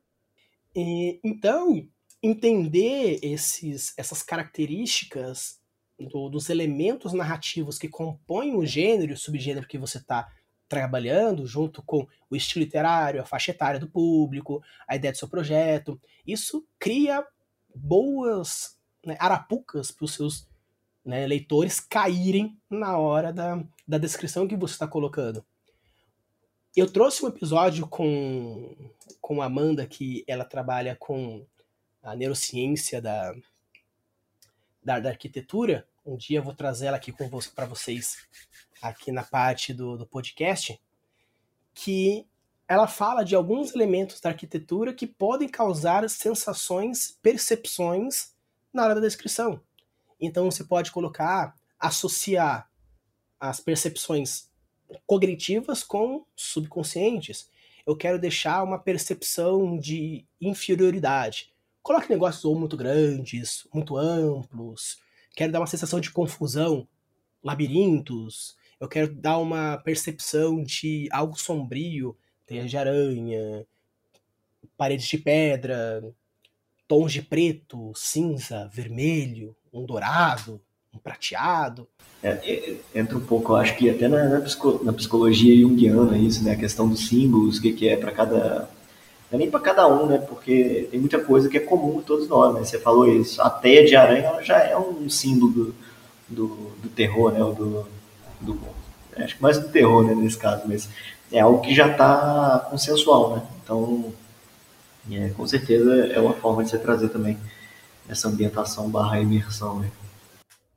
E, 0.73 1.19
então, 1.25 1.89
entender 2.23 3.19
esses, 3.21 3.93
essas 3.99 4.23
características 4.23 5.61
do, 5.99 6.29
dos 6.29 6.49
elementos 6.49 7.13
narrativos 7.13 7.79
que 7.79 7.89
compõem 7.89 8.55
o 8.55 8.65
gênero 8.65 9.11
e 9.11 9.15
o 9.15 9.19
subgênero 9.19 9.67
que 9.67 9.77
você 9.77 9.99
está 9.99 10.29
trabalhando, 10.71 11.49
junto 11.49 11.83
com 11.83 12.07
o 12.31 12.37
estilo 12.37 12.65
literário, 12.65 13.21
a 13.21 13.27
faixa 13.27 13.51
etária 13.51 13.81
do 13.81 13.91
público, 13.91 14.63
a 14.87 14.95
ideia 14.95 15.11
do 15.11 15.19
seu 15.19 15.29
projeto, 15.29 16.01
isso 16.25 16.65
cria 16.79 17.27
boas 17.75 18.79
né, 19.05 19.17
arapucas 19.19 19.91
para 19.91 20.05
os 20.05 20.15
seus 20.15 20.49
né, 21.05 21.27
leitores 21.27 21.81
caírem 21.81 22.57
na 22.71 22.97
hora 22.97 23.33
da, 23.33 23.63
da 23.87 23.99
descrição 23.99 24.47
que 24.47 24.57
você 24.57 24.75
está 24.75 24.87
colocando. 24.87 25.45
Eu 26.77 26.89
trouxe 26.89 27.25
um 27.25 27.29
episódio 27.29 27.89
com, 27.89 28.77
com 29.21 29.43
a 29.43 29.47
Amanda, 29.47 29.85
que 29.87 30.23
ela 30.29 30.45
trabalha 30.45 30.95
com 30.95 31.45
a 32.01 32.15
neurociência 32.15 33.03
da, 33.03 33.35
da, 34.81 35.01
da 35.01 35.09
arquitetura. 35.09 35.85
Um 36.07 36.17
dia 36.17 36.39
eu 36.39 36.45
vou 36.45 36.55
trazer 36.55 36.87
ela 36.87 36.97
aqui 36.97 37.13
para 37.13 37.67
vocês, 37.67 38.17
aqui 38.81 39.13
na 39.13 39.23
parte 39.23 39.73
do, 39.73 39.97
do 39.97 40.07
podcast, 40.07 40.81
que 41.75 42.27
ela 42.69 42.87
fala 42.87 43.25
de 43.25 43.35
alguns 43.35 43.75
elementos 43.75 44.21
da 44.21 44.31
arquitetura 44.31 44.95
que 44.95 45.07
podem 45.07 45.49
causar 45.49 46.09
sensações, 46.09 47.19
percepções 47.21 48.33
na 48.73 48.85
hora 48.85 48.95
da 48.95 49.01
descrição. 49.01 49.61
Então 50.21 50.51
você 50.51 50.63
pode 50.63 50.93
colocar, 50.93 51.55
associar 51.79 52.71
as 53.41 53.59
percepções 53.59 54.49
cognitivas 55.07 55.83
com 55.83 56.25
subconscientes. 56.37 57.49
Eu 57.87 57.97
quero 57.97 58.19
deixar 58.19 58.63
uma 58.63 58.79
percepção 58.79 59.79
de 59.79 60.25
inferioridade. 60.41 61.53
Coloque 61.83 62.11
negócios 62.11 62.45
ou 62.45 62.59
muito 62.59 62.77
grandes, 62.77 63.67
muito 63.73 63.97
amplos. 63.97 64.99
Quero 65.35 65.51
dar 65.51 65.61
uma 65.61 65.67
sensação 65.67 65.99
de 65.99 66.11
confusão, 66.11 66.87
labirintos. 67.43 68.57
Eu 68.81 68.89
quero 68.89 69.13
dar 69.13 69.37
uma 69.37 69.77
percepção 69.77 70.63
de 70.63 71.07
algo 71.13 71.39
sombrio, 71.39 72.17
teias 72.47 72.71
de 72.71 72.79
aranha, 72.79 73.67
paredes 74.75 75.07
de 75.07 75.19
pedra, 75.19 76.03
tons 76.89 77.13
de 77.13 77.21
preto, 77.21 77.93
cinza, 77.95 78.71
vermelho, 78.73 79.55
um 79.71 79.85
dourado, 79.85 80.59
um 80.95 80.99
prateado. 80.99 81.87
É, 82.23 82.31
é, 82.31 82.77
entra 82.95 83.19
um 83.19 83.21
pouco, 83.21 83.55
acho 83.55 83.77
que 83.77 83.91
até 83.91 84.09
na, 84.09 84.25
na, 84.25 84.39
na 84.39 84.93
psicologia 84.95 85.61
junguiana 85.61 86.17
isso, 86.17 86.43
né? 86.43 86.53
A 86.53 86.57
questão 86.57 86.89
dos 86.89 87.07
símbolos, 87.07 87.59
o 87.59 87.63
que, 87.63 87.75
que 87.75 87.87
é 87.87 87.97
para 87.97 88.13
cada. 88.13 88.71
Não 89.31 89.37
é 89.37 89.43
nem 89.43 89.51
para 89.51 89.61
cada 89.61 89.87
um, 89.87 90.07
né? 90.07 90.17
Porque 90.17 90.89
tem 90.91 90.99
muita 90.99 91.21
coisa 91.21 91.51
que 91.51 91.59
é 91.59 91.61
comum 91.61 91.99
a 91.99 92.03
todos 92.03 92.27
nós, 92.27 92.55
né? 92.55 92.65
Você 92.65 92.79
falou 92.79 93.07
isso. 93.07 93.43
A 93.43 93.51
teia 93.51 93.85
de 93.85 93.95
aranha 93.95 94.43
já 94.43 94.59
é 94.59 94.77
um 94.77 95.09
símbolo 95.09 95.53
do, 95.53 95.75
do, 96.29 96.47
do 96.83 96.89
terror, 96.89 97.31
né? 97.31 97.39
Do, 97.39 97.87
do, 98.41 98.59
acho 99.17 99.37
que 99.37 99.43
mais 99.43 99.59
do 99.59 99.69
terror, 99.69 100.05
né? 100.05 100.15
Nesse 100.15 100.39
caso, 100.39 100.63
mas 100.67 100.89
é 101.31 101.41
algo 101.41 101.61
que 101.61 101.75
já 101.75 101.91
está 101.91 102.67
consensual, 102.71 103.37
né? 103.37 103.47
Então, 103.63 104.13
é, 105.11 105.31
com 105.31 105.47
certeza 105.47 106.07
é 106.07 106.21
uma 106.21 106.35
forma 106.35 106.65
de 106.65 106.71
você 106.71 106.79
trazer 106.79 107.09
também 107.09 107.39
essa 108.09 108.29
ambientação 108.29 108.91
barra 108.91 109.21
imersão, 109.21 109.81
né? 109.81 109.91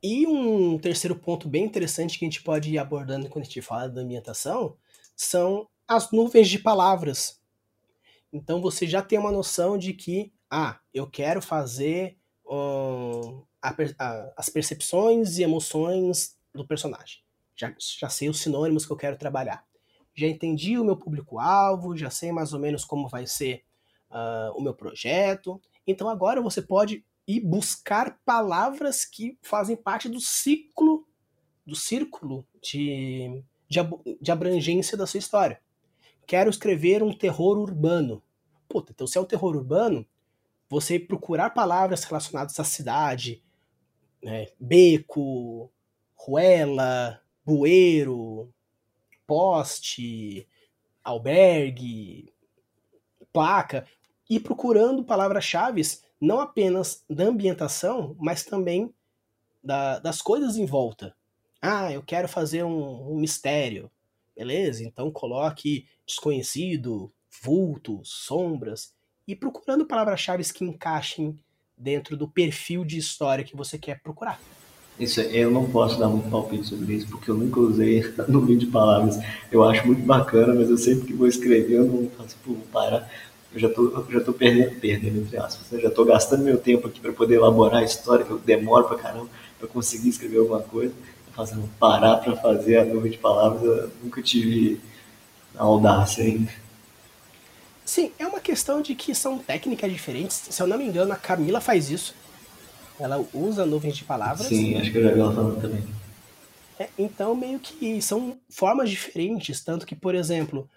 E 0.02 0.26
um 0.26 0.78
terceiro 0.78 1.16
ponto 1.16 1.48
bem 1.48 1.64
interessante 1.64 2.18
que 2.18 2.24
a 2.24 2.28
gente 2.28 2.42
pode 2.42 2.70
ir 2.70 2.78
abordando 2.78 3.28
quando 3.28 3.42
a 3.42 3.46
gente 3.46 3.62
fala 3.62 3.88
da 3.88 4.02
ambientação 4.02 4.76
são 5.16 5.66
as 5.88 6.10
nuvens 6.10 6.48
de 6.48 6.58
palavras. 6.58 7.40
Então 8.32 8.60
você 8.60 8.86
já 8.86 9.00
tem 9.00 9.18
uma 9.18 9.32
noção 9.32 9.78
de 9.78 9.94
que, 9.94 10.32
ah, 10.50 10.78
eu 10.92 11.06
quero 11.06 11.40
fazer 11.40 12.18
um, 12.46 13.42
a, 13.62 13.74
a, 13.98 14.32
as 14.36 14.48
percepções 14.50 15.38
e 15.38 15.42
emoções 15.42 16.36
do 16.54 16.66
personagem. 16.66 17.23
Já, 17.56 17.74
já 17.78 18.08
sei 18.08 18.28
os 18.28 18.40
sinônimos 18.40 18.86
que 18.86 18.92
eu 18.92 18.96
quero 18.96 19.16
trabalhar. 19.16 19.64
Já 20.14 20.26
entendi 20.26 20.78
o 20.78 20.84
meu 20.84 20.96
público-alvo, 20.96 21.96
já 21.96 22.10
sei 22.10 22.32
mais 22.32 22.52
ou 22.52 22.60
menos 22.60 22.84
como 22.84 23.08
vai 23.08 23.26
ser 23.26 23.64
uh, 24.10 24.56
o 24.56 24.62
meu 24.62 24.74
projeto. 24.74 25.60
Então 25.86 26.08
agora 26.08 26.40
você 26.40 26.62
pode 26.62 27.04
e 27.26 27.40
buscar 27.40 28.18
palavras 28.24 29.04
que 29.04 29.38
fazem 29.42 29.76
parte 29.76 30.08
do 30.08 30.20
ciclo, 30.20 31.06
do 31.66 31.74
círculo 31.74 32.46
de, 32.62 33.42
de, 33.68 33.80
de 34.20 34.30
abrangência 34.30 34.96
da 34.96 35.06
sua 35.06 35.18
história. 35.18 35.60
Quero 36.26 36.50
escrever 36.50 37.02
um 37.02 37.16
terror 37.16 37.58
urbano. 37.58 38.22
Puta, 38.68 38.92
então 38.92 39.06
se 39.06 39.16
é 39.16 39.20
um 39.20 39.26
terror 39.26 39.56
urbano, 39.56 40.06
você 40.68 40.98
procurar 40.98 41.50
palavras 41.50 42.04
relacionadas 42.04 42.58
à 42.58 42.64
cidade, 42.64 43.42
né, 44.22 44.48
beco, 44.58 45.70
ruela, 46.14 47.20
bueiro, 47.44 48.52
poste, 49.26 50.48
albergue, 51.02 52.32
placa, 53.32 53.86
e 54.28 54.40
procurando 54.40 55.04
palavras-chave 55.04 55.82
não 56.20 56.40
apenas 56.40 57.04
da 57.08 57.24
ambientação, 57.24 58.16
mas 58.18 58.44
também 58.44 58.92
da, 59.62 59.98
das 59.98 60.22
coisas 60.22 60.56
em 60.56 60.64
volta. 60.64 61.14
Ah, 61.60 61.92
eu 61.92 62.02
quero 62.02 62.28
fazer 62.28 62.64
um, 62.64 63.12
um 63.12 63.16
mistério. 63.16 63.90
Beleza, 64.36 64.82
então 64.82 65.10
coloque 65.10 65.86
desconhecido, 66.06 67.12
vultos, 67.42 68.10
sombras, 68.10 68.94
e 69.26 69.34
procurando 69.34 69.86
palavras-chave 69.86 70.44
que 70.52 70.64
encaixem 70.64 71.38
dentro 71.76 72.16
do 72.16 72.28
perfil 72.28 72.84
de 72.84 72.98
história 72.98 73.44
que 73.44 73.56
você 73.56 73.78
quer 73.78 74.02
procurar. 74.02 74.40
Isso, 74.98 75.20
eu 75.20 75.50
não 75.50 75.64
posso 75.68 75.98
dar 75.98 76.08
muito 76.08 76.30
palpite 76.30 76.68
sobre 76.68 76.94
isso, 76.94 77.08
porque 77.08 77.30
eu 77.30 77.34
nunca 77.34 77.58
usei 77.60 78.02
no 78.28 78.40
vídeo 78.40 78.66
de 78.66 78.66
palavras. 78.66 79.18
Eu 79.50 79.64
acho 79.64 79.86
muito 79.86 80.02
bacana, 80.02 80.54
mas 80.54 80.70
eu 80.70 80.78
sempre 80.78 81.06
que 81.06 81.12
vou 81.12 81.26
escrever, 81.26 81.78
eu 81.78 81.84
não 81.84 82.08
faço, 82.16 82.36
pô, 82.44 82.52
vou 82.52 82.66
parar 82.72 83.10
eu 83.54 83.60
já 83.60 83.68
tô, 83.68 84.04
já 84.10 84.20
tô 84.20 84.32
perdendo, 84.32 84.80
perdendo, 84.80 85.20
entre 85.20 85.36
aspas, 85.36 85.70
né? 85.70 85.80
já 85.80 85.90
tô 85.90 86.04
gastando 86.04 86.42
meu 86.42 86.58
tempo 86.58 86.88
aqui 86.88 86.98
para 86.98 87.12
poder 87.12 87.36
elaborar 87.36 87.82
a 87.82 87.84
história, 87.84 88.24
que 88.24 88.30
eu 88.30 88.38
demoro 88.38 88.88
pra 88.88 88.98
caramba 88.98 89.28
para 89.58 89.68
conseguir 89.68 90.08
escrever 90.08 90.38
alguma 90.38 90.60
coisa, 90.60 90.92
fazendo 91.32 91.68
parar 91.78 92.16
para 92.16 92.34
fazer 92.36 92.78
a 92.78 92.84
nuvem 92.84 93.12
de 93.12 93.18
palavras, 93.18 93.62
eu 93.62 93.90
nunca 94.02 94.20
tive 94.20 94.80
audácia 95.56 96.24
ainda. 96.24 96.50
Sim, 97.84 98.10
é 98.18 98.26
uma 98.26 98.40
questão 98.40 98.82
de 98.82 98.94
que 98.94 99.14
são 99.14 99.38
técnicas 99.38 99.92
diferentes. 99.92 100.42
Se 100.50 100.60
eu 100.60 100.66
não 100.66 100.76
me 100.76 100.84
engano, 100.84 101.12
a 101.12 101.16
Camila 101.16 101.60
faz 101.60 101.90
isso. 101.90 102.14
Ela 102.98 103.24
usa 103.32 103.66
nuvens 103.66 103.96
de 103.96 104.04
palavras. 104.04 104.46
Sim, 104.46 104.76
acho 104.76 104.92
que 104.92 104.98
eu 104.98 105.02
já 105.02 105.12
vi 105.12 105.20
ela 105.20 105.34
falando 105.34 105.60
também. 105.60 105.82
É, 106.78 106.88
então, 106.98 107.34
meio 107.34 107.58
que 107.58 108.00
são 108.00 108.38
formas 108.48 108.90
diferentes. 108.90 109.62
Tanto 109.62 109.86
que, 109.86 109.94
por 109.94 110.14
exemplo, 110.14 110.68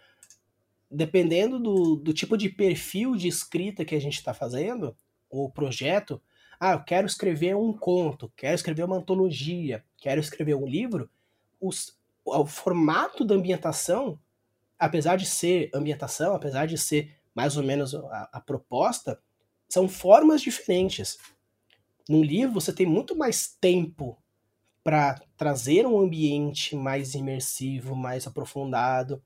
dependendo 0.89 1.59
do, 1.59 1.95
do 1.95 2.13
tipo 2.13 2.37
de 2.37 2.49
perfil 2.49 3.15
de 3.15 3.27
escrita 3.27 3.85
que 3.85 3.95
a 3.95 4.01
gente 4.01 4.15
está 4.15 4.33
fazendo, 4.33 4.95
ou 5.29 5.49
projeto, 5.49 6.21
ah, 6.59 6.73
eu 6.73 6.83
quero 6.83 7.05
escrever 7.05 7.55
um 7.55 7.71
conto, 7.71 8.31
quero 8.35 8.55
escrever 8.55 8.83
uma 8.83 8.97
antologia, 8.97 9.83
quero 9.97 10.19
escrever 10.19 10.55
um 10.55 10.65
livro, 10.65 11.09
os, 11.59 11.97
o 12.25 12.45
formato 12.45 13.23
da 13.23 13.35
ambientação, 13.35 14.19
apesar 14.79 15.17
de 15.17 15.25
ser 15.25 15.69
ambientação, 15.73 16.35
apesar 16.35 16.65
de 16.65 16.77
ser 16.77 17.15
mais 17.35 17.57
ou 17.57 17.63
menos 17.63 17.93
a, 17.93 18.29
a 18.33 18.41
proposta, 18.41 19.19
são 19.69 19.87
formas 19.87 20.41
diferentes. 20.41 21.17
Num 22.07 22.23
livro, 22.23 22.53
você 22.53 22.71
tem 22.71 22.85
muito 22.85 23.15
mais 23.15 23.47
tempo 23.59 24.17
para 24.83 25.21
trazer 25.35 25.85
um 25.85 25.99
ambiente 25.99 26.75
mais 26.75 27.13
imersivo, 27.13 27.95
mais 27.95 28.25
aprofundado 28.25 29.21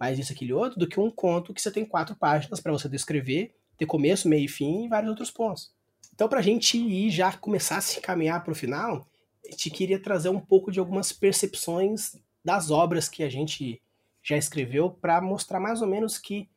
mais 0.00 0.18
isso, 0.18 0.32
aquele 0.32 0.52
outro, 0.52 0.80
do 0.80 0.88
que 0.88 0.98
um 0.98 1.08
conto 1.08 1.54
que 1.54 1.62
você 1.62 1.70
tem 1.70 1.84
quatro 1.84 2.16
páginas 2.16 2.58
para 2.58 2.72
você 2.72 2.88
descrever, 2.88 3.54
ter 3.78 3.86
começo, 3.86 4.28
meio 4.28 4.46
e 4.46 4.48
fim 4.48 4.84
e 4.84 4.88
vários 4.88 5.08
outros 5.08 5.30
pontos. 5.30 5.72
Então, 6.12 6.28
para 6.28 6.40
a 6.40 6.42
gente 6.42 6.76
ir 6.76 7.08
já 7.08 7.32
começar 7.34 7.76
a 7.76 7.80
se 7.80 8.00
encaminhar 8.00 8.42
para 8.42 8.50
o 8.50 8.56
final, 8.56 9.06
gente 9.52 9.70
queria 9.70 9.98
trazer 9.98 10.28
um 10.28 10.40
pouco 10.40 10.72
de 10.72 10.80
algumas 10.80 11.12
percepções 11.12 12.16
das 12.44 12.70
obras 12.70 13.08
que 13.08 13.22
a 13.22 13.28
gente 13.28 13.80
já 14.22 14.36
escreveu 14.36 14.90
para 14.90 15.20
mostrar 15.20 15.60
mais 15.60 15.80
ou 15.80 15.88
menos 15.88 16.18
que 16.18 16.48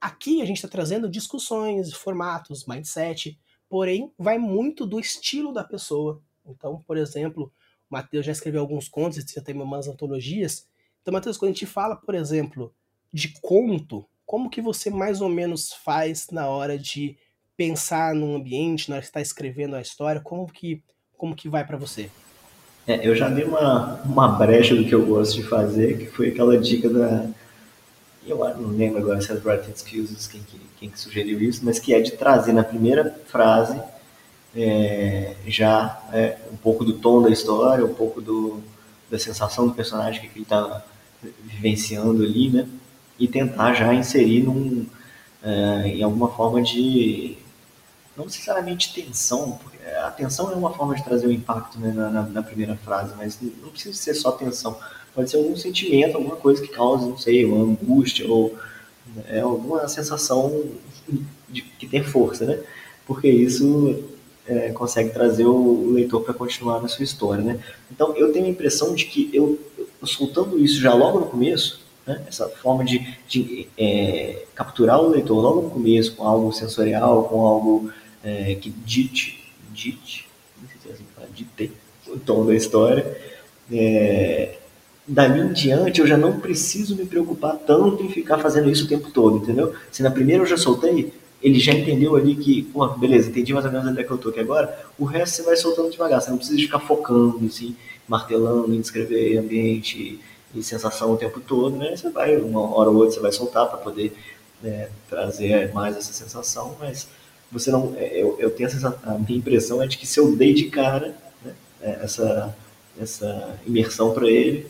aqui 0.00 0.42
a 0.42 0.44
gente 0.44 0.56
está 0.56 0.68
trazendo 0.68 1.08
discussões, 1.08 1.92
formatos, 1.92 2.66
mindset, 2.66 3.38
porém 3.68 4.12
vai 4.18 4.38
muito 4.38 4.86
do 4.86 4.98
estilo 4.98 5.52
da 5.52 5.64
pessoa. 5.64 6.20
Então, 6.46 6.82
por 6.86 6.96
exemplo, 6.96 7.52
o 7.90 7.94
Matheus 7.94 8.24
já 8.24 8.32
escreveu 8.32 8.60
alguns 8.60 8.88
contos, 8.88 9.24
já 9.30 9.42
tem 9.42 9.54
umas 9.54 9.88
antologias. 9.88 10.66
Então, 11.02 11.12
Matheus, 11.12 11.36
quando 11.36 11.50
a 11.50 11.54
gente 11.54 11.66
fala, 11.66 11.96
por 11.96 12.14
exemplo, 12.14 12.72
de 13.12 13.34
conto, 13.40 14.04
como 14.24 14.50
que 14.50 14.60
você 14.60 14.90
mais 14.90 15.20
ou 15.20 15.28
menos 15.28 15.72
faz 15.72 16.28
na 16.30 16.48
hora 16.48 16.78
de 16.78 17.16
pensar 17.56 18.14
num 18.14 18.36
ambiente, 18.36 18.88
na 18.88 18.96
hora 18.96 19.02
que 19.02 19.08
está 19.08 19.20
escrevendo 19.20 19.74
a 19.74 19.80
história, 19.80 20.20
como 20.20 20.46
que 20.46 20.82
como 21.18 21.34
que 21.34 21.48
vai 21.48 21.66
para 21.66 21.76
você? 21.76 22.08
É, 22.86 23.06
eu 23.06 23.14
já 23.14 23.28
dei 23.28 23.44
uma, 23.44 24.00
uma 24.04 24.28
brecha 24.28 24.74
do 24.74 24.84
que 24.84 24.94
eu 24.94 25.04
gosto 25.04 25.34
de 25.34 25.42
fazer, 25.42 25.98
que 25.98 26.06
foi 26.06 26.28
aquela 26.28 26.56
dica 26.56 26.88
da. 26.88 27.28
Eu 28.30 28.38
não 28.58 28.76
lembro 28.76 28.98
agora 28.98 29.20
se 29.20 29.30
é 29.32 29.34
Writing 29.34 29.72
Skills 29.74 30.28
quem, 30.28 30.42
quem 30.78 30.90
que 30.90 30.98
sugeriu 30.98 31.40
isso, 31.40 31.64
mas 31.64 31.78
que 31.78 31.94
é 31.94 32.00
de 32.00 32.12
trazer 32.12 32.52
na 32.52 32.64
primeira 32.64 33.14
frase 33.26 33.80
é, 34.54 35.34
já 35.46 36.00
é, 36.12 36.38
um 36.52 36.56
pouco 36.56 36.84
do 36.84 36.94
tom 36.94 37.22
da 37.22 37.30
história, 37.30 37.84
um 37.84 37.94
pouco 37.94 38.20
do, 38.20 38.60
da 39.10 39.18
sensação 39.18 39.66
do 39.66 39.74
personagem 39.74 40.20
que 40.20 40.26
ele 40.26 40.42
está 40.42 40.84
vivenciando 41.44 42.22
ali, 42.22 42.50
né? 42.50 42.68
E 43.18 43.26
tentar 43.26 43.74
já 43.74 43.92
inserir 43.92 44.44
num, 44.44 44.86
é, 45.42 45.88
em 45.88 46.02
alguma 46.02 46.28
forma 46.28 46.62
de 46.62 47.36
não 48.16 48.24
necessariamente 48.24 48.92
tensão, 48.92 49.52
porque 49.62 49.78
a 50.04 50.10
tensão 50.10 50.50
é 50.50 50.54
uma 50.54 50.72
forma 50.72 50.94
de 50.94 51.04
trazer 51.04 51.26
o 51.26 51.30
um 51.30 51.32
impacto 51.32 51.78
né, 51.78 51.92
na, 51.92 52.22
na, 52.22 52.42
primeira 52.42 52.76
frase, 52.76 53.14
mas 53.16 53.38
não 53.40 53.70
precisa 53.70 53.96
ser 53.96 54.14
só 54.14 54.32
tensão. 54.32 54.76
Pode 55.14 55.30
ser 55.30 55.38
algum 55.38 55.56
sentimento, 55.56 56.16
alguma 56.16 56.36
coisa 56.36 56.62
que 56.62 56.68
cause, 56.68 57.08
não 57.08 57.18
sei, 57.18 57.44
uma 57.44 57.64
angústia 57.64 58.28
ou 58.30 58.54
é, 59.28 59.40
alguma 59.40 59.86
sensação 59.88 60.64
de, 61.48 61.62
que 61.62 61.86
tem 61.86 62.02
força, 62.02 62.44
né? 62.44 62.60
Porque 63.06 63.28
isso 63.28 64.04
é, 64.46 64.70
consegue 64.70 65.10
trazer 65.10 65.46
o, 65.46 65.92
leitor 65.92 66.22
para 66.22 66.34
continuar 66.34 66.80
na 66.80 66.88
sua 66.88 67.04
história, 67.04 67.42
né? 67.42 67.60
Então, 67.90 68.14
eu 68.16 68.32
tenho 68.32 68.46
a 68.46 68.50
impressão 68.50 68.94
de 68.94 69.06
que 69.06 69.30
eu, 69.32 69.58
soltando 70.04 70.58
isso 70.58 70.80
já 70.80 70.94
logo 70.94 71.20
no 71.20 71.26
começo, 71.26 71.80
né? 72.06 72.22
essa 72.26 72.48
forma 72.48 72.84
de, 72.84 73.16
de 73.26 73.68
é, 73.76 74.44
capturar 74.54 75.00
o 75.00 75.10
leitor 75.10 75.40
logo 75.40 75.62
no 75.62 75.70
começo 75.70 76.14
com 76.14 76.26
algo 76.26 76.52
sensorial, 76.52 77.24
com 77.24 77.46
algo 77.46 77.90
é, 78.22 78.54
que 78.54 78.70
dite, 78.70 79.52
dite, 79.72 80.26
não 80.60 80.68
sei 80.68 80.78
se 80.80 80.88
é 80.88 80.92
assim 80.92 81.04
que 81.04 81.12
fala, 81.14 81.28
dite 81.34 81.72
o 82.06 82.18
tom 82.18 82.46
da 82.46 82.54
história. 82.54 83.04
É, 83.70 84.57
dali 85.08 85.40
em 85.40 85.52
diante 85.52 86.00
eu 86.00 86.06
já 86.06 86.16
não 86.16 86.38
preciso 86.38 86.94
me 86.94 87.06
preocupar 87.06 87.56
tanto 87.56 88.04
em 88.04 88.10
ficar 88.10 88.38
fazendo 88.38 88.70
isso 88.70 88.84
o 88.84 88.88
tempo 88.88 89.10
todo, 89.10 89.38
entendeu? 89.38 89.72
Se 89.90 90.02
na 90.02 90.10
primeira 90.10 90.42
eu 90.42 90.46
já 90.46 90.58
soltei, 90.58 91.12
ele 91.42 91.58
já 91.58 91.72
entendeu 91.72 92.14
ali 92.14 92.36
que, 92.36 92.62
pô, 92.64 92.86
beleza, 92.88 93.30
entendi 93.30 93.52
mais 93.54 93.64
ou 93.64 93.72
menos 93.72 93.88
onde 93.88 94.00
é 94.00 94.04
que 94.04 94.10
eu 94.10 94.18
tô 94.18 94.28
aqui 94.28 94.40
agora, 94.40 94.86
o 94.98 95.04
resto 95.04 95.36
você 95.36 95.42
vai 95.42 95.56
soltando 95.56 95.90
devagar, 95.90 96.20
você 96.20 96.30
não 96.30 96.36
precisa 96.36 96.58
ficar 96.58 96.80
focando, 96.80 97.46
assim, 97.46 97.74
martelando 98.06 98.74
em 98.74 98.80
descrever 98.80 99.38
ambiente 99.38 100.20
e 100.54 100.62
sensação 100.62 101.12
o 101.12 101.16
tempo 101.16 101.40
todo, 101.40 101.76
né? 101.76 101.96
Você 101.96 102.10
vai, 102.10 102.36
uma 102.36 102.60
hora 102.60 102.90
ou 102.90 102.96
outra 102.96 103.14
você 103.14 103.20
vai 103.20 103.32
soltar 103.32 103.66
para 103.66 103.78
poder 103.78 104.12
né, 104.62 104.88
trazer 105.08 105.72
mais 105.72 105.96
essa 105.96 106.12
sensação, 106.12 106.76
mas 106.80 107.08
você 107.50 107.70
não. 107.70 107.94
É, 107.96 108.20
eu, 108.20 108.36
eu 108.38 108.50
tenho 108.50 108.66
essa, 108.66 108.98
a 109.04 109.14
minha 109.14 109.38
impressão 109.38 109.82
é 109.82 109.86
de 109.86 109.96
que 109.96 110.06
se 110.06 110.18
eu 110.18 110.34
dei 110.34 110.52
de 110.52 110.64
cara 110.64 111.14
né, 111.44 111.54
é, 111.80 111.98
essa, 112.02 112.56
essa 113.00 113.58
imersão 113.66 114.12
para 114.12 114.28
ele, 114.28 114.66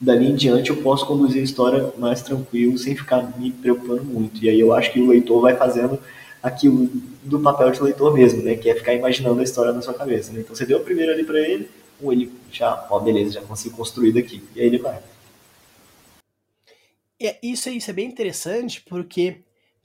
dali 0.00 0.26
em 0.26 0.34
diante 0.34 0.70
eu 0.70 0.82
posso 0.82 1.06
conduzir 1.06 1.40
a 1.40 1.44
história 1.44 1.92
mais 1.98 2.22
tranquilo, 2.22 2.76
sem 2.78 2.94
ficar 2.94 3.38
me 3.38 3.50
preocupando 3.50 4.04
muito. 4.04 4.42
E 4.44 4.48
aí 4.48 4.60
eu 4.60 4.72
acho 4.72 4.92
que 4.92 5.00
o 5.00 5.08
leitor 5.08 5.40
vai 5.40 5.56
fazendo 5.56 5.98
aquilo 6.42 6.88
do 7.24 7.40
papel 7.40 7.70
de 7.70 7.82
leitor 7.82 8.14
mesmo, 8.14 8.42
né? 8.42 8.54
Que 8.54 8.70
é 8.70 8.74
ficar 8.74 8.94
imaginando 8.94 9.40
a 9.40 9.44
história 9.44 9.72
na 9.72 9.82
sua 9.82 9.94
cabeça. 9.94 10.32
Né? 10.32 10.40
Então 10.40 10.54
você 10.54 10.66
deu 10.66 10.78
o 10.78 10.84
primeiro 10.84 11.12
ali 11.12 11.24
para 11.24 11.40
ele, 11.40 11.68
ou 12.00 12.12
ele 12.12 12.32
já, 12.52 12.86
ó, 12.90 12.98
beleza, 13.00 13.32
já 13.32 13.42
consigo 13.42 13.76
construir 13.76 14.12
daqui. 14.12 14.42
E 14.54 14.60
aí 14.60 14.66
ele 14.66 14.78
vai. 14.78 15.00
É, 17.20 17.38
isso, 17.42 17.70
isso 17.70 17.90
é 17.90 17.94
bem 17.94 18.06
interessante 18.06 18.82
porque 18.86 19.40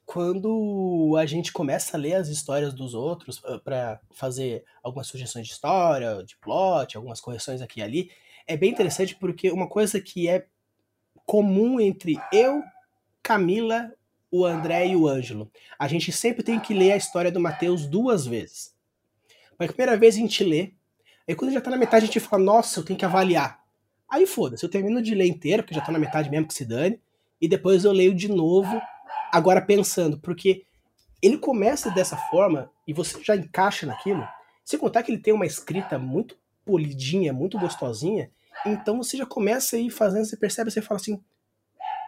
quando 0.05 1.15
a 1.17 1.25
gente 1.25 1.53
começa 1.53 1.95
a 1.95 1.99
ler 1.99 2.15
as 2.15 2.27
histórias 2.27 2.73
dos 2.73 2.93
outros 2.93 3.41
ah, 3.45 3.59
para 3.63 3.99
fazer 4.11 4.65
algumas 4.83 5.07
sugestões 5.07 5.47
de 5.47 5.53
história, 5.53 6.21
de 6.23 6.35
plot, 6.35 6.97
algumas 6.97 7.21
correções 7.21 7.61
aqui 7.61 7.79
e 7.79 7.83
ali, 7.83 8.11
é 8.51 8.57
bem 8.57 8.71
interessante 8.71 9.15
porque 9.15 9.51
uma 9.51 9.67
coisa 9.67 9.99
que 9.99 10.27
é 10.27 10.45
comum 11.25 11.79
entre 11.79 12.19
eu, 12.31 12.61
Camila, 13.23 13.91
o 14.31 14.45
André 14.45 14.87
e 14.87 14.95
o 14.95 15.07
Ângelo, 15.07 15.51
a 15.77 15.87
gente 15.87 16.11
sempre 16.11 16.43
tem 16.43 16.59
que 16.59 16.73
ler 16.73 16.93
a 16.93 16.97
história 16.97 17.31
do 17.31 17.39
Mateus 17.39 17.85
duas 17.85 18.25
vezes. 18.25 18.75
A 19.59 19.67
primeira 19.67 19.95
vez 19.95 20.15
a 20.15 20.19
gente 20.19 20.43
lê, 20.43 20.73
aí 21.27 21.35
quando 21.35 21.51
já 21.53 21.61
tá 21.61 21.69
na 21.69 21.77
metade 21.77 22.05
a 22.05 22.07
gente 22.07 22.19
fala, 22.19 22.43
nossa, 22.43 22.79
eu 22.79 22.85
tenho 22.85 22.97
que 22.97 23.05
avaliar. 23.05 23.61
Aí 24.09 24.25
foda-se, 24.25 24.63
eu 24.63 24.69
termino 24.69 25.01
de 25.01 25.13
ler 25.13 25.27
inteiro, 25.27 25.63
porque 25.63 25.75
já 25.75 25.81
tá 25.81 25.91
na 25.91 25.99
metade 25.99 26.29
mesmo 26.29 26.47
que 26.47 26.53
se 26.53 26.65
dane, 26.65 26.99
e 27.39 27.47
depois 27.47 27.85
eu 27.85 27.91
leio 27.91 28.13
de 28.13 28.27
novo 28.27 28.81
Agora 29.31 29.61
pensando, 29.61 30.19
porque 30.19 30.65
ele 31.21 31.37
começa 31.37 31.89
dessa 31.89 32.17
forma 32.17 32.69
e 32.85 32.91
você 32.91 33.23
já 33.23 33.33
encaixa 33.33 33.85
naquilo, 33.85 34.27
sem 34.63 34.77
contar 34.77 35.03
que 35.03 35.11
ele 35.11 35.21
tem 35.21 35.33
uma 35.33 35.45
escrita 35.45 35.97
muito 35.97 36.37
polidinha, 36.65 37.31
muito 37.31 37.57
gostosinha, 37.57 38.29
então 38.65 38.97
você 38.97 39.17
já 39.17 39.25
começa 39.25 39.75
a 39.75 39.79
ir 39.79 39.89
fazendo, 39.89 40.25
você 40.25 40.37
percebe, 40.37 40.71
você 40.71 40.81
fala 40.81 40.99
assim, 40.99 41.21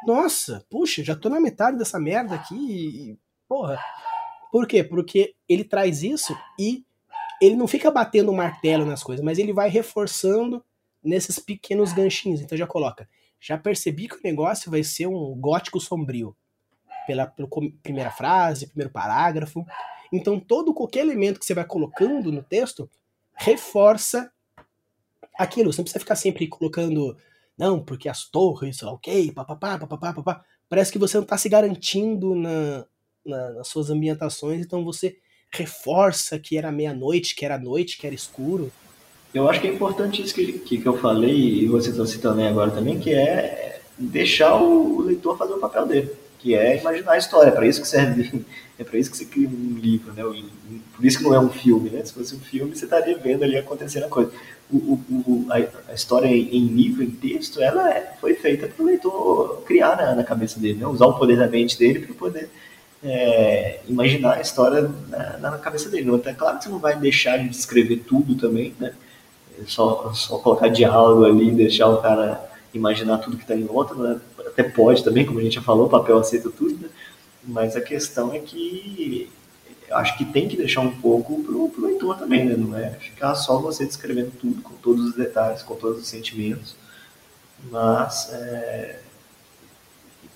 nossa, 0.05 0.65
puxa, 0.69 1.03
já 1.03 1.15
tô 1.15 1.29
na 1.29 1.39
metade 1.39 1.77
dessa 1.77 1.99
merda 1.99 2.35
aqui, 2.35 2.55
e, 2.55 3.17
porra. 3.47 3.79
Por 4.51 4.67
quê? 4.67 4.83
Porque 4.83 5.35
ele 5.49 5.63
traz 5.63 6.03
isso 6.03 6.37
e 6.59 6.85
ele 7.41 7.55
não 7.55 7.67
fica 7.67 7.89
batendo 7.89 8.31
o 8.31 8.35
martelo 8.35 8.85
nas 8.85 9.03
coisas, 9.03 9.23
mas 9.23 9.39
ele 9.39 9.51
vai 9.51 9.69
reforçando 9.69 10.63
nesses 11.03 11.39
pequenos 11.39 11.91
ganchinhos. 11.91 12.41
Então 12.41 12.57
já 12.57 12.67
coloca, 12.67 13.09
já 13.39 13.57
percebi 13.57 14.07
que 14.07 14.15
o 14.15 14.21
negócio 14.23 14.69
vai 14.69 14.83
ser 14.83 15.07
um 15.07 15.35
gótico 15.35 15.79
sombrio 15.79 16.35
pela, 17.05 17.25
pela 17.25 17.49
primeira 17.81 18.11
frase, 18.11 18.67
primeiro 18.67 18.91
parágrafo. 18.91 19.65
Então, 20.11 20.39
todo 20.39 20.73
qualquer 20.73 21.01
elemento 21.01 21.39
que 21.39 21.45
você 21.45 21.53
vai 21.53 21.65
colocando 21.65 22.31
no 22.31 22.43
texto 22.43 22.89
reforça 23.35 24.31
aquilo. 25.37 25.71
Você 25.71 25.79
não 25.79 25.83
precisa 25.83 25.99
ficar 25.99 26.15
sempre 26.15 26.47
colocando, 26.47 27.15
não, 27.57 27.79
porque 27.79 28.09
as 28.09 28.29
torres, 28.29 28.77
sei 28.77 28.87
lá, 28.87 28.93
ok, 28.93 29.31
papapá, 29.31 29.77
papapá, 29.77 30.13
papapá. 30.13 30.43
Parece 30.69 30.91
que 30.91 30.99
você 30.99 31.17
não 31.17 31.23
está 31.23 31.37
se 31.37 31.49
garantindo 31.49 32.35
na, 32.35 32.85
na, 33.25 33.49
nas 33.51 33.67
suas 33.67 33.89
ambientações, 33.89 34.65
então 34.65 34.83
você 34.83 35.17
reforça 35.51 36.39
que 36.39 36.57
era 36.57 36.71
meia-noite, 36.71 37.35
que 37.35 37.45
era 37.45 37.57
noite, 37.57 37.97
que 37.97 38.07
era 38.07 38.15
escuro. 38.15 38.71
Eu 39.33 39.49
acho 39.49 39.61
que 39.61 39.67
é 39.67 39.73
importante 39.73 40.21
isso 40.21 40.33
que, 40.33 40.53
que, 40.59 40.77
que 40.79 40.87
eu 40.87 40.97
falei, 40.97 41.63
e 41.63 41.67
você 41.67 41.89
está 41.89 42.05
citando 42.05 42.41
aí 42.41 42.47
agora 42.47 42.71
também, 42.71 42.99
que 42.99 43.13
é 43.13 43.81
deixar 43.97 44.55
o 44.55 45.01
leitor 45.01 45.37
fazer 45.37 45.53
o 45.53 45.59
papel 45.59 45.85
dele 45.85 46.22
que 46.43 46.53
é 46.53 46.77
imaginar 46.77 47.13
a 47.13 47.17
história. 47.17 47.47
É 47.47 47.51
para 47.51 47.65
isso 47.65 47.81
que 47.81 47.87
serve, 47.87 48.43
é 48.77 48.83
para 48.83 48.99
isso 48.99 49.09
que 49.09 49.15
você 49.15 49.23
cria 49.23 49.47
um 49.47 49.77
livro, 49.79 50.11
né? 50.11 50.23
Por 50.93 51.05
isso 51.05 51.17
que 51.17 51.23
não 51.23 51.33
é 51.33 51.39
um 51.39 51.49
filme, 51.49 51.89
né? 51.89 52.03
Se 52.03 52.13
fosse 52.13 52.35
um 52.35 52.39
filme, 52.39 52.75
você 52.75 52.83
estaria 52.83 53.17
vendo 53.17 53.43
ali 53.43 53.57
acontecendo 53.57 54.03
a 54.03 54.09
coisa. 54.09 54.29
O, 54.69 54.99
o, 55.09 55.45
a, 55.49 55.91
a, 55.91 55.93
história 55.93 56.27
em 56.27 56.67
livro, 56.67 57.01
em 57.01 57.11
texto, 57.11 57.61
ela 57.61 57.89
é, 57.89 58.13
foi 58.19 58.33
feita 58.33 58.67
para 58.67 58.83
o 58.83 58.85
leitor 58.85 59.61
criar 59.65 59.95
na, 59.95 60.15
na, 60.15 60.23
cabeça 60.23 60.59
dele, 60.59 60.79
né? 60.79 60.87
usar 60.87 61.05
o 61.05 61.17
poder 61.17 61.37
da 61.37 61.47
mente 61.47 61.77
dele 61.77 61.99
para 61.99 62.15
poder 62.15 62.49
é, 63.03 63.79
imaginar 63.87 64.37
a 64.37 64.41
história 64.41 64.89
na, 65.09 65.37
na, 65.37 65.57
cabeça 65.59 65.89
dele. 65.89 66.09
Então, 66.09 66.31
é 66.31 66.35
claro 66.35 66.57
que 66.57 66.65
você 66.65 66.69
não 66.69 66.79
vai 66.79 66.97
deixar 66.97 67.37
de 67.37 67.47
descrever 67.47 68.03
tudo 68.07 68.35
também, 68.35 68.73
né? 68.79 68.93
É 69.61 69.63
só, 69.65 70.11
só 70.13 70.39
colocar 70.39 70.67
diálogo 70.67 71.23
ali, 71.23 71.51
deixar 71.51 71.87
o 71.87 72.01
cara 72.01 72.52
imaginar 72.73 73.19
tudo 73.19 73.37
que 73.37 73.43
está 73.43 73.55
em 73.55 73.65
volta, 73.65 73.93
né? 73.95 74.19
até 74.39 74.63
pode 74.63 75.03
também, 75.03 75.25
como 75.25 75.39
a 75.39 75.43
gente 75.43 75.55
já 75.55 75.61
falou, 75.61 75.87
o 75.87 75.89
papel 75.89 76.17
aceita 76.17 76.49
tudo, 76.49 76.75
né? 76.77 76.89
mas 77.43 77.75
a 77.75 77.81
questão 77.81 78.33
é 78.33 78.39
que 78.39 79.29
acho 79.91 80.17
que 80.17 80.25
tem 80.25 80.47
que 80.47 80.57
deixar 80.57 80.81
um 80.81 80.91
pouco 80.99 81.43
pro, 81.43 81.69
pro 81.69 81.85
leitor 81.85 82.17
também, 82.17 82.45
né? 82.45 82.55
Não 82.55 82.75
é 82.77 82.91
ficar 82.91 83.35
só 83.35 83.59
você 83.59 83.85
descrevendo 83.85 84.31
tudo, 84.39 84.61
com 84.61 84.73
todos 84.75 85.09
os 85.09 85.15
detalhes, 85.15 85.61
com 85.61 85.75
todos 85.75 86.01
os 86.01 86.07
sentimentos, 86.07 86.75
mas 87.69 88.29
é, 88.31 88.99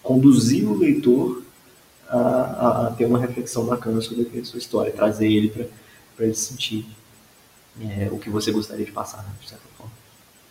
conduzir 0.03 0.69
o 0.69 0.77
leitor 0.77 1.43
a, 2.07 2.17
a, 2.17 2.87
a, 2.87 2.91
ter 2.91 3.05
uma 3.05 3.19
reflexão 3.19 3.65
bacana 3.65 4.01
sobre 4.01 4.39
a 4.39 4.45
sua 4.45 4.59
história, 4.59 4.91
trazer 4.91 5.31
ele 5.31 5.49
para 6.15 6.25
ele 6.25 6.35
sentir 6.35 6.85
é, 7.81 8.09
o 8.11 8.17
que 8.17 8.29
você 8.29 8.51
gostaria 8.51 8.85
de 8.85 8.91
passar, 8.91 9.23
né, 9.23 9.29
de 9.41 9.49
certa 9.49 9.65
forma. 9.77 9.91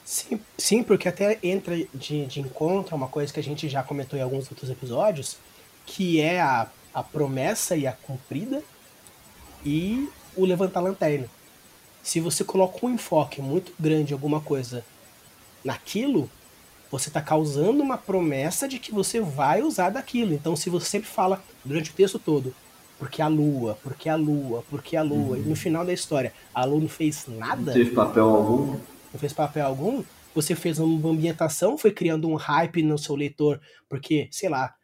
Sim, 0.06 0.38
sim, 0.56 0.82
porque 0.84 1.08
até 1.08 1.36
entra 1.42 1.76
de, 1.92 2.26
de 2.26 2.40
encontro 2.40 2.94
a 2.94 2.96
uma 2.96 3.08
coisa 3.08 3.32
que 3.32 3.40
a 3.40 3.42
gente 3.42 3.68
já 3.68 3.82
comentou 3.82 4.16
em 4.16 4.22
alguns 4.22 4.48
outros 4.48 4.70
episódios, 4.70 5.36
que 5.84 6.20
é 6.20 6.40
a, 6.40 6.68
a 6.94 7.02
promessa 7.02 7.74
e 7.74 7.88
a 7.88 7.92
cumprida 7.92 8.62
e 9.64 10.08
o 10.36 10.44
levantar 10.44 10.78
lanterna. 10.78 11.26
Se 12.04 12.20
você 12.20 12.44
coloca 12.44 12.86
um 12.86 12.94
enfoque 12.94 13.42
muito 13.42 13.72
grande 13.80 14.12
em 14.12 14.14
alguma 14.14 14.40
coisa 14.40 14.84
naquilo, 15.64 16.30
você 16.88 17.08
está 17.08 17.20
causando 17.20 17.82
uma 17.82 17.98
promessa 17.98 18.68
de 18.68 18.78
que 18.78 18.92
você 18.92 19.20
vai 19.20 19.60
usar 19.60 19.90
daquilo. 19.90 20.32
Então, 20.32 20.54
se 20.54 20.70
você 20.70 20.86
sempre 20.86 21.08
fala 21.08 21.42
durante 21.64 21.90
o 21.90 21.94
texto 21.94 22.20
todo, 22.20 22.54
porque 22.96 23.20
a 23.20 23.26
lua, 23.26 23.76
porque 23.82 24.08
a 24.08 24.14
lua, 24.14 24.62
porque 24.70 24.96
a 24.96 25.02
lua, 25.02 25.36
uhum. 25.36 25.42
e 25.42 25.48
no 25.48 25.56
final 25.56 25.84
da 25.84 25.92
história, 25.92 26.32
a 26.54 26.64
lua 26.64 26.78
não 26.78 26.88
fez 26.88 27.26
nada. 27.26 27.72
Não 27.72 27.72
teve 27.72 27.90
papel 27.90 28.28
algum 28.28 28.78
não 29.16 29.18
fez 29.18 29.32
papel 29.32 29.66
algum, 29.66 30.04
você 30.34 30.54
fez 30.54 30.78
uma 30.78 31.10
ambientação, 31.10 31.78
foi 31.78 31.90
criando 31.90 32.28
um 32.28 32.34
hype 32.34 32.82
no 32.82 32.98
seu 32.98 33.16
leitor, 33.16 33.60
porque, 33.88 34.28
sei 34.30 34.50
lá, 34.50 34.74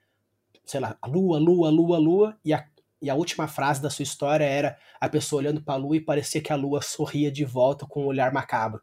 sei 0.64 0.80
lá, 0.80 0.97
lua, 1.07 1.39
lua, 1.39 1.68
lua, 1.68 1.99
lua, 1.99 2.39
e 2.43 2.55
a, 2.55 2.66
e 3.01 3.11
a 3.11 3.14
última 3.14 3.47
frase 3.47 3.83
da 3.83 3.91
sua 3.91 4.03
história 4.03 4.45
era 4.45 4.78
a 4.99 5.09
pessoa 5.09 5.41
olhando 5.41 5.62
para 5.62 5.74
a 5.74 5.76
lua 5.76 5.97
e 5.97 6.01
parecia 6.01 6.41
que 6.41 6.53
a 6.53 6.57
lua 6.57 6.80
sorria 6.80 7.30
de 7.30 7.45
volta 7.45 7.87
com 7.87 8.05
um 8.05 8.07
olhar 8.07 8.33
macabro. 8.33 8.80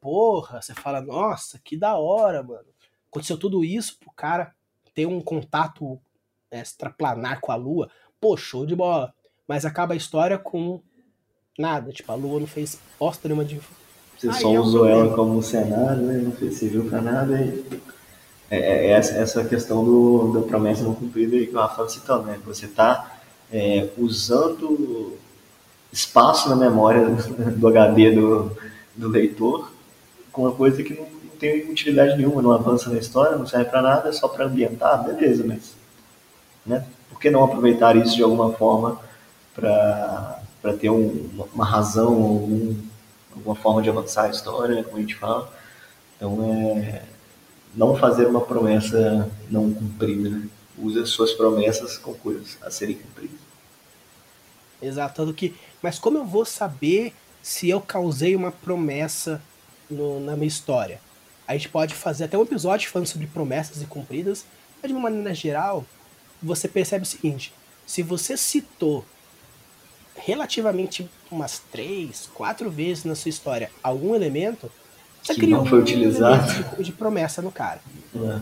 porra, 0.00 0.62
você 0.62 0.72
fala, 0.72 1.00
nossa, 1.00 1.58
que 1.58 1.76
da 1.76 1.96
hora, 1.96 2.42
mano. 2.42 2.66
Aconteceu 3.10 3.36
tudo 3.36 3.64
isso 3.64 3.98
pro 3.98 4.10
cara 4.12 4.54
ter 4.94 5.06
um 5.06 5.20
contato 5.20 6.00
extraplanar 6.50 7.40
com 7.40 7.52
a 7.52 7.56
Lua. 7.56 7.90
Pô, 8.20 8.36
show 8.36 8.64
de 8.64 8.74
bola. 8.74 9.12
Mas 9.46 9.64
acaba 9.64 9.94
a 9.94 9.96
história 9.96 10.38
com 10.38 10.82
nada. 11.58 11.92
Tipo, 11.92 12.10
a 12.12 12.14
Lua 12.14 12.40
não 12.40 12.46
fez 12.46 12.80
bosta 12.98 13.28
nenhuma 13.28 13.44
de. 13.44 13.60
Você 14.22 14.28
Aí 14.28 14.34
só 14.40 14.50
usou 14.50 14.86
ela 14.86 15.12
como 15.16 15.42
cenário, 15.42 16.02
né? 16.02 16.20
Não 16.22 16.30
fez 16.30 16.54
serviu 16.54 16.84
pra 16.84 17.00
nada. 17.00 17.40
E... 17.40 17.64
É, 18.48 18.56
é, 18.56 18.90
essa, 18.90 19.14
essa 19.14 19.44
questão 19.44 19.84
do, 19.84 20.32
da 20.32 20.46
promessa 20.46 20.84
não 20.84 20.94
cumprida 20.94 21.36
que 21.44 21.52
o 21.52 21.58
Rafael 21.58 21.88
citando, 21.88 22.24
né? 22.26 22.38
Você 22.46 22.68
tá 22.68 23.16
é, 23.52 23.88
usando 23.98 25.14
espaço 25.92 26.48
na 26.48 26.54
memória 26.54 27.04
do 27.56 27.66
HD 27.66 28.12
do, 28.12 28.56
do 28.94 29.08
leitor 29.08 29.72
com 30.30 30.42
uma 30.42 30.52
coisa 30.52 30.84
que 30.84 30.94
não, 30.94 31.02
não 31.02 31.36
tem 31.40 31.68
utilidade 31.68 32.16
nenhuma, 32.16 32.40
não 32.40 32.52
avança 32.52 32.90
na 32.90 33.00
história, 33.00 33.36
não 33.36 33.46
serve 33.46 33.70
para 33.70 33.82
nada, 33.82 34.08
é 34.08 34.12
só 34.12 34.28
para 34.28 34.44
ambientar, 34.44 35.02
beleza, 35.02 35.42
mas 35.44 35.74
né? 36.64 36.86
por 37.10 37.18
que 37.18 37.28
não 37.28 37.42
aproveitar 37.42 37.96
isso 37.96 38.14
de 38.14 38.22
alguma 38.22 38.52
forma 38.52 39.00
para 39.52 40.38
ter 40.78 40.90
um, 40.90 41.28
uma 41.52 41.64
razão, 41.64 42.08
algum, 42.08 42.76
alguma 43.34 43.54
forma 43.54 43.82
de 43.82 43.88
avançar 43.88 44.24
a 44.24 44.30
história, 44.30 44.82
como 44.84 44.96
a 44.96 45.00
gente 45.00 45.14
fala? 45.14 45.52
Então, 46.16 46.78
é 46.78 47.02
não 47.74 47.96
fazer 47.96 48.26
uma 48.26 48.40
promessa 48.40 49.30
não 49.50 49.72
cumprida, 49.72 50.28
né? 50.28 50.48
Use 50.78 50.98
as 50.98 51.10
suas 51.10 51.32
promessas 51.32 51.98
com 51.98 52.14
coisas 52.14 52.58
a 52.62 52.70
serem 52.70 52.96
cumpridas. 52.96 53.38
Exato, 54.80 55.32
que. 55.34 55.54
Mas 55.80 55.98
como 55.98 56.18
eu 56.18 56.24
vou 56.24 56.44
saber 56.44 57.14
se 57.42 57.68
eu 57.68 57.80
causei 57.80 58.34
uma 58.34 58.50
promessa 58.50 59.40
no, 59.90 60.20
na 60.20 60.34
minha 60.34 60.48
história? 60.48 61.00
A 61.46 61.52
gente 61.54 61.68
pode 61.68 61.94
fazer 61.94 62.24
até 62.24 62.38
um 62.38 62.42
episódio 62.42 62.90
falando 62.90 63.06
sobre 63.06 63.26
promessas 63.26 63.82
e 63.82 63.86
cumpridas, 63.86 64.44
mas 64.80 64.90
de 64.90 64.96
uma 64.96 65.02
maneira 65.02 65.34
geral, 65.34 65.84
você 66.42 66.66
percebe 66.66 67.04
o 67.04 67.06
seguinte: 67.06 67.52
se 67.86 68.02
você 68.02 68.36
citou 68.36 69.04
relativamente 70.24 71.08
umas 71.30 71.60
três, 71.70 72.28
quatro 72.34 72.70
vezes 72.70 73.04
na 73.04 73.14
sua 73.14 73.28
história 73.28 73.70
algum 73.82 74.14
elemento, 74.14 74.70
você 75.22 75.34
que 75.34 75.40
criou 75.40 75.60
não 75.60 75.66
foi 75.66 75.78
um 75.78 75.82
utilizado 75.82 76.76
de, 76.76 76.84
de, 76.84 76.92
promessa 76.92 77.40
no 77.42 77.50
cara. 77.50 77.80
É, 78.14 78.40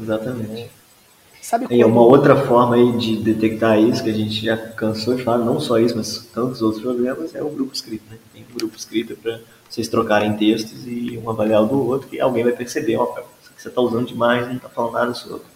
exatamente. 0.00 0.70
Sabe 1.40 1.66
e 1.70 1.84
uma 1.84 2.02
outra 2.02 2.36
forma 2.46 2.76
aí 2.76 2.96
de 2.96 3.16
detectar 3.16 3.78
isso, 3.78 4.04
que 4.04 4.10
a 4.10 4.14
gente 4.14 4.44
já 4.44 4.56
cansou 4.56 5.16
de 5.16 5.24
falar, 5.24 5.44
não 5.44 5.58
só 5.58 5.78
isso, 5.78 5.96
mas 5.96 6.18
tantos 6.32 6.62
outros 6.62 6.82
problemas, 6.82 7.34
é 7.34 7.42
o 7.42 7.50
grupo 7.50 7.74
escrito. 7.74 8.04
Né? 8.08 8.16
Tem 8.32 8.44
um 8.48 8.54
grupo 8.54 8.76
escrito 8.76 9.16
para 9.16 9.40
vocês 9.68 9.88
trocarem 9.88 10.36
textos 10.36 10.86
e 10.86 11.18
um 11.18 11.28
avaliar 11.28 11.64
do 11.66 11.84
outro, 11.84 12.08
que 12.08 12.20
alguém 12.20 12.44
vai 12.44 12.52
perceber, 12.52 12.96
ó, 12.96 13.04
isso 13.42 13.52
que 13.54 13.60
você 13.60 13.68
está 13.68 13.80
usando 13.80 14.06
demais, 14.06 14.46
não 14.46 14.56
está 14.56 14.68
falando 14.68 14.92
nada 14.92 15.14
sobre. 15.14 15.46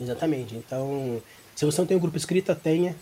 Exatamente. 0.00 0.54
Então, 0.54 1.20
se 1.56 1.64
você 1.64 1.80
não 1.80 1.86
tem 1.86 1.96
um 1.96 2.00
grupo 2.00 2.16
escrito, 2.16 2.54
tenha. 2.54 2.94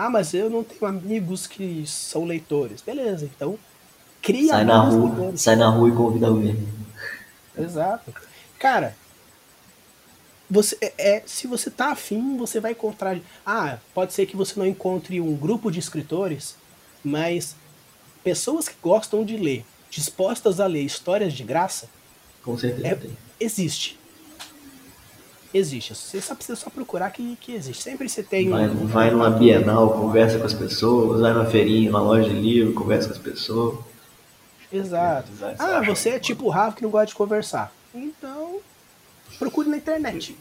Ah, 0.00 0.08
mas 0.08 0.32
eu 0.32 0.48
não 0.48 0.64
tenho 0.64 0.86
amigos 0.86 1.46
que 1.46 1.84
são 1.86 2.24
leitores. 2.24 2.80
Beleza, 2.80 3.26
então 3.26 3.58
cria 4.22 4.48
sai 4.48 4.64
na 4.64 4.80
rua, 4.80 5.10
leitores. 5.10 5.42
Sai 5.42 5.56
na 5.56 5.68
rua 5.68 5.90
e 5.90 5.92
convida 5.92 6.26
alguém. 6.26 6.68
Exato. 7.58 8.14
Cara, 8.58 8.96
você 10.48 10.78
é, 10.80 11.16
é, 11.16 11.22
se 11.26 11.46
você 11.46 11.70
tá 11.70 11.92
afim, 11.92 12.38
você 12.38 12.58
vai 12.60 12.72
encontrar. 12.72 13.20
Ah, 13.44 13.76
pode 13.92 14.14
ser 14.14 14.24
que 14.24 14.34
você 14.34 14.58
não 14.58 14.64
encontre 14.64 15.20
um 15.20 15.36
grupo 15.36 15.70
de 15.70 15.80
escritores, 15.80 16.56
mas 17.04 17.54
pessoas 18.24 18.70
que 18.70 18.76
gostam 18.82 19.22
de 19.22 19.36
ler, 19.36 19.66
dispostas 19.90 20.60
a 20.60 20.66
ler 20.66 20.82
histórias 20.82 21.34
de 21.34 21.44
graça, 21.44 21.90
com 22.42 22.56
certeza 22.56 22.88
é, 22.88 22.98
existe. 23.38 23.99
Existe. 25.52 25.94
Você 25.94 26.20
só 26.20 26.34
precisa 26.34 26.54
só 26.54 26.70
procurar 26.70 27.10
que, 27.10 27.36
que 27.36 27.52
existe. 27.52 27.82
Sempre 27.82 28.08
você 28.08 28.22
tem. 28.22 28.50
Vai, 28.50 28.68
vai 28.68 29.10
numa 29.10 29.30
Bienal, 29.30 29.92
conversa 29.92 30.38
com 30.38 30.46
as 30.46 30.54
pessoas, 30.54 31.20
vai 31.20 31.32
numa 31.32 31.46
feirinha, 31.46 31.90
numa 31.90 32.00
loja 32.00 32.28
de 32.28 32.36
livro, 32.36 32.72
conversa 32.72 33.08
com 33.08 33.14
as 33.14 33.20
pessoas. 33.20 33.84
Exato. 34.72 35.28
Ah, 35.58 35.82
você 35.82 36.10
é 36.10 36.20
tipo 36.20 36.46
o 36.46 36.48
Rafa 36.48 36.76
que 36.76 36.82
não 36.82 36.90
gosta 36.90 37.06
de 37.06 37.16
conversar. 37.16 37.72
Então, 37.92 38.60
procure 39.38 39.68
na 39.68 39.76
internet. 39.76 40.38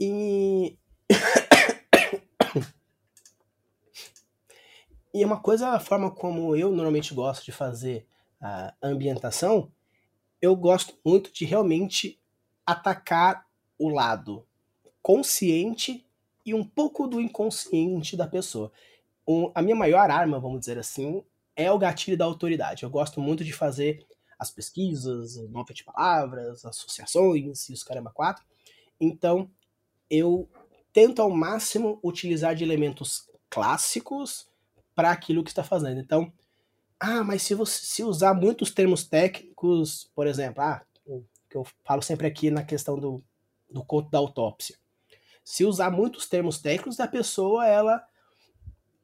E. 0.00 0.76
e 5.14 5.24
uma 5.24 5.38
coisa, 5.38 5.68
a 5.68 5.78
forma 5.78 6.10
como 6.10 6.56
eu 6.56 6.72
normalmente 6.72 7.14
gosto 7.14 7.44
de 7.44 7.52
fazer 7.52 8.04
a 8.40 8.74
ambientação, 8.82 9.70
eu 10.46 10.56
gosto 10.56 10.94
muito 11.04 11.32
de 11.32 11.44
realmente 11.44 12.18
atacar 12.64 13.46
o 13.78 13.88
lado 13.88 14.46
consciente 15.02 16.06
e 16.44 16.54
um 16.54 16.64
pouco 16.64 17.06
do 17.06 17.20
inconsciente 17.20 18.16
da 18.16 18.26
pessoa. 18.26 18.72
Um, 19.26 19.50
a 19.54 19.60
minha 19.60 19.76
maior 19.76 20.10
arma, 20.10 20.38
vamos 20.38 20.60
dizer 20.60 20.78
assim, 20.78 21.22
é 21.54 21.70
o 21.70 21.78
gatilho 21.78 22.16
da 22.16 22.24
autoridade. 22.24 22.84
Eu 22.84 22.90
gosto 22.90 23.20
muito 23.20 23.44
de 23.44 23.52
fazer 23.52 24.06
as 24.38 24.50
pesquisas, 24.50 25.36
nova 25.48 25.72
de 25.72 25.82
palavras, 25.82 26.64
associações 26.64 27.68
e 27.68 27.72
os 27.72 27.82
caramba 27.82 28.10
quatro. 28.10 28.44
Então, 29.00 29.50
eu 30.08 30.48
tento 30.92 31.20
ao 31.20 31.30
máximo 31.30 31.98
utilizar 32.02 32.54
de 32.54 32.62
elementos 32.62 33.28
clássicos 33.50 34.46
para 34.94 35.10
aquilo 35.10 35.42
que 35.42 35.50
está 35.50 35.64
fazendo. 35.64 36.00
Então, 36.00 36.32
ah, 36.98 37.22
mas 37.22 37.42
se 37.42 37.54
você 37.54 37.84
se 37.84 38.02
usar 38.02 38.34
muitos 38.34 38.70
termos 38.70 39.04
técnicos, 39.04 40.10
por 40.14 40.26
exemplo, 40.26 40.62
ah, 40.62 40.84
que 41.48 41.56
eu 41.56 41.64
falo 41.84 42.02
sempre 42.02 42.26
aqui 42.26 42.50
na 42.50 42.64
questão 42.64 42.98
do, 42.98 43.22
do 43.70 43.84
conto 43.84 44.10
da 44.10 44.18
autópsia. 44.18 44.76
Se 45.44 45.64
usar 45.64 45.90
muitos 45.90 46.26
termos 46.26 46.58
técnicos, 46.58 46.98
a 46.98 47.06
pessoa 47.06 47.66
ela 47.66 48.02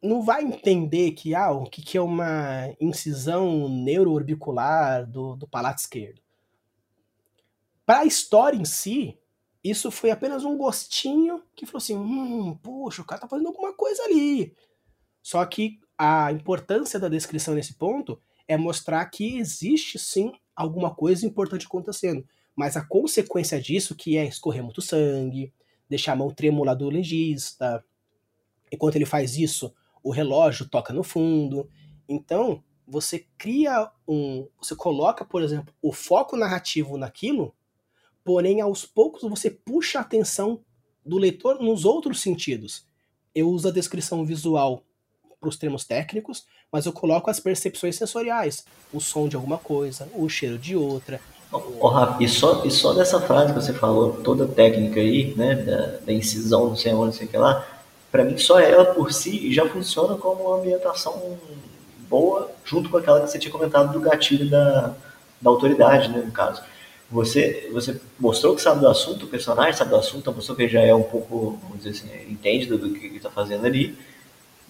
não 0.02 0.22
vai 0.22 0.42
entender 0.42 1.12
que, 1.12 1.34
ah, 1.34 1.52
o 1.52 1.64
que, 1.64 1.82
que 1.82 1.96
é 1.96 2.00
uma 2.00 2.74
incisão 2.80 3.68
neuroorbicular 3.68 5.06
do, 5.08 5.36
do 5.36 5.46
palato 5.46 5.80
esquerdo. 5.80 6.20
Para 7.86 8.00
a 8.00 8.04
história 8.04 8.56
em 8.56 8.64
si, 8.64 9.18
isso 9.62 9.90
foi 9.90 10.10
apenas 10.10 10.44
um 10.44 10.56
gostinho 10.56 11.42
que 11.54 11.66
falou 11.66 11.78
assim: 11.78 11.96
hum, 11.96 12.56
puxa, 12.56 13.02
o 13.02 13.04
cara 13.04 13.20
tá 13.20 13.28
fazendo 13.28 13.48
alguma 13.48 13.72
coisa 13.74 14.02
ali. 14.04 14.56
Só 15.22 15.44
que 15.46 15.78
a 15.98 16.32
importância 16.32 16.98
da 16.98 17.08
descrição 17.08 17.54
nesse 17.54 17.74
ponto 17.74 18.20
é 18.48 18.56
mostrar 18.56 19.04
que 19.06 19.38
existe 19.38 19.98
sim 19.98 20.32
alguma 20.54 20.94
coisa 20.94 21.26
importante 21.26 21.66
acontecendo. 21.66 22.26
Mas 22.54 22.76
a 22.76 22.84
consequência 22.84 23.60
disso, 23.60 23.94
que 23.94 24.16
é 24.16 24.24
escorrer 24.24 24.62
muito 24.62 24.82
sangue, 24.82 25.52
deixar 25.88 26.12
a 26.12 26.16
mão 26.16 26.30
trêmula 26.30 26.74
do 26.74 26.88
legista, 26.88 27.84
enquanto 28.70 28.96
ele 28.96 29.06
faz 29.06 29.36
isso, 29.36 29.72
o 30.02 30.10
relógio 30.10 30.68
toca 30.68 30.92
no 30.92 31.02
fundo. 31.02 31.68
Então, 32.08 32.62
você 32.86 33.26
cria 33.38 33.90
um. 34.06 34.48
Você 34.58 34.74
coloca, 34.74 35.24
por 35.24 35.42
exemplo, 35.42 35.72
o 35.80 35.92
foco 35.92 36.36
narrativo 36.36 36.98
naquilo, 36.98 37.54
porém, 38.24 38.60
aos 38.60 38.84
poucos 38.84 39.22
você 39.22 39.50
puxa 39.50 39.98
a 39.98 40.02
atenção 40.02 40.62
do 41.04 41.18
leitor 41.18 41.60
nos 41.60 41.84
outros 41.84 42.20
sentidos. 42.20 42.86
Eu 43.34 43.48
uso 43.48 43.68
a 43.68 43.72
descrição 43.72 44.24
visual 44.24 44.84
para 45.42 45.48
os 45.48 45.56
termos 45.56 45.84
técnicos, 45.84 46.44
mas 46.70 46.86
eu 46.86 46.92
coloco 46.92 47.28
as 47.28 47.40
percepções 47.40 47.96
sensoriais. 47.96 48.64
O 48.94 49.00
som 49.00 49.26
de 49.28 49.34
alguma 49.34 49.58
coisa, 49.58 50.08
o 50.14 50.28
cheiro 50.28 50.56
de 50.56 50.76
outra. 50.76 51.20
Oh, 51.52 51.88
Rafa, 51.88 52.22
e 52.22 52.28
só, 52.28 52.64
e 52.64 52.70
só 52.70 52.94
dessa 52.94 53.20
frase 53.20 53.52
que 53.52 53.60
você 53.60 53.72
falou, 53.74 54.22
toda 54.22 54.46
técnica 54.46 55.00
aí, 55.00 55.34
né, 55.36 55.56
da, 55.56 55.98
da 55.98 56.12
incisão, 56.12 56.68
não 56.68 56.76
sei 56.76 56.92
onde, 56.94 57.06
não 57.06 57.12
sei 57.12 57.26
o 57.26 57.30
que 57.30 57.36
lá, 57.36 57.66
para 58.10 58.24
mim 58.24 58.38
só 58.38 58.58
ela 58.60 58.86
por 58.86 59.12
si 59.12 59.52
já 59.52 59.68
funciona 59.68 60.14
como 60.16 60.44
uma 60.44 60.58
ambientação 60.58 61.36
boa, 62.08 62.50
junto 62.64 62.88
com 62.88 62.96
aquela 62.96 63.20
que 63.20 63.30
você 63.30 63.38
tinha 63.38 63.52
comentado 63.52 63.92
do 63.92 64.00
gatilho 64.00 64.48
da, 64.48 64.94
da 65.40 65.50
autoridade, 65.50 66.08
né, 66.08 66.22
no 66.24 66.30
caso. 66.30 66.62
Você, 67.10 67.68
você 67.70 68.00
mostrou 68.18 68.54
que 68.54 68.62
sabe 68.62 68.80
do 68.80 68.88
assunto, 68.88 69.26
o 69.26 69.28
personagem 69.28 69.74
sabe 69.74 69.90
do 69.90 69.96
assunto, 69.96 70.32
mostrou 70.32 70.56
que 70.56 70.62
ele 70.62 70.72
já 70.72 70.80
é 70.80 70.94
um 70.94 71.02
pouco, 71.02 71.58
vamos 71.62 71.82
dizer 71.82 71.90
assim, 71.90 72.32
entende 72.32 72.64
do, 72.64 72.78
do 72.78 72.94
que 72.94 73.04
ele 73.04 73.16
está 73.16 73.30
fazendo 73.30 73.66
ali. 73.66 73.98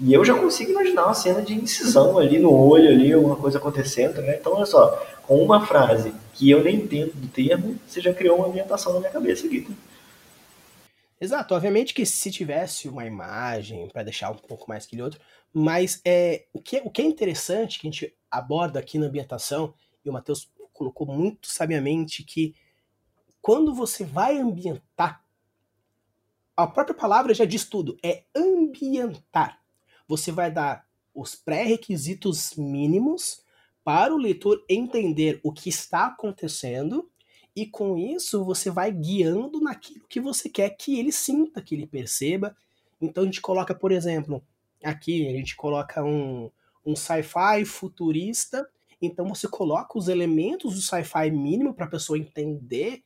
E 0.01 0.12
eu 0.12 0.24
já 0.24 0.34
consigo 0.34 0.72
imaginar 0.72 1.05
uma 1.05 1.14
cena 1.14 1.43
de 1.43 1.55
incisão 1.55 2.18
ali 2.18 2.38
no 2.38 2.53
olho, 2.53 2.88
ali, 2.88 3.12
alguma 3.12 3.36
coisa 3.36 3.59
acontecendo, 3.59 4.20
né? 4.22 4.36
Então, 4.40 4.55
olha 4.55 4.66
só, 4.66 4.90
com 5.22 5.43
uma 5.43 5.64
frase 5.64 6.12
que 6.34 6.51
eu 6.51 6.62
nem 6.62 6.76
entendo 6.76 7.12
do 7.14 7.28
termo, 7.28 7.78
você 7.86 8.01
já 8.01 8.12
criou 8.12 8.38
uma 8.38 8.49
ambientação 8.49 8.93
na 8.95 9.01
minha 9.01 9.12
cabeça 9.12 9.47
aqui. 9.47 9.62
Tá? 9.62 9.72
Exato, 11.20 11.55
obviamente 11.55 11.95
que 11.95 12.05
se 12.05 12.32
tivesse 12.32 12.88
uma 12.88 13.07
imagem 13.07 13.88
para 13.88 14.03
deixar 14.03 14.30
um 14.30 14.36
pouco 14.36 14.68
mais 14.68 14.84
que 14.84 15.01
outro, 15.01 15.20
mas 15.53 16.01
é, 16.05 16.47
o, 16.53 16.61
que, 16.61 16.82
o 16.84 16.90
que 16.90 17.01
é 17.01 17.05
interessante 17.05 17.78
que 17.78 17.86
a 17.86 17.90
gente 17.90 18.12
aborda 18.28 18.80
aqui 18.80 18.99
na 18.99 19.07
ambientação, 19.07 19.72
e 20.05 20.11
o 20.11 20.12
Matheus 20.12 20.51
colocou 20.72 21.07
muito 21.07 21.47
sabiamente 21.47 22.24
que 22.24 22.57
quando 23.40 23.72
você 23.72 24.05
vai 24.05 24.36
ambientar, 24.36 25.22
a 26.57 26.66
própria 26.66 26.95
palavra 26.95 27.32
já 27.32 27.45
diz 27.45 27.64
tudo, 27.64 27.97
é 28.03 28.24
ambientar. 28.34 29.62
Você 30.09 30.32
vai 30.32 30.50
dar 30.50 30.86
os 31.14 31.34
pré-requisitos 31.34 32.55
mínimos 32.57 33.42
para 33.84 34.14
o 34.14 34.18
leitor 34.18 34.64
entender 34.68 35.40
o 35.42 35.53
que 35.53 35.68
está 35.68 36.07
acontecendo 36.07 37.09
e 37.55 37.66
com 37.66 37.98
isso 37.98 38.44
você 38.44 38.70
vai 38.70 38.90
guiando 38.90 39.61
naquilo 39.61 40.05
que 40.09 40.20
você 40.20 40.48
quer 40.48 40.70
que 40.70 40.98
ele 40.98 41.12
sinta, 41.12 41.61
que 41.61 41.74
ele 41.74 41.86
perceba. 41.86 42.57
Então 43.00 43.24
a 43.24 43.26
gente 43.26 43.40
coloca, 43.40 43.74
por 43.74 43.92
exemplo, 43.92 44.42
aqui 44.82 45.28
a 45.28 45.32
gente 45.32 45.55
coloca 45.55 46.03
um, 46.03 46.50
um 46.84 46.96
sci-fi 46.96 47.64
futurista. 47.66 48.66
Então 49.00 49.28
você 49.28 49.46
coloca 49.48 49.98
os 49.98 50.09
elementos 50.09 50.74
do 50.74 50.80
sci-fi 50.80 51.30
mínimo 51.30 51.74
para 51.74 51.84
a 51.86 51.90
pessoa 51.90 52.18
entender 52.18 53.03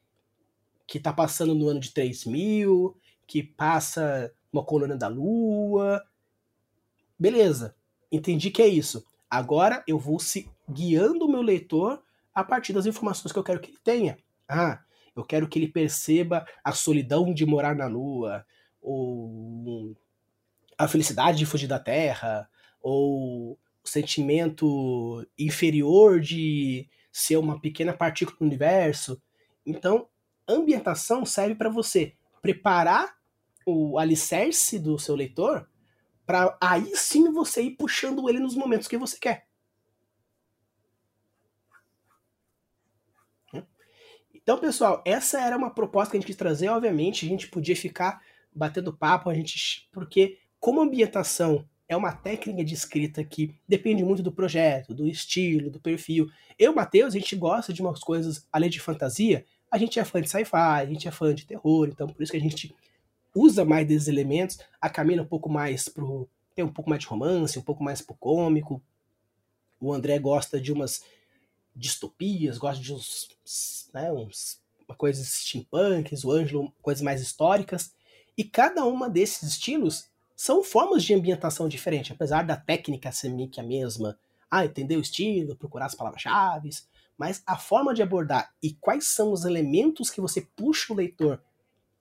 que 0.86 0.98
está 0.98 1.12
passando 1.12 1.54
no 1.54 1.68
ano 1.68 1.80
de 1.80 1.92
3000, 1.92 2.96
que 3.26 3.42
passa 3.42 4.32
uma 4.52 4.62
colônia 4.62 4.96
da 4.96 5.08
Lua. 5.08 6.04
Beleza, 7.18 7.74
entendi 8.10 8.50
que 8.50 8.62
é 8.62 8.66
isso. 8.66 9.04
Agora 9.30 9.82
eu 9.86 9.98
vou 9.98 10.18
se 10.18 10.50
guiando 10.68 11.24
o 11.24 11.30
meu 11.30 11.42
leitor 11.42 12.02
a 12.34 12.44
partir 12.44 12.72
das 12.72 12.86
informações 12.86 13.32
que 13.32 13.38
eu 13.38 13.44
quero 13.44 13.60
que 13.60 13.70
ele 13.70 13.78
tenha. 13.82 14.18
Ah, 14.48 14.80
eu 15.14 15.24
quero 15.24 15.48
que 15.48 15.58
ele 15.58 15.68
perceba 15.68 16.46
a 16.62 16.72
solidão 16.72 17.32
de 17.32 17.46
morar 17.46 17.74
na 17.74 17.86
Lua, 17.86 18.44
ou 18.82 19.96
a 20.76 20.86
felicidade 20.86 21.38
de 21.38 21.46
fugir 21.46 21.66
da 21.66 21.78
Terra, 21.78 22.48
ou 22.82 23.52
o 23.52 23.88
sentimento 23.88 25.26
inferior 25.38 26.20
de 26.20 26.88
ser 27.10 27.38
uma 27.38 27.58
pequena 27.58 27.94
partícula 27.94 28.38
do 28.38 28.44
universo. 28.44 29.20
Então, 29.64 30.06
ambientação 30.46 31.24
serve 31.24 31.54
para 31.54 31.70
você 31.70 32.12
preparar 32.42 33.16
o 33.64 33.98
alicerce 33.98 34.78
do 34.78 34.98
seu 34.98 35.16
leitor 35.16 35.66
para 36.26 36.56
aí 36.60 36.94
sim 36.96 37.32
você 37.32 37.62
ir 37.62 37.76
puxando 37.76 38.28
ele 38.28 38.40
nos 38.40 38.54
momentos 38.54 38.88
que 38.88 38.98
você 38.98 39.16
quer. 39.18 39.46
Então, 44.34 44.58
pessoal, 44.58 45.02
essa 45.04 45.40
era 45.40 45.56
uma 45.56 45.70
proposta 45.70 46.12
que 46.12 46.16
a 46.16 46.20
gente 46.20 46.28
quis 46.28 46.36
trazer. 46.36 46.68
Obviamente, 46.68 47.26
a 47.26 47.28
gente 47.28 47.48
podia 47.48 47.74
ficar 47.74 48.22
batendo 48.54 48.96
papo, 48.96 49.28
a 49.28 49.34
gente, 49.34 49.88
porque 49.90 50.38
como 50.60 50.80
ambientação 50.80 51.68
é 51.88 51.96
uma 51.96 52.12
técnica 52.12 52.64
de 52.64 52.74
escrita 52.74 53.24
que 53.24 53.54
depende 53.68 54.04
muito 54.04 54.22
do 54.22 54.32
projeto, 54.32 54.94
do 54.94 55.06
estilo, 55.06 55.70
do 55.70 55.80
perfil. 55.80 56.28
Eu, 56.58 56.74
Matheus, 56.74 57.14
a 57.14 57.18
gente 57.18 57.34
gosta 57.36 57.72
de 57.72 57.82
umas 57.82 58.00
coisas 58.00 58.46
além 58.52 58.70
de 58.70 58.80
fantasia. 58.80 59.44
A 59.70 59.78
gente 59.78 59.98
é 59.98 60.04
fã 60.04 60.20
de 60.20 60.28
sci-fi, 60.28 60.80
a 60.80 60.86
gente 60.86 61.08
é 61.08 61.10
fã 61.10 61.34
de 61.34 61.44
terror, 61.44 61.88
então 61.88 62.06
por 62.06 62.22
isso 62.22 62.32
que 62.32 62.38
a 62.38 62.40
gente 62.40 62.74
usa 63.36 63.64
mais 63.64 63.86
desses 63.86 64.08
elementos, 64.08 64.58
a 64.80 64.88
caminha 64.88 65.22
um 65.22 65.26
pouco 65.26 65.48
mais 65.48 65.88
pro 65.88 66.28
tem 66.54 66.64
um 66.64 66.72
pouco 66.72 66.88
mais 66.88 67.02
de 67.02 67.06
romance, 67.06 67.58
um 67.58 67.62
pouco 67.62 67.84
mais 67.84 68.00
pro 68.00 68.14
cômico. 68.14 68.82
O 69.78 69.92
André 69.92 70.18
gosta 70.18 70.58
de 70.58 70.72
umas 70.72 71.04
distopias, 71.74 72.56
gosta 72.56 72.82
de 72.82 72.94
uns, 72.94 73.28
né, 73.92 74.10
uns 74.10 74.58
coisas 74.96 75.28
steampunks, 75.28 76.24
o 76.24 76.30
Ângelo 76.32 76.72
coisas 76.80 77.02
mais 77.02 77.20
históricas. 77.20 77.94
E 78.38 78.42
cada 78.42 78.86
uma 78.86 79.10
desses 79.10 79.42
estilos 79.50 80.06
são 80.34 80.64
formas 80.64 81.04
de 81.04 81.12
ambientação 81.12 81.68
diferentes, 81.68 82.12
apesar 82.12 82.42
da 82.42 82.56
técnica 82.56 83.12
ser 83.12 83.28
meio 83.28 83.50
que 83.50 83.60
a 83.60 83.62
mesma. 83.62 84.18
Ah, 84.50 84.64
entender 84.64 84.96
o 84.96 85.00
estilo, 85.00 85.56
procurar 85.56 85.86
as 85.86 85.94
palavras-chave, 85.94 86.70
mas 87.18 87.42
a 87.46 87.58
forma 87.58 87.92
de 87.92 88.02
abordar 88.02 88.54
e 88.62 88.72
quais 88.72 89.08
são 89.08 89.30
os 89.30 89.44
elementos 89.44 90.08
que 90.08 90.22
você 90.22 90.40
puxa 90.40 90.92
o 90.92 90.96
leitor 90.96 91.42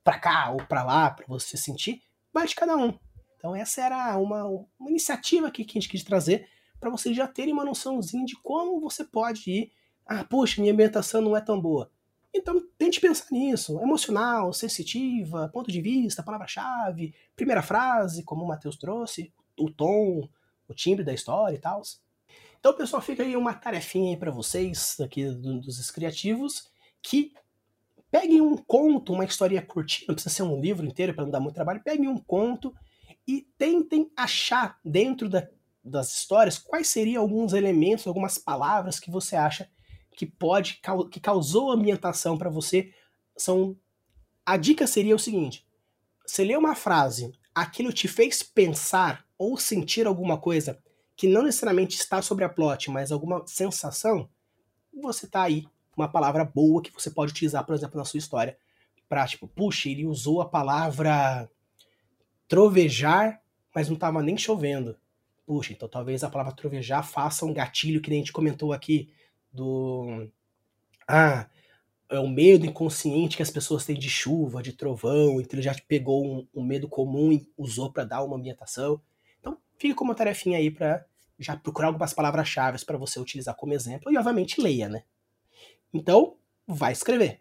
para 0.06 0.20
cá 0.20 0.52
ou 0.52 0.58
para 0.68 0.84
lá 0.84 1.10
para 1.10 1.26
você 1.28 1.58
sentir, 1.58 2.04
vai 2.32 2.46
de 2.46 2.54
cada 2.54 2.78
um. 2.78 2.98
Então 3.36 3.56
essa 3.56 3.82
era 3.82 4.18
uma, 4.18 4.46
uma 4.46 4.90
iniciativa 4.90 5.48
aqui 5.48 5.66
que 5.66 5.78
a 5.78 5.82
gente 5.82 5.90
quis 5.90 6.04
trazer 6.04 6.48
para 6.80 6.92
vocês 6.92 7.18
já 7.18 7.28
terem 7.28 7.52
uma 7.52 7.66
noçãozinha 7.66 8.24
de 8.24 8.36
como 8.36 8.80
você 8.80 9.04
pode 9.04 9.50
ir. 9.50 9.72
Ah, 10.06 10.24
puxa, 10.24 10.62
minha 10.62 10.72
ambientação 10.72 11.22
não 11.22 11.36
é 11.36 11.42
tão 11.42 11.60
boa. 11.60 11.92
Então 12.32 12.62
tente 12.78 13.02
pensar 13.02 13.26
nisso. 13.32 13.80
Emocional, 13.82 14.54
sensitiva, 14.54 15.50
ponto 15.52 15.72
de 15.72 15.82
vista, 15.82 16.22
palavra-chave, 16.22 17.16
primeira 17.36 17.64
frase, 17.64 18.24
como 18.24 18.44
o 18.44 18.48
Matheus 18.48 18.78
trouxe, 18.78 19.34
o 19.58 19.72
tom, 19.72 20.30
o 20.68 20.74
timbre 20.76 21.04
da 21.04 21.14
história 21.14 21.56
e 21.56 21.60
tal. 21.60 21.82
Então, 22.60 22.74
pessoal, 22.74 23.02
fica 23.02 23.24
aí 23.24 23.36
uma 23.36 23.54
tarefinha 23.54 24.12
aí 24.12 24.18
para 24.18 24.32
vocês 24.32 25.00
aqui 25.00 25.26
dos 25.26 25.90
criativos 25.90 26.68
que 27.02 27.34
peguem 28.12 28.42
um 28.42 28.56
conto, 28.56 29.14
uma 29.14 29.26
história 29.26 29.62
curtinha, 29.62 30.08
não 30.08 30.16
precisa 30.16 30.34
ser 30.34 30.44
um 30.44 30.60
livro 30.60 30.86
inteiro 30.86 31.14
para 31.14 31.24
não 31.24 31.32
dar 31.32 31.40
muito 31.40 31.56
trabalho, 31.56 31.84
peguem 31.84 32.08
um 32.08 32.18
conto 32.18 32.74
e 33.28 33.42
tentem 33.58 34.12
achar 34.16 34.80
dentro 34.84 35.30
da, 35.30 35.48
das 35.84 36.14
histórias 36.14 36.58
quais 36.58 36.88
seriam 36.88 37.22
alguns 37.22 37.54
elementos, 37.54 38.08
algumas 38.08 38.38
palavras 38.38 39.00
que 39.00 39.12
você 39.12 39.36
acha 39.36 39.70
que 40.16 40.26
pode 40.26 40.80
que 41.12 41.20
causou 41.20 41.72
ambientação 41.72 42.38
para 42.38 42.50
você. 42.50 42.94
São 43.38 43.76
a 44.46 44.58
dica 44.58 44.88
seria 44.88 45.16
o 45.16 45.20
seguinte: 45.20 45.68
você 46.26 46.44
lê 46.44 46.56
uma 46.56 46.76
frase, 46.76 47.32
aquilo 47.54 47.92
te 47.92 48.08
fez 48.08 48.42
pensar 48.42 49.26
ou 49.38 49.58
sentir 49.58 50.08
alguma 50.08 50.40
coisa 50.40 50.82
que 51.16 51.28
não 51.28 51.44
necessariamente 51.44 51.96
está 51.96 52.22
sobre 52.22 52.44
a 52.44 52.50
plot, 52.50 52.92
mas 52.92 53.12
alguma 53.12 53.46
sensação, 53.48 54.30
você 54.94 55.28
tá 55.28 55.44
aí 55.44 55.66
uma 55.96 56.08
palavra 56.08 56.44
boa 56.44 56.82
que 56.82 56.92
você 56.92 57.10
pode 57.10 57.32
utilizar, 57.32 57.66
por 57.66 57.76
exemplo, 57.76 57.98
na 57.98 58.06
sua 58.06 58.18
história, 58.18 58.58
para 59.08 59.28
tipo, 59.28 59.48
puxa, 59.48 59.90
ele 59.90 60.06
usou 60.06 60.42
a 60.42 60.50
palavra 60.50 61.50
trovejar, 62.48 63.42
mas 63.74 63.88
não 63.88 63.96
estava 63.96 64.22
nem 64.22 64.38
chovendo. 64.38 64.98
Puxa, 65.46 65.74
então 65.74 65.88
talvez 65.88 66.24
a 66.24 66.30
palavra 66.30 66.54
trovejar 66.54 67.08
faça 67.08 67.46
um 67.46 67.54
gatilho 67.54 68.02
que 68.02 68.10
nem 68.10 68.20
a 68.20 68.22
gente 68.22 68.34
comentou 68.34 68.74
aqui 68.74 69.10
do 69.52 70.28
ah, 71.08 71.48
é 72.10 72.20
o 72.20 72.28
medo 72.28 72.66
inconsciente 72.66 73.38
que 73.38 73.44
as 73.44 73.50
pessoas 73.50 73.86
têm 73.86 73.98
de 73.98 74.10
chuva, 74.10 74.62
de 74.62 74.74
trovão, 74.74 75.40
então 75.40 75.58
ele 75.58 75.62
já 75.62 75.76
pegou 75.88 76.26
um, 76.26 76.48
um 76.54 76.64
medo 76.64 76.88
comum 76.88 77.32
e 77.32 77.48
usou 77.58 77.92
para 77.92 78.04
dar 78.04 78.24
uma 78.24 78.36
ambientação. 78.36 79.02
Então, 79.40 79.58
fica 79.78 79.96
como 79.96 80.12
uma 80.12 80.18
tarefinha 80.18 80.58
aí 80.58 80.70
para 80.70 81.06
já 81.38 81.56
procurar 81.56 81.88
algumas 81.88 82.14
palavras-chave 82.14 82.84
para 82.86 82.98
você 82.98 83.20
utilizar 83.20 83.56
como 83.56 83.74
exemplo 83.74 84.12
e 84.12 84.18
obviamente 84.18 84.62
leia, 84.62 84.88
né? 84.88 85.04
Então, 85.96 86.36
vai 86.68 86.92
escrever. 86.92 87.40